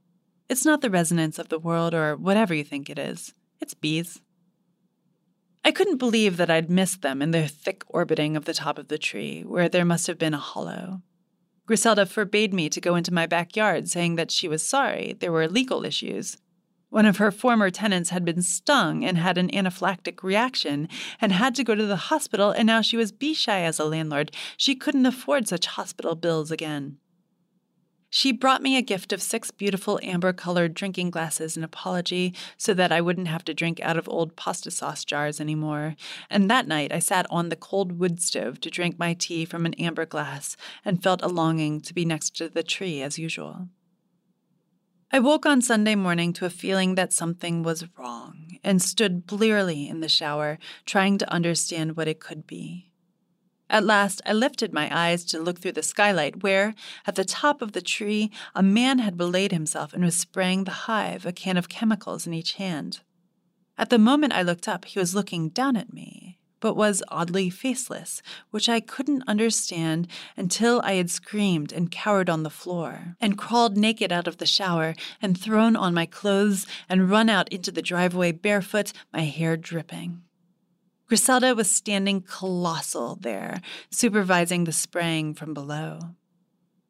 It's 0.49 0.65
not 0.65 0.81
the 0.81 0.89
resonance 0.89 1.39
of 1.39 1.49
the 1.49 1.59
world 1.59 1.93
or 1.93 2.15
whatever 2.15 2.53
you 2.53 2.63
think 2.63 2.89
it 2.89 2.99
is. 2.99 3.33
It's 3.59 3.73
bees. 3.73 4.21
I 5.63 5.71
couldn't 5.71 5.97
believe 5.97 6.37
that 6.37 6.51
I'd 6.51 6.69
missed 6.69 7.01
them 7.01 7.21
in 7.21 7.31
their 7.31 7.47
thick 7.47 7.83
orbiting 7.87 8.37
of 8.37 8.45
the 8.45 8.53
top 8.53 8.77
of 8.77 8.87
the 8.87 8.99
tree, 8.99 9.41
where 9.41 9.67
there 9.67 9.85
must 9.85 10.05
have 10.05 10.19
been 10.19 10.35
a 10.35 10.37
hollow. 10.37 11.01
Griselda 11.65 12.05
forbade 12.05 12.53
me 12.53 12.69
to 12.69 12.79
go 12.79 12.95
into 12.95 13.13
my 13.13 13.25
backyard, 13.25 13.89
saying 13.89 14.15
that 14.15 14.29
she 14.29 14.47
was 14.47 14.61
sorry 14.61 15.15
there 15.19 15.31
were 15.31 15.47
legal 15.47 15.83
issues. 15.83 16.37
One 16.89 17.05
of 17.05 17.17
her 17.17 17.31
former 17.31 17.69
tenants 17.69 18.11
had 18.11 18.23
been 18.23 18.41
stung 18.41 19.03
and 19.03 19.17
had 19.17 19.37
an 19.37 19.49
anaphylactic 19.49 20.23
reaction 20.23 20.87
and 21.19 21.31
had 21.31 21.55
to 21.55 21.63
go 21.63 21.75
to 21.75 21.85
the 21.85 21.95
hospital, 21.95 22.51
and 22.51 22.67
now 22.67 22.81
she 22.81 22.95
was 22.95 23.11
bee 23.11 23.33
shy 23.33 23.61
as 23.61 23.79
a 23.79 23.85
landlord. 23.85 24.31
She 24.55 24.75
couldn't 24.75 25.05
afford 25.05 25.47
such 25.47 25.65
hospital 25.65 26.15
bills 26.15 26.51
again. 26.51 26.97
She 28.15 28.31
brought 28.31 28.61
me 28.61 28.77
a 28.77 28.81
gift 28.81 29.11
of 29.11 29.21
six 29.21 29.51
beautiful 29.51 29.99
amber 30.01 30.31
colored 30.31 30.73
drinking 30.73 31.09
glasses 31.09 31.57
in 31.57 31.65
apology 31.65 32.33
so 32.55 32.73
that 32.73 32.89
I 32.89 33.01
wouldn't 33.01 33.27
have 33.27 33.43
to 33.43 33.53
drink 33.53 33.81
out 33.81 33.97
of 33.97 34.07
old 34.07 34.37
pasta 34.37 34.71
sauce 34.71 35.03
jars 35.03 35.41
anymore. 35.41 35.97
And 36.29 36.49
that 36.49 36.65
night 36.65 36.93
I 36.93 36.99
sat 36.99 37.25
on 37.29 37.49
the 37.49 37.57
cold 37.57 37.99
wood 37.99 38.21
stove 38.21 38.61
to 38.61 38.69
drink 38.69 38.97
my 38.97 39.15
tea 39.15 39.43
from 39.43 39.65
an 39.65 39.73
amber 39.73 40.05
glass 40.05 40.55
and 40.85 41.03
felt 41.03 41.23
a 41.23 41.27
longing 41.27 41.81
to 41.81 41.93
be 41.93 42.05
next 42.05 42.37
to 42.37 42.47
the 42.47 42.63
tree 42.63 43.01
as 43.01 43.19
usual. 43.19 43.67
I 45.11 45.19
woke 45.19 45.45
on 45.45 45.61
Sunday 45.61 45.95
morning 45.95 46.33
to 46.33 46.45
a 46.45 46.49
feeling 46.49 46.95
that 46.95 47.13
something 47.13 47.61
was 47.63 47.85
wrong 47.97 48.57
and 48.63 48.81
stood 48.81 49.27
blearily 49.27 49.87
in 49.87 49.99
the 49.99 50.09
shower, 50.09 50.57
trying 50.85 51.17
to 51.19 51.31
understand 51.31 51.95
what 51.95 52.07
it 52.07 52.19
could 52.19 52.47
be. 52.47 52.91
At 53.69 53.83
last, 53.83 54.21
I 54.25 54.33
lifted 54.33 54.73
my 54.73 54.89
eyes 54.91 55.23
to 55.25 55.39
look 55.39 55.59
through 55.59 55.73
the 55.73 55.83
skylight, 55.83 56.43
where, 56.43 56.75
at 57.07 57.15
the 57.15 57.25
top 57.25 57.61
of 57.61 57.71
the 57.71 57.81
tree, 57.81 58.31
a 58.53 58.61
man 58.61 58.99
had 58.99 59.17
belayed 59.17 59.51
himself 59.51 59.93
and 59.93 60.03
was 60.03 60.15
spraying 60.15 60.63
the 60.63 60.71
hive, 60.71 61.25
a 61.25 61.31
can 61.31 61.57
of 61.57 61.69
chemicals 61.69 62.27
in 62.27 62.33
each 62.33 62.53
hand. 62.53 63.01
At 63.77 63.89
the 63.89 63.99
moment 63.99 64.33
I 64.33 64.41
looked 64.41 64.67
up, 64.67 64.85
he 64.85 64.99
was 64.99 65.15
looking 65.15 65.49
down 65.49 65.75
at 65.77 65.93
me, 65.93 66.39
but 66.59 66.75
was 66.75 67.03
oddly 67.09 67.49
faceless, 67.49 68.21
which 68.51 68.67
I 68.67 68.79
couldn't 68.79 69.27
understand 69.27 70.07
until 70.35 70.81
I 70.83 70.93
had 70.93 71.09
screamed 71.09 71.71
and 71.71 71.91
cowered 71.91 72.29
on 72.29 72.43
the 72.43 72.49
floor, 72.49 73.15
and 73.19 73.37
crawled 73.37 73.77
naked 73.77 74.11
out 74.11 74.27
of 74.27 74.37
the 74.37 74.45
shower, 74.45 74.95
and 75.21 75.39
thrown 75.39 75.75
on 75.75 75.93
my 75.93 76.05
clothes, 76.05 76.65
and 76.89 77.09
run 77.09 77.29
out 77.29 77.49
into 77.49 77.71
the 77.71 77.81
driveway 77.81 78.31
barefoot, 78.31 78.93
my 79.13 79.21
hair 79.21 79.57
dripping. 79.57 80.21
Griselda 81.07 81.53
was 81.53 81.69
standing 81.69 82.21
colossal 82.21 83.15
there, 83.15 83.61
supervising 83.91 84.63
the 84.63 84.71
spraying 84.71 85.35
from 85.35 85.53
below. 85.53 85.99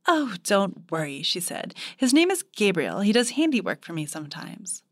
Oh, 0.07 0.35
don't 0.43 0.89
worry, 0.89 1.21
she 1.21 1.39
said. 1.39 1.73
His 1.97 2.13
name 2.13 2.31
is 2.31 2.43
Gabriel. 2.55 3.01
He 3.01 3.11
does 3.11 3.31
handiwork 3.31 3.83
for 3.83 3.91
me 3.91 4.05
sometimes. 4.05 4.83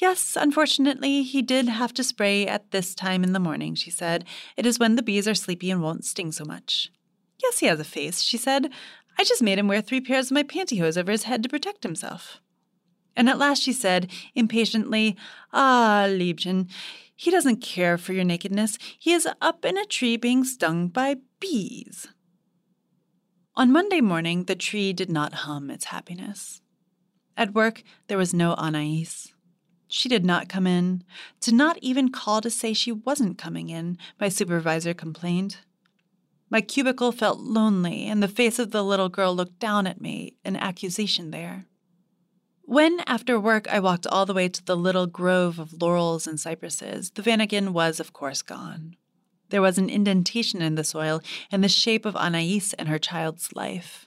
Yes, 0.00 0.36
unfortunately, 0.40 1.24
he 1.24 1.42
did 1.42 1.68
have 1.68 1.92
to 1.94 2.04
spray 2.04 2.46
at 2.46 2.70
this 2.70 2.94
time 2.94 3.24
in 3.24 3.32
the 3.32 3.40
morning, 3.40 3.74
she 3.74 3.90
said. 3.90 4.24
It 4.56 4.64
is 4.64 4.78
when 4.78 4.94
the 4.94 5.02
bees 5.02 5.26
are 5.26 5.34
sleepy 5.34 5.72
and 5.72 5.82
won't 5.82 6.04
sting 6.04 6.30
so 6.30 6.44
much. 6.44 6.92
Yes, 7.42 7.58
he 7.58 7.66
has 7.66 7.80
a 7.80 7.84
face, 7.84 8.22
she 8.22 8.36
said. 8.36 8.70
I 9.18 9.24
just 9.24 9.42
made 9.42 9.58
him 9.58 9.66
wear 9.66 9.80
three 9.80 10.00
pairs 10.00 10.26
of 10.26 10.34
my 10.36 10.44
pantyhose 10.44 10.96
over 10.96 11.10
his 11.10 11.24
head 11.24 11.42
to 11.42 11.48
protect 11.48 11.82
himself. 11.82 12.40
And 13.16 13.28
at 13.28 13.38
last 13.38 13.60
she 13.62 13.72
said, 13.72 14.08
impatiently, 14.36 15.16
Ah, 15.52 16.06
Liebchen, 16.08 16.70
he 17.16 17.32
doesn't 17.32 17.60
care 17.60 17.98
for 17.98 18.12
your 18.12 18.22
nakedness. 18.22 18.78
He 18.96 19.12
is 19.12 19.26
up 19.40 19.64
in 19.64 19.76
a 19.76 19.84
tree 19.84 20.16
being 20.16 20.44
stung 20.44 20.86
by 20.86 21.16
bees. 21.40 22.06
On 23.56 23.72
Monday 23.72 24.00
morning, 24.00 24.44
the 24.44 24.54
tree 24.54 24.92
did 24.92 25.10
not 25.10 25.34
hum 25.34 25.68
its 25.68 25.86
happiness. 25.86 26.60
At 27.36 27.54
work, 27.54 27.82
there 28.06 28.18
was 28.18 28.32
no 28.32 28.54
Anais. 28.54 29.32
She 29.88 30.08
did 30.08 30.24
not 30.24 30.48
come 30.48 30.66
in, 30.66 31.02
did 31.40 31.54
not 31.54 31.78
even 31.80 32.10
call 32.10 32.42
to 32.42 32.50
say 32.50 32.72
she 32.72 32.92
wasn't 32.92 33.38
coming 33.38 33.70
in, 33.70 33.96
my 34.20 34.28
supervisor 34.28 34.92
complained. 34.92 35.56
My 36.50 36.60
cubicle 36.60 37.10
felt 37.10 37.40
lonely, 37.40 38.06
and 38.06 38.22
the 38.22 38.28
face 38.28 38.58
of 38.58 38.70
the 38.70 38.84
little 38.84 39.08
girl 39.08 39.34
looked 39.34 39.58
down 39.58 39.86
at 39.86 40.00
me, 40.00 40.36
an 40.44 40.56
accusation 40.56 41.30
there. 41.30 41.66
When, 42.62 43.00
after 43.06 43.40
work, 43.40 43.66
I 43.68 43.80
walked 43.80 44.06
all 44.06 44.26
the 44.26 44.34
way 44.34 44.48
to 44.50 44.62
the 44.62 44.76
little 44.76 45.06
grove 45.06 45.58
of 45.58 45.80
laurels 45.80 46.26
and 46.26 46.38
cypresses, 46.38 47.10
the 47.10 47.22
Vanagon 47.22 47.70
was, 47.70 47.98
of 47.98 48.12
course, 48.12 48.42
gone. 48.42 48.96
There 49.48 49.62
was 49.62 49.78
an 49.78 49.88
indentation 49.88 50.60
in 50.60 50.74
the 50.74 50.84
soil 50.84 51.22
in 51.50 51.62
the 51.62 51.68
shape 51.68 52.04
of 52.04 52.14
Anais 52.14 52.74
and 52.78 52.88
her 52.88 52.98
child's 52.98 53.54
life. 53.54 54.04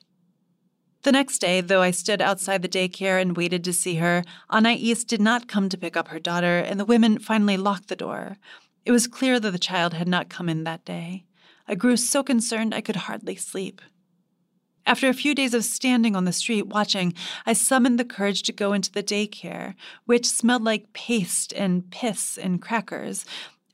The 1.04 1.12
next 1.12 1.40
day, 1.40 1.62
though 1.62 1.82
I 1.82 1.92
stood 1.92 2.22
outside 2.22 2.62
the 2.62 2.70
daycare 2.70 3.20
and 3.20 3.36
waited 3.36 3.64
to 3.64 3.74
see 3.74 3.96
her, 3.96 4.24
Anais 4.52 4.94
did 5.08 5.20
not 5.20 5.48
come 5.48 5.68
to 5.70 5.78
pick 5.78 5.98
up 5.98 6.10
her 6.10 6.20
daughter, 6.20 6.60
and 6.60 6.80
the 6.80 6.86
women 6.86 7.18
finally 7.18 7.58
locked 7.58 7.88
the 7.88 7.96
door. 7.96 8.38
It 8.86 8.92
was 8.92 9.08
clear 9.08 9.40
that 9.40 9.52
the 9.52 9.58
child 9.60 9.94
had 9.94 10.08
not 10.08 10.30
come 10.30 10.48
in 10.48 10.64
that 10.64 10.86
day. 10.86 11.26
I 11.68 11.74
grew 11.74 11.98
so 11.98 12.22
concerned 12.22 12.74
I 12.76 12.82
could 12.82 12.98
hardly 12.98 13.36
sleep. 13.36 13.82
After 14.86 15.10
a 15.10 15.14
few 15.14 15.34
days 15.34 15.54
of 15.54 15.64
standing 15.64 16.16
on 16.16 16.26
the 16.26 16.32
street 16.32 16.68
watching, 16.68 17.14
I 17.46 17.54
summoned 17.54 18.00
the 18.00 18.06
courage 18.06 18.44
to 18.44 18.52
go 18.52 18.74
into 18.74 18.92
the 18.92 19.04
daycare, 19.04 19.76
which 20.06 20.28
smelled 20.28 20.64
like 20.64 20.94
paste 20.94 21.54
and 21.54 21.90
piss 21.92 22.38
and 22.38 22.62
crackers, 22.62 23.26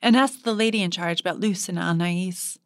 and 0.02 0.16
asked 0.16 0.44
the 0.44 0.54
lady 0.54 0.82
in 0.82 0.92
charge 0.92 1.20
about 1.22 1.40
Luce 1.40 1.68
and 1.68 1.80
Anais. 1.80 2.58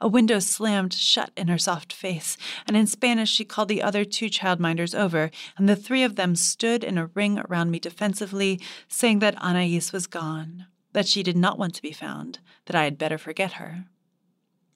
A 0.00 0.06
window 0.06 0.38
slammed 0.38 0.92
shut 0.92 1.32
in 1.36 1.48
her 1.48 1.58
soft 1.58 1.92
face, 1.92 2.36
and 2.66 2.76
in 2.76 2.86
Spanish 2.86 3.30
she 3.30 3.44
called 3.44 3.68
the 3.68 3.82
other 3.82 4.04
two 4.04 4.26
childminders 4.26 4.96
over, 4.96 5.30
and 5.56 5.68
the 5.68 5.74
three 5.74 6.04
of 6.04 6.14
them 6.14 6.36
stood 6.36 6.84
in 6.84 6.96
a 6.96 7.06
ring 7.06 7.38
around 7.38 7.72
me 7.72 7.80
defensively, 7.80 8.60
saying 8.86 9.18
that 9.18 9.40
Anais 9.42 9.90
was 9.92 10.06
gone, 10.06 10.66
that 10.92 11.08
she 11.08 11.24
did 11.24 11.36
not 11.36 11.58
want 11.58 11.74
to 11.74 11.82
be 11.82 11.92
found, 11.92 12.38
that 12.66 12.76
I 12.76 12.84
had 12.84 12.96
better 12.96 13.18
forget 13.18 13.54
her. 13.54 13.86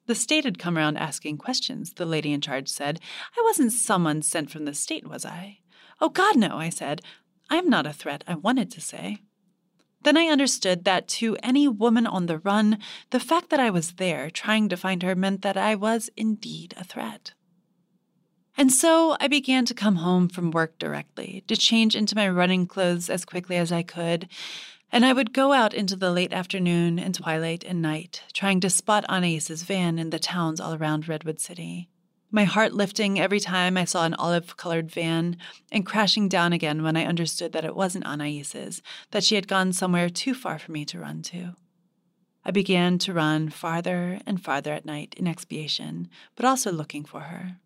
The 0.07 0.17
state 0.17 0.45
had 0.45 0.59
come 0.59 0.77
around 0.77 0.97
asking 0.97 1.39
questions, 1.39 1.93
the 1.93 2.05
lady 2.05 2.33
in 2.33 2.41
charge 2.41 2.69
said. 2.69 2.99
I 3.39 3.43
wasn't 3.45 3.73
someone 3.73 4.23
sent 4.23 4.51
from 4.51 4.65
the 4.65 4.75
state, 4.75 5.07
was 5.07 5.25
I? 5.25 5.59
Oh, 6.01 6.09
God, 6.09 6.37
no, 6.37 6.57
I 6.57 6.71
said. 6.71 7.01
I 7.49 7.57
am 7.57 7.71
not 7.71 7.87
a 7.87 7.93
threat, 7.93 8.25
I 8.27 8.35
wanted 8.35 8.73
to 8.73 8.81
say. 8.81 9.19
Then 10.03 10.17
I 10.17 10.27
understood 10.27 10.85
that 10.85 11.07
to 11.09 11.37
any 11.43 11.69
woman 11.69 12.07
on 12.07 12.27
the 12.27 12.39
run, 12.39 12.79
the 13.11 13.21
fact 13.21 13.51
that 13.51 13.61
I 13.61 13.71
was 13.71 13.93
there 13.93 14.31
trying 14.31 14.69
to 14.69 14.77
find 14.77 15.03
her 15.03 15.15
meant 15.15 15.43
that 15.43 15.57
I 15.57 15.75
was 15.75 16.11
indeed 16.17 16.75
a 16.77 16.85
threat. 16.85 17.33
And 18.57 18.73
so 18.73 19.17
I 19.21 19.29
began 19.29 19.65
to 19.67 19.75
come 19.75 19.97
home 19.97 20.29
from 20.29 20.51
work 20.51 20.79
directly, 20.79 21.45
to 21.47 21.57
change 21.57 21.97
into 21.97 22.17
my 22.17 22.29
running 22.29 22.67
clothes 22.67 23.09
as 23.09 23.25
quickly 23.25 23.57
as 23.57 23.73
I 23.73 23.83
could, 23.83 24.29
and 24.91 25.07
I 25.07 25.15
would 25.15 25.33
go 25.33 25.53
out 25.53 25.73
into 25.73 25.97
the 25.97 26.11
late 26.11 26.35
afternoon 26.35 26.99
and 26.99 27.15
twilight 27.15 27.65
and 27.65 27.81
night, 27.81 28.23
trying 28.35 28.61
to 28.61 28.69
spot 28.69 29.07
Anais's 29.09 29.63
van 29.63 29.99
in 29.99 30.11
the 30.11 30.19
towns 30.19 30.61
all 30.61 30.75
around 30.75 31.09
Redwood 31.09 31.41
City 31.41 31.89
my 32.33 32.45
heart 32.45 32.73
lifting 32.73 33.21
every 33.21 33.39
time 33.39 33.77
I 33.77 33.85
saw 33.85 34.05
an 34.05 34.15
olive 34.15 34.57
colored 34.57 34.91
van, 34.91 35.37
and 35.71 35.85
crashing 35.85 36.29
down 36.29 36.55
again 36.55 36.83
when 36.83 36.97
I 36.97 37.05
understood 37.05 37.53
that 37.53 37.65
it 37.65 37.77
wasn't 37.77 38.07
Anais's, 38.07 38.81
that 39.11 39.23
she 39.23 39.35
had 39.35 39.47
gone 39.47 39.75
somewhere 39.75 40.09
too 40.09 40.33
far 40.33 40.59
for 40.59 40.73
me 40.73 40.87
to 40.87 40.99
run 40.99 41.21
to. 41.23 41.55
I 42.45 42.51
began 42.51 42.99
to 42.99 43.13
run 43.13 43.51
farther 43.51 44.19
and 44.27 44.43
farther 44.43 44.73
at 44.73 44.87
night 44.87 45.15
in 45.19 45.29
expiation, 45.29 46.09
but 46.35 46.47
also 46.47 46.73
looking 46.73 47.05
for 47.05 47.21
her. 47.21 47.59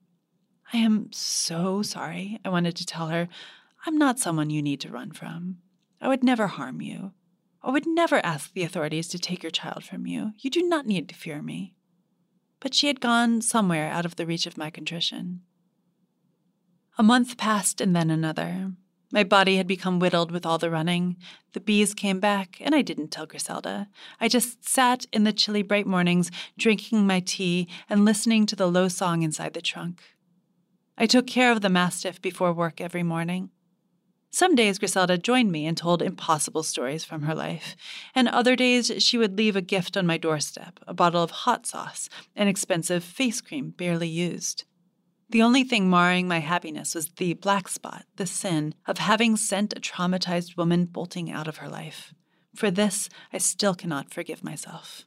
I 0.72 0.78
am 0.78 1.12
so 1.12 1.80
sorry, 1.82 2.40
I 2.44 2.48
wanted 2.48 2.74
to 2.76 2.86
tell 2.86 3.06
her. 3.06 3.28
I'm 3.86 3.96
not 3.96 4.18
someone 4.18 4.50
you 4.50 4.62
need 4.62 4.80
to 4.80 4.90
run 4.90 5.12
from. 5.12 5.58
I 6.00 6.08
would 6.08 6.24
never 6.24 6.48
harm 6.48 6.82
you. 6.82 7.12
I 7.62 7.70
would 7.70 7.86
never 7.86 8.24
ask 8.26 8.52
the 8.52 8.64
authorities 8.64 9.06
to 9.08 9.18
take 9.18 9.44
your 9.44 9.50
child 9.50 9.84
from 9.84 10.06
you. 10.06 10.32
You 10.38 10.50
do 10.50 10.62
not 10.62 10.86
need 10.86 11.08
to 11.08 11.14
fear 11.14 11.40
me 11.40 11.76
but 12.66 12.74
she 12.74 12.88
had 12.88 13.00
gone 13.00 13.40
somewhere 13.40 13.88
out 13.92 14.04
of 14.04 14.16
the 14.16 14.26
reach 14.26 14.44
of 14.44 14.58
my 14.58 14.70
contrition. 14.70 15.40
A 16.98 17.02
month 17.04 17.36
passed 17.36 17.80
and 17.80 17.94
then 17.94 18.10
another. 18.10 18.72
My 19.12 19.22
body 19.22 19.56
had 19.56 19.68
become 19.68 20.00
whittled 20.00 20.32
with 20.32 20.44
all 20.44 20.58
the 20.58 20.68
running. 20.68 21.16
The 21.52 21.60
bees 21.60 21.94
came 21.94 22.18
back, 22.18 22.56
and 22.60 22.74
I 22.74 22.82
didn't 22.82 23.12
tell 23.12 23.24
Griselda. 23.24 23.86
I 24.20 24.26
just 24.26 24.68
sat 24.68 25.06
in 25.12 25.22
the 25.22 25.32
chilly 25.32 25.62
bright 25.62 25.86
mornings, 25.86 26.32
drinking 26.58 27.06
my 27.06 27.20
tea 27.20 27.68
and 27.88 28.04
listening 28.04 28.46
to 28.46 28.56
the 28.56 28.66
low 28.66 28.88
song 28.88 29.22
inside 29.22 29.54
the 29.54 29.62
trunk. 29.62 30.02
I 30.98 31.06
took 31.06 31.28
care 31.28 31.52
of 31.52 31.60
the 31.60 31.68
mastiff 31.68 32.20
before 32.20 32.52
work 32.52 32.80
every 32.80 33.04
morning. 33.04 33.50
Some 34.36 34.54
days 34.54 34.78
Griselda 34.78 35.16
joined 35.16 35.50
me 35.50 35.64
and 35.64 35.78
told 35.78 36.02
impossible 36.02 36.62
stories 36.62 37.04
from 37.04 37.22
her 37.22 37.34
life, 37.34 37.74
and 38.14 38.28
other 38.28 38.54
days 38.54 38.92
she 38.98 39.16
would 39.16 39.38
leave 39.38 39.56
a 39.56 39.62
gift 39.62 39.96
on 39.96 40.04
my 40.06 40.18
doorstep 40.18 40.78
a 40.86 40.92
bottle 40.92 41.22
of 41.22 41.30
hot 41.30 41.64
sauce, 41.64 42.10
an 42.34 42.46
expensive 42.46 43.02
face 43.02 43.40
cream 43.40 43.70
barely 43.70 44.08
used. 44.08 44.64
The 45.30 45.40
only 45.40 45.64
thing 45.64 45.88
marring 45.88 46.28
my 46.28 46.40
happiness 46.40 46.94
was 46.94 47.08
the 47.16 47.32
black 47.32 47.66
spot, 47.66 48.04
the 48.16 48.26
sin, 48.26 48.74
of 48.86 48.98
having 48.98 49.38
sent 49.38 49.72
a 49.74 49.80
traumatized 49.80 50.58
woman 50.58 50.84
bolting 50.84 51.30
out 51.30 51.48
of 51.48 51.56
her 51.56 51.68
life. 51.70 52.12
For 52.54 52.70
this, 52.70 53.08
I 53.32 53.38
still 53.38 53.74
cannot 53.74 54.12
forgive 54.12 54.44
myself. 54.44 55.06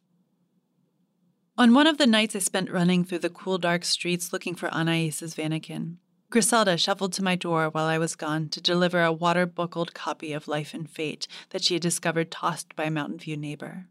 On 1.55 1.75
one 1.75 1.85
of 1.85 1.99
the 1.99 2.07
nights 2.07 2.35
I 2.35 2.39
spent 2.39 2.71
running 2.71 3.03
through 3.03 3.19
the 3.19 3.29
cool, 3.29 3.59
dark 3.59 3.85
streets 3.85 4.33
looking 4.33 4.55
for 4.55 4.73
Anais's 4.73 5.35
Vanagon, 5.35 5.97
Griselda 6.31 6.77
shuffled 6.77 7.11
to 7.13 7.23
my 7.23 7.35
door 7.35 7.69
while 7.69 7.85
I 7.85 7.97
was 7.97 8.15
gone 8.15 8.49
to 8.49 8.61
deliver 8.61 9.03
a 9.03 9.11
water 9.11 9.47
buckled 9.47 9.95
copy 9.95 10.31
of 10.31 10.47
Life 10.47 10.75
and 10.75 10.87
Fate 10.87 11.27
that 11.49 11.63
she 11.63 11.73
had 11.73 11.81
discovered 11.81 12.29
tossed 12.29 12.75
by 12.75 12.83
a 12.83 12.91
Mountain 12.91 13.17
View 13.17 13.35
neighbor. 13.35 13.87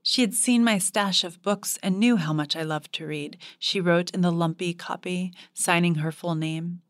She 0.00 0.20
had 0.20 0.32
seen 0.32 0.62
my 0.62 0.78
stash 0.78 1.24
of 1.24 1.42
books 1.42 1.76
and 1.82 1.98
knew 1.98 2.16
how 2.18 2.32
much 2.32 2.54
I 2.54 2.62
loved 2.62 2.92
to 2.94 3.06
read, 3.06 3.36
she 3.58 3.80
wrote 3.80 4.12
in 4.12 4.20
the 4.20 4.30
lumpy 4.30 4.72
copy, 4.72 5.32
signing 5.52 5.96
her 5.96 6.12
full 6.12 6.36
name. 6.36 6.82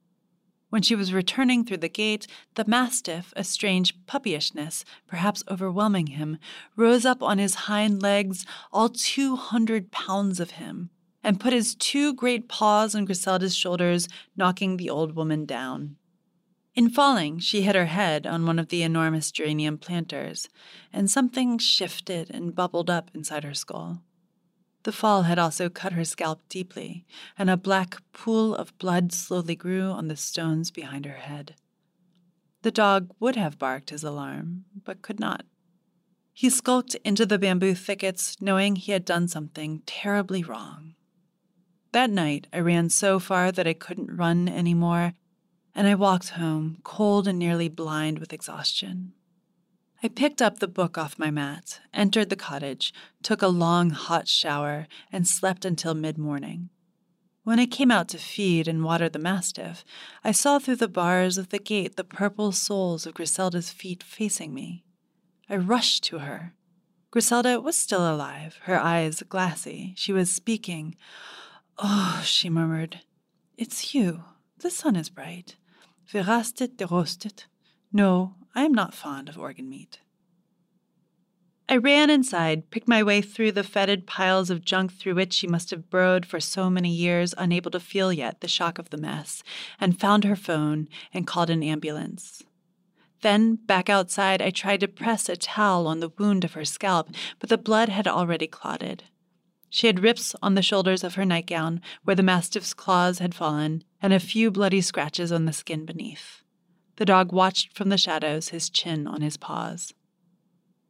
When 0.69 0.83
she 0.83 0.95
was 0.95 1.13
returning 1.13 1.65
through 1.65 1.79
the 1.79 1.89
gate, 1.89 2.27
the 2.55 2.67
mastiff, 2.67 3.33
a 3.37 3.45
strange 3.45 3.95
puppyishness, 4.07 4.85
perhaps 5.07 5.43
overwhelming 5.51 6.09
him, 6.09 6.39
rose 6.77 7.07
up 7.07 7.23
on 7.23 7.39
his 7.39 7.55
hind 7.67 8.03
legs, 8.03 8.45
all 8.73 8.91
two 8.91 9.37
hundred 9.37 9.91
pounds 9.91 10.39
of 10.39 10.53
him, 10.53 10.91
and 11.23 11.41
put 11.41 11.53
his 11.53 11.75
two 11.75 12.15
great 12.15 12.49
paws 12.49 12.95
on 12.95 13.05
Griselda's 13.05 13.55
shoulders, 13.55 14.09
knocking 14.37 14.77
the 14.77 14.91
old 14.91 15.15
woman 15.15 15.45
down. 15.45 15.97
In 16.75 16.89
falling, 16.89 17.39
she 17.41 17.63
hit 17.63 17.75
her 17.75 17.87
head 17.87 18.27
on 18.27 18.47
one 18.47 18.59
of 18.59 18.69
the 18.69 18.83
enormous 18.83 19.31
geranium 19.31 19.77
planters, 19.77 20.49
and 20.93 21.11
something 21.11 21.59
shifted 21.59 22.31
and 22.31 22.55
bubbled 22.55 22.89
up 22.89 23.11
inside 23.13 23.45
her 23.45 23.55
skull. 23.55 24.03
The 24.85 24.93
fall 24.93 25.25
had 25.25 25.39
also 25.39 25.69
cut 25.69 25.93
her 25.93 26.05
scalp 26.05 26.41
deeply, 26.49 27.05
and 27.37 27.51
a 27.51 27.57
black 27.57 27.99
pool 28.13 28.55
of 28.55 28.77
blood 28.79 29.13
slowly 29.13 29.55
grew 29.55 29.91
on 29.91 30.09
the 30.09 30.17
stones 30.17 30.71
behind 30.71 31.05
her 31.05 31.19
head. 31.19 31.55
The 32.63 32.71
dog 32.71 33.15
would 33.21 33.37
have 33.37 33.59
barked 33.59 33.91
his 33.91 34.05
alarm, 34.05 34.65
but 34.85 35.03
could 35.03 35.21
not. 35.21 35.45
He 36.33 36.49
skulked 36.49 36.95
into 37.05 37.27
the 37.27 37.39
bamboo 37.39 37.75
thickets, 37.75 38.41
knowing 38.41 38.77
he 38.77 38.93
had 38.93 39.05
done 39.05 39.29
something 39.29 39.83
terribly 39.85 40.43
wrong. 40.43 40.95
That 41.93 42.11
night, 42.11 42.47
I 42.53 42.61
ran 42.61 42.89
so 42.91 43.19
far 43.19 43.51
that 43.51 43.67
I 43.67 43.73
couldn't 43.73 44.17
run 44.17 44.49
anymore, 44.49 45.15
and 45.75 45.89
I 45.89 45.97
walked 45.97 46.31
home, 46.31 46.79
cold 46.85 47.27
and 47.27 47.39
nearly 47.39 47.69
blind 47.69 48.19
with 48.21 48.33
exhaustion. 48.33 49.13
I 50.03 50.09
picked 50.09 50.41
up 50.41 50.61
the 50.61 50.69
book 50.69 50.97
off 50.97 51.19
my 51.19 51.31
mat, 51.31 51.81
entered 51.93 52.31
the 52.31 52.37
cottage, 52.37 52.95
took 53.23 53.43
a 53.43 53.49
long 53.49 53.91
hot 53.91 54.29
shower, 54.29 54.87
and 55.13 55.27
slept 55.27 55.65
until 55.65 55.95
mid 55.95 56.17
morning. 56.17 56.71
When 57.43 57.59
I 57.59 57.67
came 57.67 57.91
out 57.91 58.09
to 58.09 58.19
feed 58.19 58.69
and 58.69 58.85
water 58.85 59.09
the 59.09 59.19
mastiff, 59.19 59.85
I 60.23 60.31
saw 60.31 60.59
through 60.59 60.77
the 60.77 60.89
bars 60.89 61.39
of 61.39 61.49
the 61.49 61.59
gate 61.59 61.97
the 61.97 62.05
purple 62.05 62.53
soles 62.53 63.05
of 63.05 63.15
Griselda's 63.15 63.71
feet 63.71 64.03
facing 64.03 64.55
me. 64.55 64.85
I 65.49 65.57
rushed 65.57 66.05
to 66.05 66.21
her. 66.21 66.55
Griselda 67.11 67.61
was 67.61 67.77
still 67.77 68.09
alive, 68.09 68.61
her 68.63 68.79
eyes 68.79 69.23
glassy. 69.29 69.95
She 69.97 70.13
was 70.13 70.33
speaking. 70.33 70.95
Oh, 71.83 72.21
she 72.27 72.51
murmured, 72.51 73.01
it's 73.57 73.95
you. 73.95 74.25
The 74.59 74.69
sun 74.69 74.97
is 74.97 75.09
bright. 75.09 75.57
Verastet 76.07 76.77
de 76.77 76.87
rostet. 76.87 77.47
No, 77.91 78.35
I 78.55 78.65
am 78.65 78.73
not 78.73 78.93
fond 78.93 79.31
of 79.31 79.39
organ 79.39 79.71
meat. 79.71 80.01
I 81.71 81.77
ran 81.77 82.11
inside, 82.11 82.71
picked 82.71 82.89
my 82.89 83.03
way 83.03 83.23
through 83.23 83.53
the 83.53 83.63
fetid 83.63 84.07
piles 84.07 84.51
of 84.51 84.65
junk 84.65 84.93
through 84.93 85.15
which 85.15 85.33
she 85.33 85.47
must 85.47 85.71
have 85.71 85.89
burrowed 85.89 86.27
for 86.27 86.39
so 86.39 86.69
many 86.69 86.91
years, 86.91 87.33
unable 87.39 87.71
to 87.71 87.81
feel 87.81 88.13
yet 88.13 88.41
the 88.41 88.49
shock 88.49 88.79
of 88.79 88.91
the 88.91 88.99
mess, 88.99 89.43
and 89.81 89.99
found 89.99 90.25
her 90.25 90.37
phone 90.37 90.89
and 91.15 91.27
called 91.27 91.49
an 91.49 91.63
ambulance. 91.63 92.43
Then, 93.23 93.55
back 93.55 93.89
outside, 93.89 94.43
I 94.43 94.51
tried 94.51 94.81
to 94.81 94.89
press 94.89 95.29
a 95.29 95.37
towel 95.37 95.87
on 95.87 96.01
the 96.01 96.13
wound 96.19 96.45
of 96.45 96.55
her 96.55 96.65
scalp, 96.65 97.09
but 97.39 97.49
the 97.49 97.57
blood 97.57 97.89
had 97.89 98.09
already 98.09 98.49
clotted. 98.49 99.05
She 99.71 99.87
had 99.87 100.03
rips 100.03 100.35
on 100.43 100.57
the 100.57 100.63
shoulders 100.63 101.05
of 101.05 101.15
her 101.15 101.25
nightgown 101.25 101.81
where 102.03 102.17
the 102.17 102.25
mastiff's 102.25 102.75
claws 102.75 103.21
had 103.21 103.35
fallen, 103.35 103.85
and 104.03 104.13
a 104.13 104.21
few 104.21 104.51
bloody 104.51 104.81
scratches 104.81 105.31
on 105.31 105.45
the 105.45 105.53
skin 105.53 105.87
beneath. 105.87 106.43
The 106.97 107.05
dog 107.05 107.33
watched 107.33 107.73
from 107.73 107.89
the 107.89 107.97
shadows, 107.97 108.49
his 108.49 108.69
chin 108.69 109.07
on 109.07 109.23
his 109.23 109.37
paws. 109.37 109.95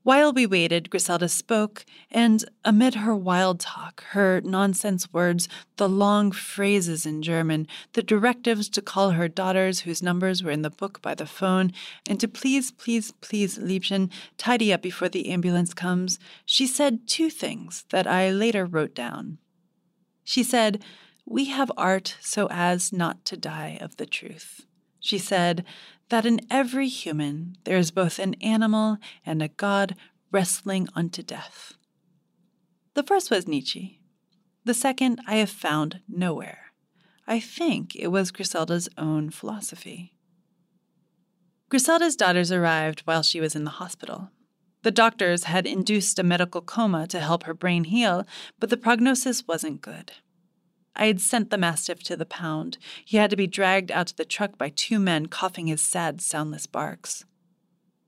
While 0.02 0.32
we 0.32 0.46
waited, 0.46 0.88
Griselda 0.88 1.28
spoke, 1.28 1.84
and 2.10 2.42
amid 2.64 2.94
her 2.94 3.14
wild 3.14 3.60
talk, 3.60 4.02
her 4.10 4.40
nonsense 4.40 5.12
words, 5.12 5.46
the 5.76 5.90
long 5.90 6.32
phrases 6.32 7.04
in 7.04 7.20
German, 7.20 7.66
the 7.92 8.02
directives 8.02 8.70
to 8.70 8.80
call 8.80 9.10
her 9.10 9.28
daughters 9.28 9.80
whose 9.80 10.02
numbers 10.02 10.42
were 10.42 10.50
in 10.50 10.62
the 10.62 10.70
book 10.70 11.02
by 11.02 11.14
the 11.14 11.26
phone, 11.26 11.72
and 12.08 12.18
to 12.18 12.28
please, 12.28 12.70
please, 12.70 13.12
please, 13.20 13.58
Liebchen, 13.58 14.10
tidy 14.38 14.72
up 14.72 14.80
before 14.80 15.10
the 15.10 15.28
ambulance 15.28 15.74
comes, 15.74 16.18
she 16.46 16.66
said 16.66 17.06
two 17.06 17.28
things 17.28 17.84
that 17.90 18.06
I 18.06 18.30
later 18.30 18.64
wrote 18.64 18.94
down. 18.94 19.36
She 20.24 20.42
said, 20.42 20.82
We 21.26 21.46
have 21.46 21.70
art 21.76 22.16
so 22.20 22.48
as 22.50 22.90
not 22.90 23.26
to 23.26 23.36
die 23.36 23.76
of 23.82 23.98
the 23.98 24.06
truth. 24.06 24.64
She 25.00 25.18
said, 25.18 25.64
that 26.10 26.26
in 26.26 26.40
every 26.50 26.88
human 26.88 27.56
there 27.64 27.78
is 27.78 27.90
both 27.90 28.18
an 28.18 28.34
animal 28.34 28.98
and 29.24 29.42
a 29.42 29.48
God 29.48 29.96
wrestling 30.30 30.88
unto 30.94 31.22
death. 31.22 31.74
The 32.94 33.02
first 33.02 33.30
was 33.30 33.48
Nietzsche. 33.48 34.00
The 34.64 34.74
second 34.74 35.20
I 35.26 35.36
have 35.36 35.50
found 35.50 36.00
nowhere. 36.08 36.72
I 37.26 37.40
think 37.40 37.96
it 37.96 38.08
was 38.08 38.32
Griselda's 38.32 38.88
own 38.98 39.30
philosophy. 39.30 40.12
Griselda's 41.68 42.16
daughters 42.16 42.50
arrived 42.50 43.00
while 43.00 43.22
she 43.22 43.40
was 43.40 43.54
in 43.54 43.64
the 43.64 43.70
hospital. 43.70 44.30
The 44.82 44.90
doctors 44.90 45.44
had 45.44 45.66
induced 45.66 46.18
a 46.18 46.24
medical 46.24 46.60
coma 46.60 47.06
to 47.08 47.20
help 47.20 47.44
her 47.44 47.54
brain 47.54 47.84
heal, 47.84 48.26
but 48.58 48.70
the 48.70 48.76
prognosis 48.76 49.46
wasn't 49.46 49.80
good. 49.80 50.12
I 50.96 51.06
had 51.06 51.20
sent 51.20 51.50
the 51.50 51.58
mastiff 51.58 52.02
to 52.04 52.16
the 52.16 52.26
pound. 52.26 52.78
He 53.04 53.16
had 53.16 53.30
to 53.30 53.36
be 53.36 53.46
dragged 53.46 53.90
out 53.90 54.08
to 54.08 54.16
the 54.16 54.24
truck 54.24 54.58
by 54.58 54.70
two 54.70 54.98
men 54.98 55.26
coughing 55.26 55.66
his 55.66 55.80
sad, 55.80 56.20
soundless 56.20 56.66
barks. 56.66 57.24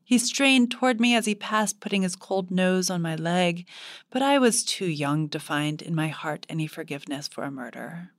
He 0.05 0.19
strained 0.19 0.71
toward 0.71 1.01
me 1.01 1.15
as 1.15 1.27
he 1.27 1.35
passed, 1.35 1.81
putting 1.81 2.03
his 2.03 2.17
cold 2.17 2.51
nose 2.51 2.91
on 2.91 3.01
my 3.01 3.15
leg, 3.15 3.67
but 4.11 4.21
I 4.21 4.39
was 4.39 4.65
too 4.65 4.87
young 4.87 5.29
to 5.31 5.41
find 5.41 5.81
in 5.81 5.95
my 5.95 6.09
heart 6.09 6.45
any 6.49 6.67
forgiveness 6.67 7.29
for 7.29 7.45
a 7.45 7.51
murder. 7.51 8.11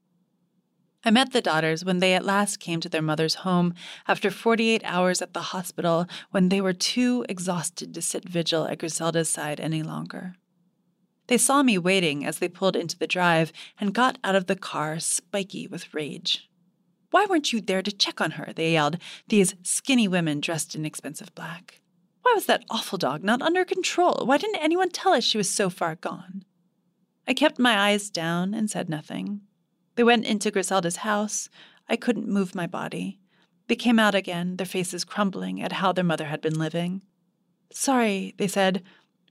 I 1.05 1.11
met 1.11 1.33
the 1.33 1.41
daughters 1.41 1.83
when 1.83 1.99
they 1.99 2.13
at 2.13 2.23
last 2.23 2.61
came 2.61 2.79
to 2.79 2.89
their 2.89 3.01
mother's 3.01 3.35
home 3.35 3.73
after 4.07 4.31
48 4.31 4.81
hours 4.85 5.21
at 5.21 5.33
the 5.33 5.41
hospital 5.41 6.07
when 6.31 6.47
they 6.47 6.61
were 6.61 6.73
too 6.73 7.25
exhausted 7.27 7.93
to 7.93 8.01
sit 8.01 8.27
vigil 8.27 8.65
at 8.65 8.79
Griselda's 8.79 9.29
side 9.29 9.59
any 9.59 9.83
longer. 9.83 10.35
They 11.27 11.37
saw 11.37 11.63
me 11.63 11.77
waiting 11.77 12.25
as 12.25 12.39
they 12.39 12.49
pulled 12.49 12.75
into 12.75 12.97
the 12.97 13.07
drive 13.07 13.53
and 13.79 13.93
got 13.93 14.17
out 14.23 14.35
of 14.35 14.47
the 14.47 14.55
car, 14.55 14.99
spiky 14.99 15.67
with 15.67 15.93
rage. 15.93 16.49
Why 17.11 17.25
weren't 17.29 17.53
you 17.53 17.61
there 17.61 17.81
to 17.81 17.91
check 17.91 18.19
on 18.19 18.31
her? 18.31 18.51
They 18.53 18.73
yelled, 18.73 18.97
these 19.27 19.55
skinny 19.61 20.07
women 20.07 20.41
dressed 20.41 20.75
in 20.75 20.85
expensive 20.85 21.33
black. 21.35 21.79
Why 22.23 22.33
was 22.33 22.47
that 22.47 22.65
awful 22.69 22.97
dog 22.97 23.23
not 23.23 23.41
under 23.41 23.63
control? 23.63 24.25
Why 24.25 24.37
didn't 24.37 24.63
anyone 24.63 24.89
tell 24.89 25.13
us 25.13 25.23
she 25.23 25.37
was 25.37 25.49
so 25.49 25.69
far 25.69 25.95
gone? 25.95 26.43
I 27.27 27.33
kept 27.33 27.59
my 27.59 27.77
eyes 27.77 28.09
down 28.09 28.53
and 28.53 28.69
said 28.69 28.89
nothing. 28.89 29.41
They 29.95 30.03
went 30.03 30.25
into 30.25 30.51
Griselda's 30.51 30.97
house. 30.97 31.49
I 31.87 31.95
couldn't 31.95 32.27
move 32.27 32.55
my 32.55 32.67
body. 32.67 33.19
They 33.67 33.75
came 33.75 33.99
out 33.99 34.15
again, 34.15 34.57
their 34.57 34.65
faces 34.65 35.05
crumbling 35.05 35.61
at 35.61 35.73
how 35.73 35.91
their 35.91 36.03
mother 36.03 36.25
had 36.25 36.41
been 36.41 36.57
living. 36.57 37.01
Sorry, 37.71 38.33
they 38.37 38.47
said. 38.47 38.83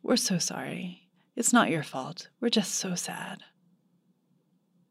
We're 0.03 0.17
so 0.17 0.39
sorry. 0.39 1.02
It's 1.35 1.53
not 1.53 1.71
your 1.71 1.83
fault. 1.83 2.29
We're 2.41 2.51
just 2.51 2.75
so 2.75 2.95
sad. 2.95 3.43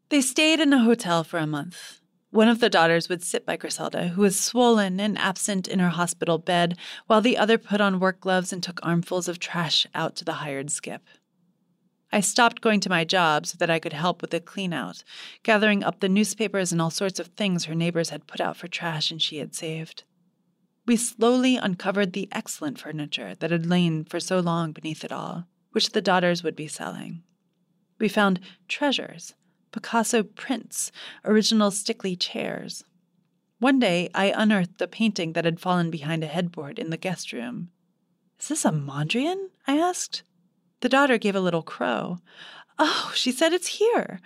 They 0.10 0.22
stayed 0.22 0.60
in 0.60 0.74
a 0.74 0.84
hotel 0.84 1.24
for 1.24 1.38
a 1.38 1.46
month. 1.46 2.02
One 2.32 2.48
of 2.48 2.60
the 2.60 2.70
daughters 2.70 3.10
would 3.10 3.24
sit 3.24 3.46
by 3.46 3.58
Griselda, 3.58 4.10
who 4.10 4.22
was 4.22 4.39
swollen 4.39 5.00
and 5.00 5.18
absent 5.18 5.68
in 5.68 5.80
her 5.80 5.89
hospital 5.89 6.38
bed, 6.38 6.78
while 7.06 7.22
the 7.22 7.38
other 7.38 7.58
put 7.58 7.80
on 7.80 8.00
work 8.00 8.22
gloves 8.22 8.52
and 8.52 8.64
took 8.64 8.80
armfuls 8.84 9.28
of 9.28 9.38
trash 9.38 9.86
out 9.94 10.16
to 10.16 10.26
the 10.26 10.34
hired 10.34 10.72
skip. 10.72 11.04
I 12.12 12.22
stopped 12.22 12.62
going 12.62 12.80
to 12.82 12.89
my 12.89 13.04
job 13.04 13.46
so 13.46 13.58
that 13.60 13.70
I 13.70 13.80
could 13.80 13.94
help 13.94 14.22
with 14.22 14.32
the 14.32 14.39
clean 14.39 14.74
out, 14.74 15.04
gathering 15.44 15.84
up 15.84 16.00
the 16.00 16.10
newspapers 16.10 16.72
and 16.72 16.82
all 16.82 16.89
sorts 16.89 17.20
of 17.20 17.28
things 17.28 17.66
her 17.66 17.76
neighbors 17.76 18.10
had 18.10 18.28
put 18.28 18.42
out 18.42 18.58
for 18.58 18.68
trash 18.68 19.12
and 19.12 19.22
she 19.22 19.38
had 19.38 19.54
saved. 19.54 20.04
We 20.86 20.98
slowly 20.98 21.58
uncovered 21.58 22.14
the 22.14 22.28
excellent 22.32 22.80
furniture 22.80 23.36
that 23.36 23.52
had 23.52 23.66
lain 23.66 24.04
for 24.06 24.20
so 24.20 24.39
long 24.39 24.72
beneath 24.72 25.04
it 25.04 25.12
all 25.12 25.46
which 25.72 25.91
the 25.91 26.01
daughters 26.01 26.43
would 26.43 26.55
be 26.55 26.67
selling. 26.67 27.24
We 27.99 28.07
found 28.07 28.39
treasures, 28.67 29.36
Picasso 29.72 30.24
prints, 30.24 30.91
original 31.24 31.72
Stickley 31.72 32.15
chairs. 32.19 32.84
One 33.59 33.80
day 33.80 34.09
I 34.13 34.34
unearthed 34.36 34.82
a 34.82 34.88
painting 34.88 35.34
that 35.34 35.45
had 35.45 35.59
fallen 35.59 35.91
behind 35.91 36.24
a 36.24 36.28
headboard 36.28 36.80
in 36.80 36.89
the 36.89 36.97
guest 36.97 37.32
room. 37.32 37.69
Is 38.39 38.47
this 38.47 38.65
a 38.65 38.72
Mondrian? 38.72 39.49
I 39.67 39.78
asked. 39.78 40.24
The 40.80 40.89
daughter 40.89 41.19
gave 41.19 41.36
a 41.36 41.41
little 41.41 41.61
crow. 41.61 42.17
Oh, 42.80 43.11
she 43.13 43.32
said 43.32 43.53
it's 43.53 43.67
here. 43.67 44.19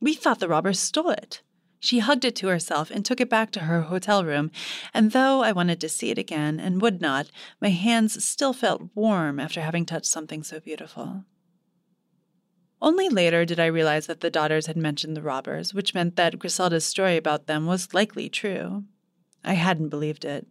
We 0.00 0.14
thought 0.14 0.40
the 0.40 0.48
robbers 0.48 0.80
stole 0.80 1.10
it. 1.10 1.40
She 1.82 2.00
hugged 2.00 2.26
it 2.26 2.36
to 2.36 2.48
herself 2.48 2.90
and 2.90 3.04
took 3.04 3.22
it 3.22 3.30
back 3.30 3.50
to 3.52 3.60
her 3.60 3.82
hotel 3.82 4.22
room, 4.22 4.50
and 4.92 5.12
though 5.12 5.42
I 5.42 5.52
wanted 5.52 5.80
to 5.80 5.88
see 5.88 6.10
it 6.10 6.18
again 6.18 6.60
and 6.60 6.82
would 6.82 7.00
not, 7.00 7.30
my 7.58 7.70
hands 7.70 8.22
still 8.22 8.52
felt 8.52 8.90
warm 8.94 9.40
after 9.40 9.62
having 9.62 9.86
touched 9.86 10.06
something 10.06 10.42
so 10.42 10.60
beautiful. 10.60 11.24
Only 12.82 13.08
later 13.08 13.46
did 13.46 13.58
I 13.58 13.66
realize 13.66 14.06
that 14.06 14.20
the 14.20 14.30
daughters 14.30 14.66
had 14.66 14.76
mentioned 14.76 15.16
the 15.16 15.22
robbers, 15.22 15.72
which 15.72 15.94
meant 15.94 16.16
that 16.16 16.38
Griselda's 16.38 16.84
story 16.84 17.16
about 17.16 17.46
them 17.46 17.66
was 17.66 17.94
likely 17.94 18.28
true. 18.28 18.84
I 19.42 19.54
hadn't 19.54 19.88
believed 19.88 20.26
it. 20.26 20.46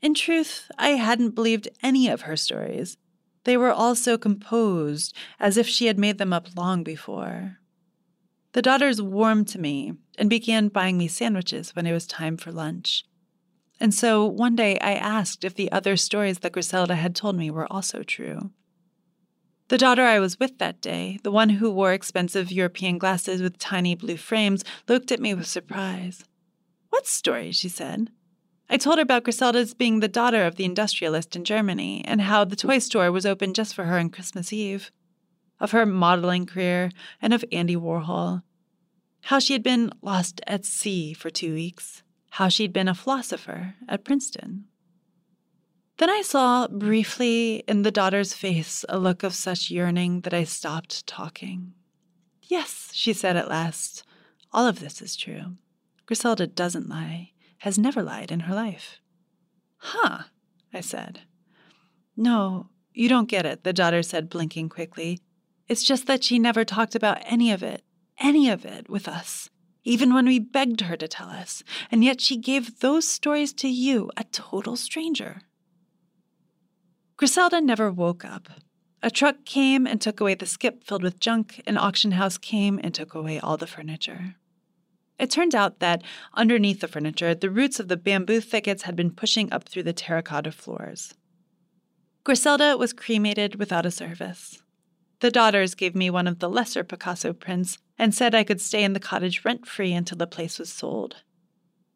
In 0.00 0.14
truth, 0.14 0.70
I 0.78 0.90
hadn't 0.90 1.34
believed 1.34 1.68
any 1.82 2.08
of 2.08 2.22
her 2.22 2.36
stories. 2.36 2.96
They 3.44 3.56
were 3.56 3.72
all 3.72 3.94
so 3.94 4.16
composed, 4.16 5.14
as 5.38 5.56
if 5.56 5.68
she 5.68 5.86
had 5.86 5.98
made 5.98 6.18
them 6.18 6.32
up 6.32 6.48
long 6.56 6.82
before. 6.82 7.58
The 8.56 8.62
daughters 8.62 9.02
warmed 9.02 9.48
to 9.48 9.60
me 9.60 9.92
and 10.16 10.30
began 10.30 10.68
buying 10.68 10.96
me 10.96 11.08
sandwiches 11.08 11.76
when 11.76 11.84
it 11.84 11.92
was 11.92 12.06
time 12.06 12.38
for 12.38 12.50
lunch. 12.50 13.04
And 13.78 13.92
so 13.92 14.24
one 14.24 14.56
day 14.56 14.78
I 14.78 14.94
asked 14.94 15.44
if 15.44 15.54
the 15.54 15.70
other 15.70 15.94
stories 15.98 16.38
that 16.38 16.52
Griselda 16.52 16.94
had 16.94 17.14
told 17.14 17.36
me 17.36 17.50
were 17.50 17.70
also 17.70 18.02
true. 18.02 18.52
The 19.68 19.76
daughter 19.76 20.04
I 20.04 20.20
was 20.20 20.40
with 20.40 20.56
that 20.56 20.80
day, 20.80 21.18
the 21.22 21.30
one 21.30 21.50
who 21.50 21.70
wore 21.70 21.92
expensive 21.92 22.50
European 22.50 22.96
glasses 22.96 23.42
with 23.42 23.58
tiny 23.58 23.94
blue 23.94 24.16
frames, 24.16 24.64
looked 24.88 25.12
at 25.12 25.20
me 25.20 25.34
with 25.34 25.46
surprise. 25.46 26.24
What 26.88 27.06
story? 27.06 27.52
she 27.52 27.68
said. 27.68 28.08
I 28.70 28.78
told 28.78 28.96
her 28.96 29.02
about 29.02 29.24
Griselda's 29.24 29.74
being 29.74 30.00
the 30.00 30.08
daughter 30.08 30.46
of 30.46 30.56
the 30.56 30.64
industrialist 30.64 31.36
in 31.36 31.44
Germany 31.44 32.02
and 32.06 32.22
how 32.22 32.46
the 32.46 32.56
toy 32.56 32.78
store 32.78 33.12
was 33.12 33.26
open 33.26 33.52
just 33.52 33.74
for 33.74 33.84
her 33.84 33.98
on 33.98 34.08
Christmas 34.08 34.50
Eve 34.50 34.90
of 35.60 35.70
her 35.70 35.86
modeling 35.86 36.46
career, 36.46 36.90
and 37.20 37.32
of 37.32 37.44
Andy 37.50 37.76
Warhol. 37.76 38.42
How 39.26 39.40
she 39.40 39.54
had 39.54 39.64
been 39.64 39.90
lost 40.02 40.40
at 40.46 40.64
sea 40.64 41.12
for 41.12 41.30
two 41.30 41.52
weeks. 41.52 42.04
How 42.30 42.48
she'd 42.48 42.72
been 42.72 42.86
a 42.86 42.94
philosopher 42.94 43.74
at 43.88 44.04
Princeton. 44.04 44.66
Then 45.96 46.08
I 46.08 46.22
saw 46.22 46.68
briefly 46.68 47.64
in 47.66 47.82
the 47.82 47.90
daughter's 47.90 48.34
face 48.34 48.84
a 48.88 49.00
look 49.00 49.24
of 49.24 49.34
such 49.34 49.68
yearning 49.68 50.20
that 50.20 50.32
I 50.32 50.44
stopped 50.44 51.08
talking. 51.08 51.72
Yes, 52.40 52.90
she 52.92 53.12
said 53.12 53.36
at 53.36 53.48
last, 53.48 54.04
all 54.52 54.68
of 54.68 54.78
this 54.78 55.02
is 55.02 55.16
true. 55.16 55.56
Griselda 56.06 56.46
doesn't 56.46 56.88
lie, 56.88 57.32
has 57.58 57.76
never 57.76 58.04
lied 58.04 58.30
in 58.30 58.40
her 58.40 58.54
life. 58.54 59.00
Huh, 59.78 60.24
I 60.72 60.80
said. 60.80 61.22
No, 62.16 62.68
you 62.94 63.08
don't 63.08 63.28
get 63.28 63.44
it, 63.44 63.64
the 63.64 63.72
daughter 63.72 64.04
said, 64.04 64.30
blinking 64.30 64.68
quickly. 64.68 65.18
It's 65.66 65.82
just 65.82 66.06
that 66.06 66.22
she 66.22 66.38
never 66.38 66.64
talked 66.64 66.94
about 66.94 67.18
any 67.24 67.50
of 67.50 67.64
it, 67.64 67.82
any 68.20 68.48
of 68.48 68.64
it 68.64 68.88
with 68.88 69.08
us, 69.08 69.50
even 69.84 70.12
when 70.12 70.26
we 70.26 70.38
begged 70.38 70.82
her 70.82 70.96
to 70.96 71.08
tell 71.08 71.28
us, 71.28 71.62
and 71.90 72.04
yet 72.04 72.20
she 72.20 72.36
gave 72.36 72.80
those 72.80 73.06
stories 73.06 73.52
to 73.54 73.68
you, 73.68 74.10
a 74.16 74.24
total 74.24 74.76
stranger. 74.76 75.42
Griselda 77.16 77.60
never 77.60 77.90
woke 77.90 78.24
up. 78.24 78.48
A 79.02 79.10
truck 79.10 79.44
came 79.44 79.86
and 79.86 80.00
took 80.00 80.20
away 80.20 80.34
the 80.34 80.46
skip 80.46 80.82
filled 80.82 81.02
with 81.02 81.20
junk, 81.20 81.62
an 81.66 81.78
auction 81.78 82.12
house 82.12 82.36
came 82.36 82.80
and 82.82 82.92
took 82.92 83.14
away 83.14 83.38
all 83.38 83.56
the 83.56 83.66
furniture. 83.66 84.34
It 85.18 85.30
turned 85.30 85.54
out 85.54 85.78
that 85.80 86.02
underneath 86.34 86.80
the 86.80 86.88
furniture, 86.88 87.34
the 87.34 87.50
roots 87.50 87.80
of 87.80 87.88
the 87.88 87.96
bamboo 87.96 88.40
thickets 88.40 88.82
had 88.82 88.96
been 88.96 89.10
pushing 89.10 89.52
up 89.52 89.68
through 89.68 89.84
the 89.84 89.92
terracotta 89.92 90.52
floors. 90.52 91.14
Griselda 92.24 92.76
was 92.76 92.92
cremated 92.92 93.54
without 93.54 93.86
a 93.86 93.90
service. 93.90 94.60
The 95.26 95.32
daughters 95.32 95.74
gave 95.74 95.96
me 95.96 96.08
one 96.08 96.28
of 96.28 96.38
the 96.38 96.48
lesser 96.48 96.84
Picasso 96.84 97.32
prints 97.32 97.78
and 97.98 98.14
said 98.14 98.32
I 98.32 98.44
could 98.44 98.60
stay 98.60 98.84
in 98.84 98.92
the 98.92 99.00
cottage 99.00 99.44
rent 99.44 99.66
free 99.66 99.92
until 99.92 100.18
the 100.18 100.26
place 100.28 100.56
was 100.56 100.72
sold. 100.72 101.16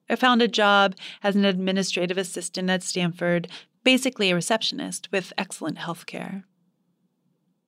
I 0.09 0.17
found 0.17 0.43
a 0.43 0.49
job 0.49 0.97
as 1.23 1.37
an 1.37 1.45
administrative 1.45 2.19
assistant 2.19 2.69
at 2.71 2.83
Stanford, 2.83 3.47
basically 3.85 4.31
a 4.33 4.35
receptionist 4.35 5.13
with 5.13 5.33
excellent 5.39 5.79
health 5.79 6.07
care. 6.07 6.43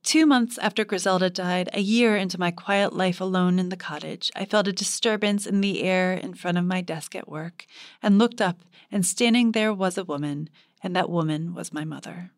Two 0.02 0.26
months 0.26 0.58
after 0.58 0.84
Griselda 0.84 1.30
died, 1.30 1.70
a 1.72 1.80
year 1.80 2.16
into 2.16 2.40
my 2.40 2.50
quiet 2.50 2.92
life 2.92 3.20
alone 3.20 3.60
in 3.60 3.68
the 3.68 3.76
cottage, 3.76 4.32
I 4.34 4.46
felt 4.46 4.66
a 4.66 4.72
disturbance 4.72 5.46
in 5.46 5.60
the 5.60 5.84
air 5.84 6.12
in 6.12 6.34
front 6.34 6.58
of 6.58 6.64
my 6.64 6.80
desk 6.80 7.14
at 7.14 7.28
work 7.28 7.66
and 8.02 8.18
looked 8.18 8.40
up, 8.40 8.62
and 8.90 9.06
standing 9.06 9.52
there 9.52 9.72
was 9.72 9.96
a 9.96 10.04
woman, 10.04 10.50
and 10.82 10.96
that 10.96 11.08
woman 11.08 11.54
was 11.54 11.72
my 11.72 11.84
mother. 11.84 12.32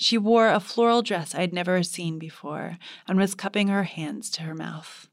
She 0.00 0.16
wore 0.16 0.46
a 0.48 0.60
floral 0.60 1.02
dress 1.02 1.34
I 1.34 1.40
had 1.40 1.52
never 1.52 1.82
seen 1.82 2.20
before 2.20 2.78
and 3.08 3.18
was 3.18 3.34
cupping 3.34 3.66
her 3.66 3.82
hands 3.82 4.30
to 4.30 4.42
her 4.42 4.54
mouth. 4.54 5.08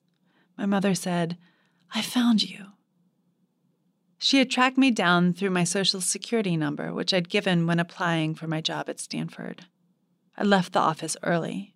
My 0.59 0.67
mother 0.67 0.93
said, 0.93 1.39
I 1.95 2.03
found 2.03 2.47
you. 2.47 2.67
She 4.19 4.37
had 4.37 4.51
tracked 4.51 4.77
me 4.77 4.91
down 4.91 5.33
through 5.33 5.49
my 5.49 5.63
social 5.63 6.01
security 6.01 6.55
number, 6.55 6.93
which 6.93 7.15
I'd 7.15 7.29
given 7.29 7.65
when 7.65 7.79
applying 7.79 8.35
for 8.35 8.45
my 8.45 8.61
job 8.61 8.87
at 8.87 8.99
Stanford. 8.99 9.65
I 10.37 10.43
left 10.43 10.73
the 10.73 10.79
office 10.79 11.17
early. 11.23 11.73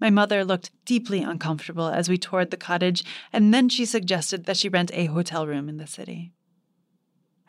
My 0.00 0.10
mother 0.10 0.44
looked 0.44 0.72
deeply 0.84 1.22
uncomfortable 1.22 1.86
as 1.86 2.08
we 2.08 2.18
toured 2.18 2.50
the 2.50 2.56
cottage, 2.56 3.04
and 3.32 3.54
then 3.54 3.68
she 3.68 3.84
suggested 3.84 4.46
that 4.46 4.56
she 4.56 4.68
rent 4.68 4.90
a 4.92 5.06
hotel 5.06 5.46
room 5.46 5.68
in 5.68 5.76
the 5.76 5.86
city. 5.86 6.32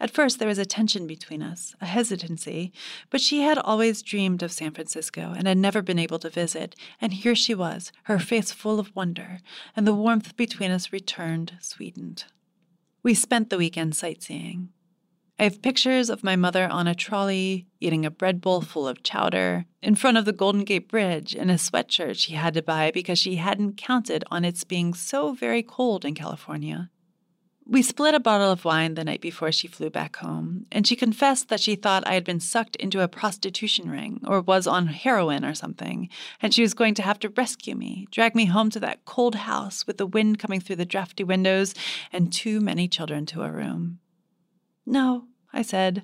At 0.02 0.10
first, 0.10 0.40
there 0.40 0.48
was 0.48 0.58
a 0.58 0.66
tension 0.66 1.06
between 1.06 1.44
us, 1.44 1.76
a 1.80 1.86
hesitancy, 1.86 2.74
but 3.12 3.22
she 3.22 3.42
had 3.42 3.60
always 3.60 4.02
dreamed 4.02 4.42
of 4.42 4.52
San 4.52 4.72
Francisco 4.72 5.36
and 5.38 5.48
had 5.48 5.60
never 5.60 5.84
been 5.84 6.00
able 6.00 6.18
to 6.20 6.30
visit, 6.32 6.76
and 7.00 7.14
here 7.14 7.36
she 7.36 7.54
was, 7.54 7.92
her 8.06 8.18
face 8.18 8.52
full 8.52 8.80
of 8.80 8.96
wonder, 8.96 9.42
and 9.76 9.86
the 9.86 9.94
warmth 9.94 10.36
between 10.36 10.72
us 10.72 10.92
returned, 10.92 11.54
sweetened. 11.60 12.24
We 13.04 13.14
spent 13.14 13.52
the 13.52 13.60
weekend 13.60 13.96
sightseeing. 13.96 14.70
I 15.38 15.44
have 15.44 15.62
pictures 15.62 16.10
of 16.10 16.24
my 16.24 16.36
mother 16.36 16.68
on 16.68 16.88
a 16.88 16.96
trolley, 16.96 17.68
eating 17.80 18.04
a 18.04 18.10
bread 18.10 18.42
bowl 18.42 18.62
full 18.62 18.88
of 18.88 19.04
chowder, 19.04 19.66
in 19.84 19.94
front 19.94 20.18
of 20.18 20.26
the 20.26 20.34
Golden 20.34 20.64
Gate 20.64 20.90
Bridge 20.90 21.36
in 21.36 21.52
a 21.52 21.56
sweatshirt 21.60 22.16
she 22.18 22.34
had 22.34 22.56
to 22.56 22.64
buy 22.64 22.90
because 22.90 23.20
she 23.20 23.36
hadn't 23.36 23.78
counted 23.78 24.24
on 24.32 24.46
its 24.46 24.64
being 24.64 24.96
so 24.96 25.34
very 25.34 25.62
cold 25.62 26.06
in 26.06 26.16
California. 26.16 26.90
We 27.72 27.84
split 27.84 28.14
a 28.14 28.20
bottle 28.20 28.52
of 28.52 28.66
wine 28.66 28.96
the 28.96 29.06
night 29.06 29.22
before 29.22 29.50
she 29.54 29.70
flew 29.70 29.90
back 29.90 30.18
home, 30.18 30.66
and 30.74 30.86
she 30.86 30.98
confessed 30.98 31.48
that 31.48 31.62
she 31.62 31.78
thought 31.78 32.06
I 32.06 32.16
had 32.16 32.26
been 32.26 32.42
sucked 32.42 32.76
into 32.76 33.00
a 33.00 33.08
prostitution 33.08 33.90
ring 33.90 34.20
or 34.28 34.42
was 34.42 34.68
on 34.68 34.88
heroin 34.88 35.46
or 35.46 35.54
something, 35.56 36.10
and 36.42 36.54
she 36.54 36.64
was 36.64 36.74
going 36.74 36.96
to 36.96 37.02
have 37.02 37.18
to 37.20 37.30
rescue 37.30 37.74
me, 37.74 38.10
drag 38.12 38.36
me 38.36 38.44
home 38.44 38.72
to 38.72 38.80
that 38.82 39.06
cold 39.06 39.36
house 39.36 39.88
with 39.88 39.98
the 39.98 40.06
wind 40.06 40.38
coming 40.38 40.60
through 40.60 40.76
the 40.76 40.86
drafty 40.86 41.24
windows 41.24 41.74
and 42.12 42.34
too 42.34 42.60
many 42.60 42.90
children 42.90 43.26
to 43.28 43.44
a 43.44 43.50
room. 43.50 44.00
No, 44.86 45.28
I 45.54 45.62
said, 45.62 46.04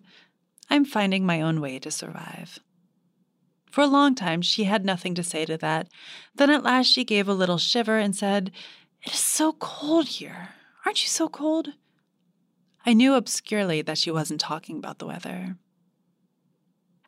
I'm 0.69 0.85
finding 0.85 1.25
my 1.25 1.41
own 1.41 1.59
way 1.59 1.79
to 1.79 1.91
survive. 1.91 2.59
For 3.69 3.81
a 3.81 3.87
long 3.87 4.15
time, 4.15 4.41
she 4.41 4.63
had 4.63 4.85
nothing 4.85 5.15
to 5.15 5.21
say 5.23 5.43
to 5.43 5.57
that. 5.57 5.89
Then 6.33 6.49
at 6.49 6.63
last, 6.63 6.87
she 6.87 7.03
gave 7.03 7.27
a 7.27 7.33
little 7.33 7.57
shiver 7.57 7.97
and 7.97 8.15
said, 8.15 8.53
It 9.03 9.11
is 9.11 9.19
so 9.19 9.51
cold 9.51 10.07
here. 10.07 10.51
Aren't 10.87 11.03
you 11.03 11.09
so 11.09 11.27
cold? 11.27 11.73
I 12.85 12.93
knew 12.93 13.15
obscurely 13.15 13.81
that 13.81 13.97
she 13.97 14.09
wasn't 14.09 14.39
talking 14.39 14.77
about 14.77 14.99
the 14.99 15.05
weather. 15.05 15.57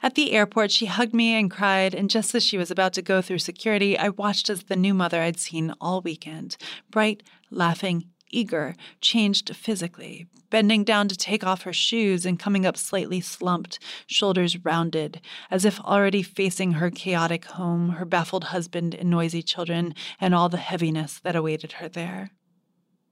At 0.03 0.15
the 0.15 0.33
airport, 0.33 0.69
she 0.71 0.87
hugged 0.87 1.13
me 1.13 1.33
and 1.33 1.49
cried, 1.49 1.95
and 1.95 2.09
just 2.09 2.35
as 2.35 2.43
she 2.43 2.57
was 2.57 2.69
about 2.69 2.91
to 2.95 3.01
go 3.01 3.21
through 3.21 3.39
security, 3.39 3.97
I 3.97 4.09
watched 4.09 4.49
as 4.49 4.63
the 4.63 4.75
new 4.75 4.93
mother 4.93 5.21
I'd 5.21 5.39
seen 5.39 5.73
all 5.79 6.01
weekend, 6.01 6.57
bright, 6.91 7.23
laughing, 7.49 8.09
eager, 8.29 8.75
changed 8.99 9.55
physically, 9.55 10.27
bending 10.49 10.83
down 10.83 11.07
to 11.07 11.15
take 11.15 11.45
off 11.45 11.61
her 11.61 11.71
shoes 11.71 12.25
and 12.25 12.37
coming 12.37 12.65
up 12.65 12.75
slightly 12.75 13.21
slumped, 13.21 13.79
shoulders 14.07 14.57
rounded, 14.65 15.21
as 15.49 15.63
if 15.63 15.79
already 15.79 16.21
facing 16.21 16.73
her 16.73 16.91
chaotic 16.91 17.45
home, 17.45 17.91
her 17.91 18.03
baffled 18.03 18.43
husband 18.43 18.93
and 18.93 19.09
noisy 19.09 19.41
children, 19.41 19.95
and 20.19 20.35
all 20.35 20.49
the 20.49 20.57
heaviness 20.57 21.21
that 21.21 21.37
awaited 21.37 21.71
her 21.71 21.87
there. 21.87 22.31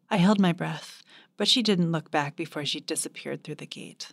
I 0.09 0.17
held 0.17 0.39
my 0.39 0.53
breath, 0.53 1.03
but 1.35 1.47
she 1.47 1.61
didn't 1.61 1.91
look 1.91 2.11
back 2.11 2.35
before 2.35 2.65
she 2.65 2.79
disappeared 2.79 3.43
through 3.43 3.55
the 3.55 3.65
gate. 3.65 4.11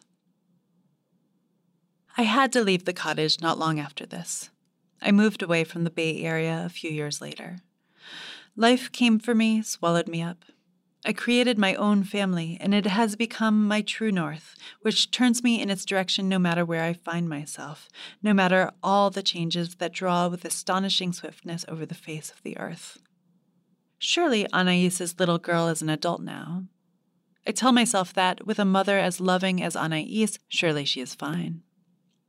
I 2.17 2.23
had 2.23 2.53
to 2.53 2.63
leave 2.63 2.85
the 2.85 2.93
cottage 2.93 3.41
not 3.41 3.59
long 3.59 3.79
after 3.79 4.07
this. 4.07 4.51
I 5.03 5.13
moved 5.13 5.43
away 5.43 5.65
from 5.65 5.85
the 5.85 5.91
Bay 5.91 6.23
Area 6.23 6.63
a 6.65 6.69
few 6.69 6.91
years 6.91 7.21
later. 7.21 7.59
Life 8.57 8.91
came 8.93 9.19
for 9.19 9.35
me, 9.35 9.63
swallowed 9.63 10.09
me 10.09 10.23
up. 10.23 10.45
I 11.05 11.13
created 11.13 11.59
my 11.59 11.75
own 11.75 12.03
family, 12.03 12.57
and 12.61 12.73
it 12.73 12.87
has 12.87 13.15
become 13.15 13.69
my 13.69 13.83
true 13.83 14.11
north, 14.11 14.55
which 14.81 15.11
turns 15.11 15.43
me 15.43 15.61
in 15.61 15.69
its 15.69 15.85
direction 15.85 16.29
no 16.29 16.39
matter 16.39 16.65
where 16.65 16.83
I 16.83 16.95
find 16.95 17.29
myself, 17.29 17.89
no 18.23 18.33
matter 18.33 18.71
all 18.83 19.11
the 19.11 19.23
changes 19.23 19.75
that 19.75 19.93
draw 19.93 20.29
with 20.29 20.45
astonishing 20.47 21.13
swiftness 21.13 21.65
over 21.69 21.85
the 21.85 21.95
face 21.95 22.31
of 22.31 22.43
the 22.43 22.57
earth. 22.57 22.99
Surely 24.05 24.45
Anaïs's 24.53 25.19
little 25.19 25.39
girl 25.39 25.67
is 25.69 25.81
an 25.81 25.89
adult 25.89 26.21
now. 26.21 26.65
I 27.47 27.53
tell 27.53 27.73
myself 27.73 28.13
that, 28.13 28.47
with 28.47 28.59
a 28.59 28.65
mother 28.65 28.99
as 28.99 29.19
loving 29.19 29.63
as 29.63 29.75
Anais, 29.75 30.37
surely 30.47 30.85
she 30.85 31.01
is 31.01 31.15
fine. 31.15 31.63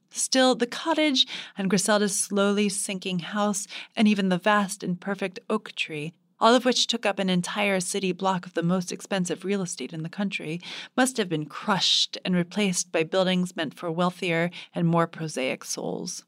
Still, 0.09 0.55
the 0.55 0.67
cottage 0.67 1.27
and 1.57 1.69
Griselda's 1.69 2.17
slowly 2.17 2.69
sinking 2.69 3.19
house, 3.19 3.67
and 3.93 4.07
even 4.07 4.29
the 4.29 4.37
vast 4.37 4.83
and 4.83 5.01
perfect 5.01 5.39
oak 5.49 5.73
tree 5.73 6.13
all 6.39 6.53
of 6.53 6.65
which 6.65 6.87
took 6.87 7.05
up 7.05 7.17
an 7.17 7.29
entire 7.29 7.79
city 7.79 8.11
block 8.11 8.45
of 8.45 8.53
the 8.53 8.63
most 8.63 8.91
expensive 8.91 9.45
real 9.45 9.61
estate 9.61 9.93
in 9.93 10.03
the 10.03 10.09
country, 10.09 10.59
must 10.97 11.15
have 11.15 11.29
been 11.29 11.45
crushed 11.45 12.17
and 12.25 12.35
replaced 12.35 12.91
by 12.91 13.03
buildings 13.03 13.55
meant 13.55 13.73
for 13.73 13.89
wealthier 13.89 14.51
and 14.73 14.85
more 14.85 15.07
prosaic 15.07 15.63
souls. 15.63 16.25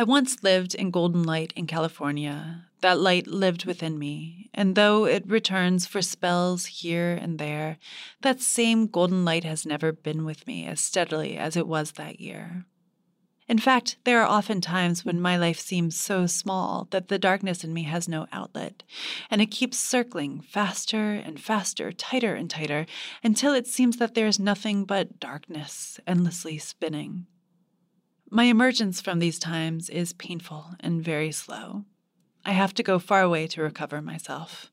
I 0.00 0.04
once 0.04 0.44
lived 0.44 0.76
in 0.76 0.92
Golden 0.92 1.24
Light 1.24 1.52
in 1.56 1.66
California. 1.66 2.66
That 2.82 3.00
light 3.00 3.26
lived 3.26 3.64
within 3.64 3.98
me, 3.98 4.48
and 4.54 4.76
though 4.76 5.06
it 5.06 5.28
returns 5.28 5.86
for 5.86 6.02
spells 6.02 6.66
here 6.66 7.18
and 7.20 7.40
there, 7.40 7.78
that 8.20 8.40
same 8.40 8.86
golden 8.86 9.24
light 9.24 9.42
has 9.42 9.66
never 9.66 9.90
been 9.90 10.24
with 10.24 10.46
me 10.46 10.66
as 10.66 10.80
steadily 10.80 11.36
as 11.36 11.56
it 11.56 11.66
was 11.66 11.92
that 11.92 12.20
year. 12.20 12.64
In 13.48 13.58
fact, 13.58 13.96
there 14.04 14.22
are 14.22 14.28
often 14.28 14.60
times 14.60 15.04
when 15.04 15.20
my 15.20 15.36
life 15.36 15.58
seems 15.58 15.98
so 15.98 16.26
small 16.26 16.86
that 16.92 17.08
the 17.08 17.18
darkness 17.18 17.64
in 17.64 17.74
me 17.74 17.82
has 17.82 18.08
no 18.08 18.28
outlet, 18.30 18.84
and 19.32 19.42
it 19.42 19.50
keeps 19.50 19.78
circling 19.78 20.42
faster 20.42 21.14
and 21.14 21.40
faster, 21.40 21.90
tighter 21.90 22.36
and 22.36 22.48
tighter, 22.48 22.86
until 23.24 23.52
it 23.52 23.66
seems 23.66 23.96
that 23.96 24.14
there 24.14 24.28
is 24.28 24.38
nothing 24.38 24.84
but 24.84 25.18
darkness 25.18 25.98
endlessly 26.06 26.56
spinning. 26.56 27.26
My 28.30 28.44
emergence 28.44 29.00
from 29.00 29.20
these 29.20 29.38
times 29.38 29.88
is 29.88 30.12
painful 30.12 30.74
and 30.80 31.02
very 31.02 31.32
slow. 31.32 31.84
I 32.44 32.52
have 32.52 32.74
to 32.74 32.82
go 32.82 32.98
far 32.98 33.22
away 33.22 33.46
to 33.48 33.62
recover 33.62 34.02
myself. 34.02 34.70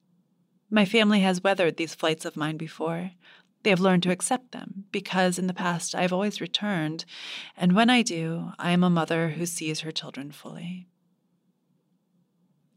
My 0.70 0.84
family 0.84 1.22
has 1.22 1.42
weathered 1.42 1.78
these 1.78 1.96
flights 1.96 2.26
of 2.26 2.36
mine 2.36 2.58
before. 2.58 3.12
They 3.64 3.70
have 3.70 3.80
learned 3.80 4.04
to 4.04 4.12
accept 4.12 4.52
them 4.52 4.86
because 4.92 5.40
in 5.40 5.48
the 5.48 5.54
past 5.54 5.96
I 5.96 6.02
have 6.02 6.12
always 6.12 6.42
returned, 6.42 7.06
and 7.56 7.74
when 7.74 7.90
I 7.90 8.02
do, 8.02 8.52
I 8.60 8.72
am 8.72 8.84
a 8.84 8.90
mother 8.90 9.30
who 9.30 9.46
sees 9.46 9.80
her 9.80 9.92
children 9.92 10.32
fully. 10.32 10.88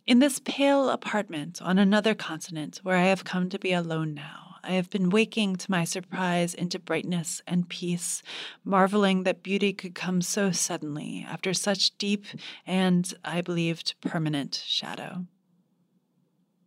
In 0.07 0.20
this 0.20 0.39
pale 0.39 0.91
apartment 0.91 1.61
on 1.61 1.79
another 1.79 2.14
continent 2.14 2.81
where 2.85 2.97
I 2.97 3.07
have 3.07 3.24
come 3.24 3.51
to 3.51 3.59
be 3.59 3.72
alone 3.72 4.14
now, 4.14 4.47
I 4.69 4.73
have 4.73 4.91
been 4.91 5.09
waking 5.09 5.57
to 5.57 5.71
my 5.71 5.85
surprise 5.85 6.53
into 6.53 6.79
brightness 6.79 7.41
and 7.47 7.66
peace, 7.71 8.23
marveling 8.64 9.23
that 9.23 9.43
beauty 9.43 9.73
could 9.73 9.95
come 9.95 10.21
so 10.21 10.51
suddenly 10.51 11.25
after 11.27 11.55
such 11.55 11.97
deep 11.97 12.27
and, 12.66 13.11
I 13.25 13.41
believed, 13.41 13.95
permanent 14.03 14.62
shadow. 14.66 15.25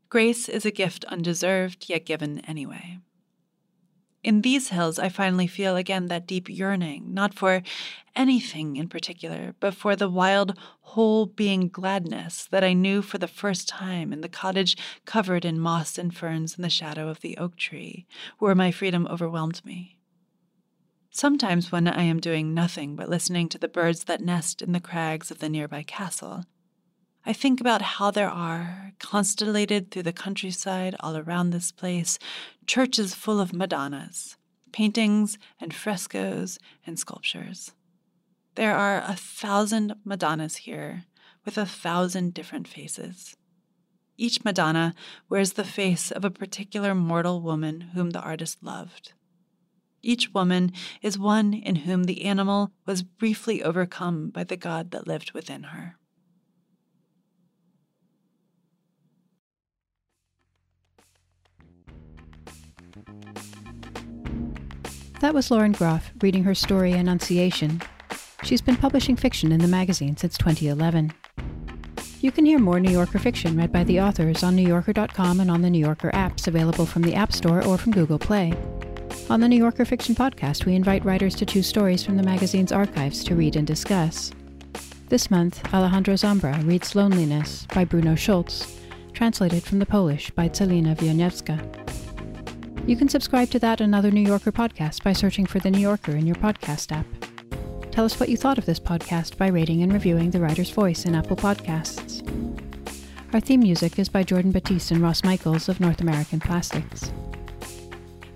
Grace 0.10 0.49
is 0.49 0.66
a 0.66 0.72
gift 0.72 1.06
undeserved, 1.06 1.86
yet 1.89 2.08
given 2.08 2.39
anyway. 2.39 2.97
In 4.24 4.41
these 4.41 4.69
hills, 4.69 4.99
I 4.99 5.09
finally 5.09 5.47
feel 5.47 5.76
again 5.76 6.07
that 6.07 6.28
deep 6.28 6.47
yearning, 6.47 7.11
not 7.11 7.34
for 7.34 7.63
anything 8.15 8.76
in 8.76 8.88
particular, 8.88 9.55
but 9.59 9.74
for 9.74 9.95
the 9.95 10.09
wild, 10.09 10.57
whole 10.82 11.26
being 11.26 11.69
gladness 11.69 12.47
that 12.51 12.63
I 12.63 12.74
knew 12.74 13.01
for 13.01 13.17
the 13.17 13.28
first 13.28 13.67
time 13.67 14.13
in 14.13 14.22
the 14.22 14.30
cottage 14.30 14.78
covered 15.05 15.43
in 15.43 15.59
moss 15.59 15.97
and 15.97 16.15
ferns 16.15 16.55
in 16.55 16.61
the 16.61 16.69
shadow 16.69 17.09
of 17.09 17.22
the 17.22 17.36
oak 17.38 17.55
tree, 17.55 18.05
where 18.38 18.53
my 18.53 18.72
freedom 18.72 19.07
overwhelmed 19.09 19.65
me. 19.65 19.97
Sometimes, 21.09 21.72
when 21.72 21.88
I 21.88 22.03
am 22.03 22.19
doing 22.19 22.53
nothing 22.53 22.95
but 22.95 23.09
listening 23.09 23.49
to 23.49 23.57
the 23.57 23.67
birds 23.67 24.03
that 24.03 24.22
nest 24.22 24.61
in 24.61 24.72
the 24.72 24.80
crags 24.80 25.32
of 25.32 25.39
the 25.39 25.49
nearby 25.49 25.82
castle, 25.82 26.45
I 27.24 27.34
think 27.34 27.61
about 27.61 27.84
how 27.84 28.09
there 28.09 28.30
are, 28.30 28.93
constellated 28.99 29.91
through 29.91 30.03
the 30.03 30.13
countryside 30.13 30.95
all 30.99 31.15
around 31.15 31.51
this 31.51 31.72
place, 31.72 32.17
churches 32.65 33.13
full 33.13 33.39
of 33.39 33.53
Madonnas, 33.53 34.38
paintings 34.72 35.38
and 35.59 35.72
frescoes 35.72 36.57
and 36.86 36.97
sculptures. 36.97 37.74
There 38.55 38.76
are 38.76 39.03
a 39.05 39.15
thousand 39.15 39.95
Madonnas 40.03 40.57
here, 40.57 41.05
with 41.45 41.57
a 41.57 41.65
thousand 41.65 42.34
different 42.34 42.67
faces. 42.67 43.36
Each 44.17 44.43
Madonna 44.43 44.93
wears 45.30 45.53
the 45.53 45.63
face 45.63 46.11
of 46.11 46.26
a 46.26 46.32
particular 46.32 46.95
mortal 46.95 47.41
woman 47.41 47.82
whom 47.93 48.11
the 48.11 48.22
artist 48.22 48.63
loved. 48.63 49.13
Each 50.01 50.34
woman 50.34 50.72
is 51.03 51.19
one 51.19 51.53
in 51.53 51.78
whom 51.78 52.05
the 52.05 52.24
animal 52.26 52.72
was 52.88 53.03
briefly 53.03 53.61
overcome 53.61 54.32
by 54.32 54.43
the 54.43 54.57
God 54.57 54.89
that 54.91 55.07
lived 55.07 55.34
within 55.34 55.63
her. 55.63 55.97
That 65.22 65.36
was 65.36 65.51
Lauren 65.51 65.74
Groff 65.74 66.11
reading 66.24 66.43
her 66.45 66.55
story 66.55 66.93
Annunciation. 66.93 67.80
She's 68.41 68.59
been 68.59 68.76
publishing 68.76 69.15
fiction 69.15 69.51
in 69.51 69.59
the 69.59 69.67
magazine 69.67 70.17
since 70.17 70.36
2011. 70.36 71.13
You 72.22 72.32
can 72.32 72.43
hear 72.43 72.57
more 72.57 72.80
New 72.80 72.89
Yorker 72.89 73.19
fiction 73.19 73.55
read 73.55 73.72
by 73.72 73.84
the 73.84 74.01
authors 74.01 74.41
on 74.41 74.57
NewYorker.com 74.57 75.39
and 75.39 75.51
on 75.51 75.61
the 75.61 75.69
New 75.69 75.78
Yorker 75.78 76.09
apps 76.15 76.47
available 76.47 76.88
from 76.88 77.03
the 77.03 77.13
App 77.13 77.34
Store 77.34 77.63
or 77.63 77.78
from 77.78 77.91
Google 77.91 78.17
Play. 78.17 78.51
On 79.30 79.39
the 79.39 79.47
New 79.47 79.59
Yorker 79.59 79.86
Fiction 79.86 80.15
Podcast, 80.15 80.65
we 80.65 80.74
invite 80.74 81.05
writers 81.05 81.36
to 81.36 81.45
choose 81.45 81.67
stories 81.67 82.03
from 82.03 82.17
the 82.17 82.24
magazine's 82.24 82.72
archives 82.72 83.24
to 83.26 83.36
read 83.36 83.55
and 83.55 83.67
discuss. 83.67 84.32
This 85.09 85.30
month, 85.30 85.72
Alejandro 85.72 86.15
Zambra 86.15 86.67
reads 86.67 86.95
Loneliness 86.95 87.67
by 87.76 87.86
Bruno 87.86 88.15
Schulz, 88.15 88.76
translated 89.13 89.61
from 89.61 89.78
the 89.78 89.86
Polish 89.86 90.32
by 90.32 90.47
Celina 90.47 90.95
Wieniawska. 90.95 92.01
You 92.88 92.95
can 92.97 93.09
subscribe 93.09 93.49
to 93.51 93.59
that 93.59 93.79
and 93.79 93.93
other 93.93 94.11
New 94.11 94.21
Yorker 94.21 94.51
podcasts 94.51 95.01
by 95.03 95.13
searching 95.13 95.45
for 95.45 95.59
The 95.59 95.69
New 95.69 95.79
Yorker 95.79 96.13
in 96.13 96.25
your 96.25 96.36
podcast 96.36 96.91
app. 96.91 97.05
Tell 97.91 98.05
us 98.05 98.19
what 98.19 98.29
you 98.29 98.38
thought 98.38 98.57
of 98.57 98.65
this 98.65 98.79
podcast 98.79 99.38
by 99.38 99.47
rating 99.47 99.84
and 99.84 99.93
reviewing 99.93 100.32
The 100.32 100.39
Writer's 100.39 100.71
Voice 100.71 101.05
in 101.05 101.13
Apple 101.13 101.36
Podcasts. 101.36 102.27
Our 103.34 103.39
theme 103.39 103.61
music 103.61 103.99
is 103.99 104.09
by 104.09 104.23
Jordan 104.23 104.51
Batiste 104.51 104.91
and 104.91 105.01
Ross 105.01 105.23
Michaels 105.23 105.69
of 105.69 105.79
North 105.79 106.01
American 106.01 106.39
Plastics. 106.39 107.11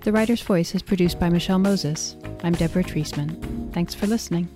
The 0.02 0.12
Writer's 0.12 0.42
Voice 0.42 0.74
is 0.74 0.82
produced 0.82 1.18
by 1.18 1.28
Michelle 1.28 1.58
Moses. 1.58 2.16
I'm 2.44 2.54
Deborah 2.54 2.84
Treisman. 2.84 3.72
Thanks 3.72 3.94
for 3.94 4.06
listening. 4.06 4.48